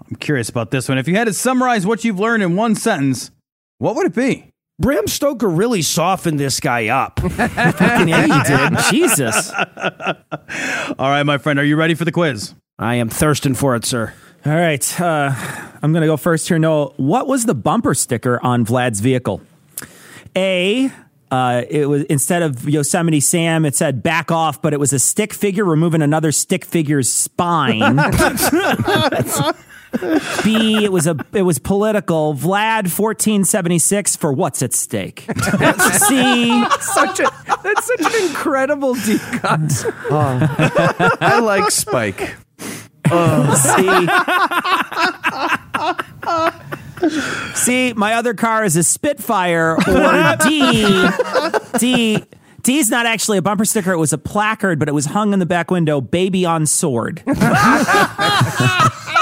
I'm 0.09 0.15
curious 0.15 0.49
about 0.49 0.71
this 0.71 0.89
one. 0.89 0.97
If 0.97 1.07
you 1.07 1.15
had 1.15 1.25
to 1.25 1.33
summarize 1.33 1.85
what 1.85 2.03
you've 2.03 2.19
learned 2.19 2.43
in 2.43 2.55
one 2.55 2.75
sentence, 2.75 3.31
what 3.77 3.95
would 3.95 4.07
it 4.07 4.15
be? 4.15 4.51
Bram 4.79 5.07
Stoker 5.07 5.49
really 5.49 5.81
softened 5.81 6.39
this 6.39 6.59
guy 6.59 6.89
up. 6.89 7.19
Fucking 7.19 8.07
yeah, 8.07 8.25
you 8.25 8.43
did. 8.43 8.79
Jesus. 8.91 9.51
All 9.51 11.09
right, 11.09 11.23
my 11.23 11.39
friend, 11.39 11.57
are 11.57 11.63
you 11.63 11.75
ready 11.75 11.95
for 11.95 12.05
the 12.05 12.11
quiz? 12.11 12.53
I 12.77 12.95
am 12.95 13.09
thirsting 13.09 13.55
for 13.55 13.75
it, 13.75 13.85
sir. 13.85 14.13
All 14.45 14.53
right, 14.53 15.01
uh, 15.01 15.33
I'm 15.81 15.91
going 15.93 16.01
to 16.01 16.07
go 16.07 16.15
first 16.15 16.47
here. 16.47 16.59
Noah, 16.59 16.93
what 16.97 17.27
was 17.27 17.45
the 17.45 17.55
bumper 17.55 17.95
sticker 17.95 18.39
on 18.43 18.65
Vlad's 18.65 18.99
vehicle? 18.99 19.41
A. 20.35 20.91
Uh, 21.31 21.63
it 21.69 21.89
was 21.89 22.03
instead 22.03 22.43
of 22.43 22.69
Yosemite 22.69 23.19
Sam, 23.19 23.65
it 23.65 23.75
said 23.75 24.01
"back 24.03 24.31
off," 24.31 24.61
but 24.61 24.73
it 24.73 24.79
was 24.79 24.93
a 24.93 24.99
stick 24.99 25.33
figure 25.33 25.65
removing 25.65 26.01
another 26.01 26.31
stick 26.31 26.63
figure's 26.63 27.11
spine. 27.11 27.81
B. 30.43 30.83
It 30.83 30.91
was 30.91 31.07
a 31.07 31.15
it 31.33 31.43
was 31.43 31.59
political. 31.59 32.33
Vlad 32.33 32.83
1476 32.87 34.15
for 34.15 34.33
what's 34.33 34.61
at 34.61 34.73
stake. 34.73 35.21
C. 35.29 36.65
such 36.81 37.19
a 37.19 37.29
that's 37.63 37.85
such 37.85 38.01
an 38.01 38.29
incredible 38.29 38.93
deep 38.95 39.21
cut. 39.21 39.85
I 40.11 41.39
like 41.41 41.71
Spike. 41.71 42.35
See, 43.57 44.07
see, 47.55 47.93
my 47.93 48.13
other 48.15 48.33
car 48.33 48.65
is 48.65 48.75
a 48.75 48.83
Spitfire 48.83 49.77
or 49.87 50.35
D. 50.43 51.07
D. 51.79 52.23
D's 52.63 52.89
not 52.89 53.05
actually 53.05 53.37
a 53.37 53.41
bumper 53.41 53.63
sticker. 53.63 53.93
It 53.93 53.97
was 53.97 54.11
a 54.11 54.17
placard, 54.17 54.77
but 54.77 54.89
it 54.89 54.91
was 54.93 55.05
hung 55.05 55.31
in 55.31 55.39
the 55.39 55.45
back 55.45 55.71
window. 55.71 56.01
Baby 56.01 56.43
on 56.43 56.65
sword. 56.65 57.23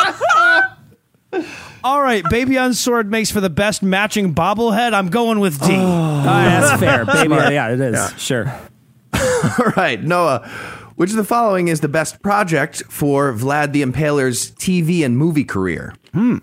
All 1.85 2.01
right, 2.01 2.27
Baby 2.31 2.57
on 2.57 2.73
Sword 2.73 3.11
makes 3.11 3.29
for 3.29 3.39
the 3.41 3.49
best 3.51 3.83
matching 3.83 4.33
bobblehead. 4.33 4.95
I'm 4.95 5.09
going 5.09 5.39
with 5.39 5.59
D. 5.59 5.67
Oh, 5.69 6.23
that's 6.23 6.79
fair. 6.79 7.05
Baby, 7.27 7.35
yeah, 7.35 7.73
it 7.73 7.79
is. 7.79 8.13
Sure. 8.19 8.47
All 9.13 9.71
right, 9.77 10.03
Noah. 10.03 10.49
Which 10.95 11.11
of 11.11 11.17
the 11.17 11.23
following 11.23 11.67
is 11.67 11.81
the 11.81 11.87
best 11.87 12.23
project 12.23 12.81
for 12.89 13.31
Vlad 13.33 13.71
the 13.71 13.83
Impaler's 13.83 14.49
TV 14.53 15.05
and 15.05 15.15
movie 15.15 15.43
career? 15.43 15.93
Hmm. 16.11 16.39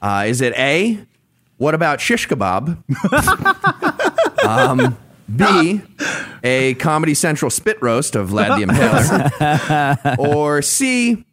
Uh, 0.00 0.24
is 0.26 0.40
it 0.40 0.54
A? 0.56 0.98
What 1.58 1.74
about 1.74 2.00
shish 2.00 2.26
kebab? 2.26 2.78
um, 4.48 4.96
B. 5.36 5.82
A 6.42 6.72
Comedy 6.76 7.12
Central 7.12 7.50
spit 7.50 7.76
roast 7.82 8.16
of 8.16 8.30
Vlad 8.30 8.58
the 8.58 8.64
Impaler, 8.64 10.18
or 10.18 10.62
C. 10.62 11.26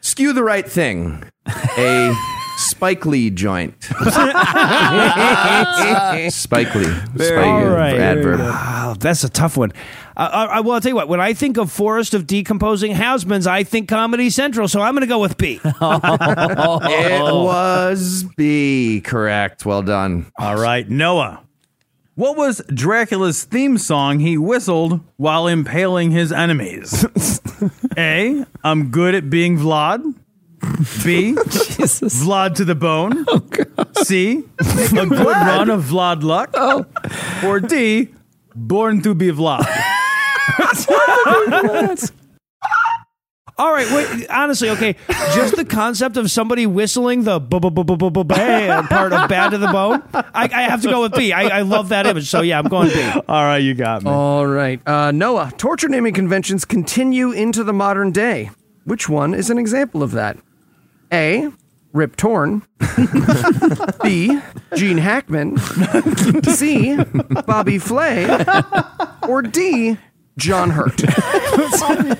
Skew 0.00 0.32
the 0.32 0.42
right 0.42 0.66
thing, 0.66 1.22
a 1.76 2.14
Spike 2.56 3.04
Lee 3.06 3.30
joint. 3.30 3.74
Spike 3.82 3.94
Lee. 6.74 6.84
Spike 6.84 7.46
All 7.46 7.66
right. 7.66 7.96
adverb. 7.98 8.40
Oh, 8.42 8.94
that's 8.98 9.24
a 9.24 9.28
tough 9.28 9.56
one. 9.56 9.72
Uh, 10.16 10.28
I, 10.32 10.44
I, 10.44 10.60
well, 10.60 10.74
I'll 10.74 10.80
tell 10.80 10.90
you 10.90 10.94
what. 10.96 11.08
When 11.08 11.20
I 11.20 11.32
think 11.34 11.56
of 11.58 11.72
Forest 11.72 12.14
of 12.14 12.26
Decomposing 12.26 12.92
Housemans, 12.92 13.46
I 13.46 13.64
think 13.64 13.88
Comedy 13.88 14.30
Central. 14.30 14.68
So 14.68 14.80
I'm 14.80 14.94
going 14.94 15.00
to 15.02 15.06
go 15.06 15.18
with 15.18 15.36
B. 15.36 15.60
It 15.64 17.22
was 17.22 18.24
B. 18.36 19.00
Correct. 19.04 19.66
Well 19.66 19.82
done. 19.82 20.26
All 20.38 20.56
right, 20.56 20.88
Noah. 20.88 21.40
What 22.14 22.36
was 22.36 22.62
Dracula's 22.72 23.42
theme 23.42 23.76
song 23.76 24.20
he 24.20 24.38
whistled 24.38 25.00
while 25.16 25.48
impaling 25.48 26.12
his 26.12 26.30
enemies? 26.30 27.04
A. 27.98 28.44
I'm 28.62 28.90
good 28.92 29.16
at 29.16 29.28
being 29.30 29.58
Vlad. 29.58 30.14
B. 31.04 31.34
Vlad 31.34 32.54
to 32.56 32.64
the 32.64 32.74
bone. 32.74 33.24
C. 34.04 34.44
A 34.60 35.06
good 35.06 35.20
run 35.20 35.70
of 35.70 35.84
Vlad 35.84 36.22
luck. 36.22 36.54
Or 37.44 37.60
D. 37.60 38.08
Born 38.54 39.02
to 39.02 39.14
be 39.14 39.28
Vlad. 39.30 39.66
All 43.56 43.72
right, 43.72 43.88
wait. 43.92 44.28
Honestly, 44.30 44.68
okay. 44.70 44.96
Just 45.32 45.54
the 45.54 45.64
concept 45.64 46.16
of 46.16 46.28
somebody 46.28 46.66
whistling 46.66 47.22
the 47.22 47.38
bu- 47.38 47.60
bu- 47.60 47.70
bu- 47.70 47.84
bu- 47.84 47.96
bu- 47.96 48.10
bu- 48.10 48.24
bam 48.24 48.88
part 48.88 49.12
of 49.12 49.28
"Bad 49.28 49.50
to 49.50 49.58
the 49.58 49.68
Bone." 49.68 50.02
I, 50.12 50.48
I 50.52 50.62
have 50.62 50.82
to 50.82 50.90
go 50.90 51.02
with 51.02 51.14
B. 51.14 51.32
I, 51.32 51.58
I 51.58 51.62
love 51.62 51.90
that 51.90 52.04
image. 52.06 52.28
So 52.28 52.40
yeah, 52.40 52.58
I'm 52.58 52.66
going 52.66 52.88
B. 52.88 53.00
All 53.28 53.44
right, 53.44 53.58
you 53.58 53.74
got 53.74 54.02
me. 54.02 54.10
All 54.10 54.44
right, 54.44 54.80
uh, 54.88 55.12
Noah. 55.12 55.52
Torture 55.56 55.88
naming 55.88 56.14
conventions 56.14 56.64
continue 56.64 57.30
into 57.30 57.62
the 57.62 57.72
modern 57.72 58.10
day. 58.10 58.50
Which 58.86 59.08
one 59.08 59.34
is 59.34 59.50
an 59.50 59.58
example 59.58 60.02
of 60.02 60.10
that? 60.12 60.36
A. 61.14 61.48
Rip 61.92 62.16
Torn. 62.16 62.66
B. 64.02 64.40
Gene 64.74 64.98
Hackman. 64.98 65.58
C. 66.42 66.96
Bobby 67.46 67.78
Flay. 67.78 68.44
Or 69.28 69.40
D. 69.42 69.96
John 70.36 70.70
Hurt. 70.70 71.00
Bobby 71.78 72.14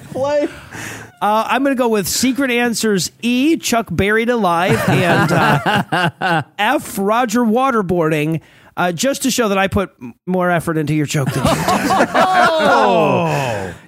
Uh, 1.20 1.44
I'm 1.48 1.64
going 1.64 1.74
to 1.74 1.78
go 1.78 1.88
with 1.88 2.06
secret 2.06 2.50
answers 2.52 3.10
E. 3.22 3.56
Chuck 3.56 3.88
buried 3.90 4.28
alive 4.28 4.78
and 4.88 5.32
uh, 5.32 6.42
F. 6.58 6.96
Roger 6.96 7.40
waterboarding. 7.40 8.42
Uh, 8.76 8.90
just 8.92 9.22
to 9.22 9.30
show 9.30 9.48
that 9.50 9.58
I 9.58 9.68
put 9.68 9.92
m- 10.02 10.14
more 10.26 10.50
effort 10.50 10.76
into 10.76 10.94
your 10.94 11.06
joke 11.06 11.30
than 11.30 11.44
you 11.44 11.50
did. 11.50 11.54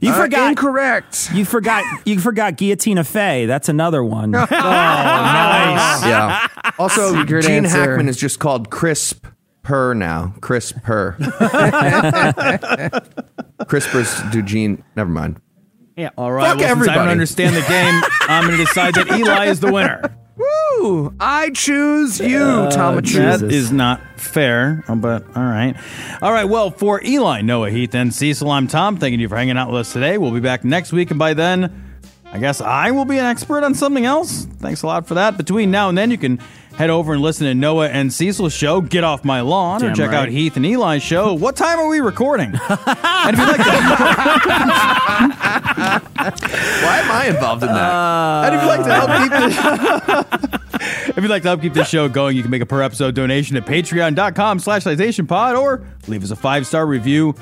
You 0.01 0.13
Uh, 0.13 0.23
forgot. 0.23 0.49
incorrect. 0.51 1.31
you 1.33 1.45
forgot. 1.45 1.83
You 2.07 2.21
forgot 2.21 2.55
Guillotina 2.57 3.07
Fey. 3.07 3.47
That's 3.47 3.69
another 3.69 4.05
one. 4.05 4.35
Oh 4.35 4.41
nice. 4.41 6.05
yeah. 6.05 6.47
Also, 6.79 7.15
Secret 7.15 7.43
Gene 7.43 7.65
answer. 7.65 7.79
Hackman 7.91 8.09
is 8.09 8.17
just 8.17 8.39
called 8.39 8.71
Crisp 8.71 9.27
Per 9.63 9.95
now. 9.95 10.35
Crisp 10.41 10.83
Per. 10.83 11.13
Crispers 13.63 14.31
do 14.33 14.43
Gene. 14.43 14.83
Never 14.97 15.11
mind. 15.11 15.41
yeah. 15.97 16.11
All 16.17 16.33
right, 16.33 16.51
Fuck 16.51 16.59
well, 16.59 16.61
since 16.69 16.69
I 16.69 16.71
everybody. 16.73 16.99
don't 16.99 17.09
understand 17.09 17.57
the 17.57 17.63
game, 17.63 18.03
I'm 18.29 18.47
going 18.47 18.59
to 18.59 18.65
decide 18.65 18.95
that 18.95 19.11
Eli 19.11 19.47
is 19.47 19.61
the 19.61 19.73
winner. 19.73 20.17
Woo! 20.81 21.15
I 21.21 21.51
choose 21.51 22.19
you, 22.21 22.39
Tamachu. 22.39 23.39
That 23.41 23.53
is 23.53 23.73
not 23.73 24.01
fair, 24.19 24.85
uh, 24.89 24.95
but 24.95 25.25
all 25.37 25.43
right. 25.43 25.75
All 26.23 26.33
right, 26.33 26.45
well, 26.45 26.71
for 26.71 27.03
Eli, 27.05 27.43
Noah, 27.43 27.71
Heath, 27.71 27.95
and 27.95 28.13
Cecil, 28.15 28.51
I'm 28.51 28.67
Tom. 28.69 28.97
Thanking 28.97 29.21
you 29.21 29.29
for 29.29 29.37
hanging 29.37 29.57
out 29.57 29.71
with 29.71 29.81
us 29.81 29.93
today. 29.93 30.19
We'll 30.19 30.33
be 30.33 30.41
back 30.41 30.65
next 30.65 30.93
week, 30.93 31.11
and 31.11 31.19
by 31.19 31.35
then, 31.35 31.85
I 32.33 32.39
guess 32.39 32.61
I 32.61 32.91
will 32.91 33.05
be 33.05 33.19
an 33.19 33.25
expert 33.25 33.65
on 33.65 33.75
something 33.75 34.05
else. 34.05 34.45
Thanks 34.59 34.83
a 34.83 34.87
lot 34.87 35.07
for 35.07 35.15
that. 35.15 35.37
Between 35.37 35.71
now 35.71 35.89
and 35.89 35.97
then, 35.97 36.11
you 36.11 36.19
can 36.19 36.39
head 36.77 36.91
over 36.91 37.15
and 37.15 37.23
listen 37.23 37.47
to 37.47 37.55
Noah 37.55 37.89
and 37.89 38.13
Cecil's 38.13 38.53
show, 38.53 38.83
Get 38.83 39.03
Off 39.03 39.25
My 39.25 39.41
Lawn, 39.41 39.83
or 39.83 39.87
Damn 39.87 39.95
check 39.95 40.11
out. 40.13 40.29
Heath 40.29 40.57
and 40.57 40.67
Eli's 40.67 41.03
show. 41.03 41.33
What 41.47 41.57
time 41.57 41.79
are 41.79 41.89
we 41.89 42.01
recording? 42.01 42.49
and 42.69 43.35
if 43.35 43.39
you'd 43.39 43.49
like 43.49 43.57
to 43.57 43.65
Why 46.85 47.01
am 47.03 47.11
I 47.11 47.27
involved 47.29 47.63
in 47.63 47.69
that? 47.69 48.45
and 48.45 48.55
if 48.55 48.61
you'd 48.63 48.69
like 48.69 48.85
to 48.85 48.93
help 48.93 49.11
keep 49.23 49.31
this. 49.33 49.57
If 51.17 51.23
you'd 51.23 51.31
like 51.31 51.43
to 51.43 51.49
help 51.49 51.63
keep 51.63 51.73
this 51.73 51.89
show 51.89 52.09
going, 52.11 52.37
you 52.37 52.43
can 52.43 52.51
make 52.51 52.61
a 52.63 52.67
per 52.67 52.83
episode 52.83 53.15
donation 53.15 53.57
at 53.57 53.65
patreon.com 53.65 54.59
slash 54.59 54.85
citationpod 54.85 55.59
or 55.59 55.87
leave 56.09 56.23
us 56.23 56.31
a 56.31 56.37
five-star 56.37 56.87
review 56.87 57.35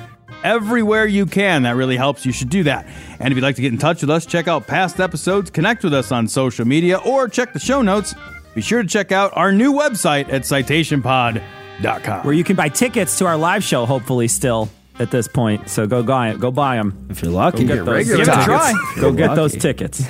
everywhere 0.44 1.06
you 1.06 1.26
can. 1.26 1.64
That 1.64 1.74
really 1.74 1.96
helps. 1.96 2.24
You 2.24 2.30
should 2.30 2.50
do 2.50 2.62
that. 2.64 2.86
And 3.18 3.32
if 3.32 3.36
you'd 3.36 3.42
like 3.42 3.56
to 3.56 3.62
get 3.62 3.72
in 3.72 3.78
touch 3.78 4.00
with 4.02 4.10
us, 4.10 4.26
check 4.26 4.46
out 4.46 4.66
past 4.68 5.00
episodes, 5.00 5.50
connect 5.50 5.82
with 5.82 5.92
us 5.92 6.12
on 6.12 6.28
social 6.28 6.64
media, 6.64 6.98
or 6.98 7.28
check 7.28 7.52
the 7.52 7.58
show 7.58 7.82
notes. 7.82 8.14
Be 8.54 8.60
sure 8.60 8.80
to 8.82 8.88
check 8.88 9.10
out 9.10 9.36
our 9.36 9.50
new 9.50 9.72
website 9.72 10.32
at 10.32 10.42
citationpod.com. 10.42 12.24
Where 12.24 12.34
you 12.34 12.44
can 12.44 12.54
buy 12.54 12.68
tickets 12.68 13.18
to 13.18 13.26
our 13.26 13.36
live 13.36 13.64
show, 13.64 13.86
hopefully, 13.86 14.28
still 14.28 14.68
at 15.00 15.10
this 15.10 15.26
point. 15.26 15.68
So 15.68 15.86
go 15.88 16.04
buy 16.04 16.30
it. 16.30 16.38
Go 16.38 16.52
buy 16.52 16.76
them. 16.76 17.08
If 17.10 17.22
you're 17.22 17.32
lucky, 17.32 17.64
Go 17.64 17.74
get 17.74 17.84
those. 17.84 17.94
regular 17.94 18.18
Give 18.18 18.28
it 18.28 18.30
a 18.30 18.34
tickets. 18.34 18.44
try. 18.46 18.72
Go 18.96 19.00
you're 19.08 19.16
get 19.16 19.34
those 19.34 19.56
tickets. 19.56 20.04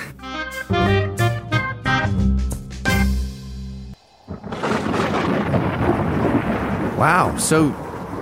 Wow. 6.97 7.37
So 7.37 7.67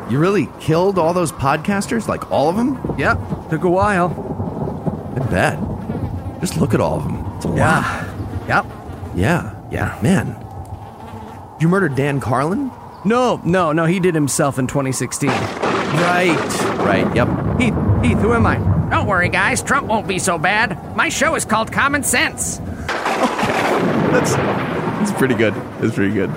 you 0.10 0.20
really 0.20 0.50
killed 0.60 0.98
all 0.98 1.14
those 1.14 1.32
podcasters? 1.32 2.08
Like 2.08 2.32
all 2.32 2.50
of 2.50 2.56
them? 2.56 2.96
Yep, 2.98 3.50
took 3.50 3.64
a 3.64 3.70
while. 3.70 4.12
I 5.16 5.26
bet. 5.30 5.60
Just 6.42 6.58
look 6.58 6.74
at 6.74 6.82
all 6.82 6.98
of 6.98 7.04
them. 7.04 7.26
It's 7.38 7.46
a 7.46 7.50
lot. 7.50 7.58
Yeah. 7.58 8.44
Yep. 8.48 8.66
Yeah. 9.16 9.56
Yeah. 9.72 10.00
Man. 10.02 10.40
You 11.60 11.70
murdered 11.70 11.96
Dan 11.96 12.20
Carlin? 12.20 12.72
No, 13.06 13.40
no, 13.44 13.72
no, 13.72 13.86
he 13.86 14.00
did 14.00 14.16
himself 14.16 14.58
in 14.60 14.68
2016. 14.68 15.30
Right. 15.30 16.36
Right. 16.80 17.16
Yep. 17.16 17.28
Heath, 17.60 18.04
Heath, 18.04 18.18
who 18.20 18.34
am 18.34 18.46
I? 18.46 18.58
Don't 18.90 19.08
worry, 19.08 19.30
guys. 19.30 19.62
Trump 19.62 19.88
won't 19.88 20.08
be 20.08 20.20
so 20.20 20.38
bad. 20.38 20.96
My 20.96 21.10
show 21.10 21.36
is 21.36 21.46
called 21.46 21.72
Common 21.72 22.04
Sense. 22.04 22.60
Okay. 22.60 22.70
That's 24.14 24.36
that's 24.36 25.12
pretty 25.18 25.34
good. 25.36 25.54
That's 25.82 25.96
pretty 25.96 26.14
good. 26.14 26.30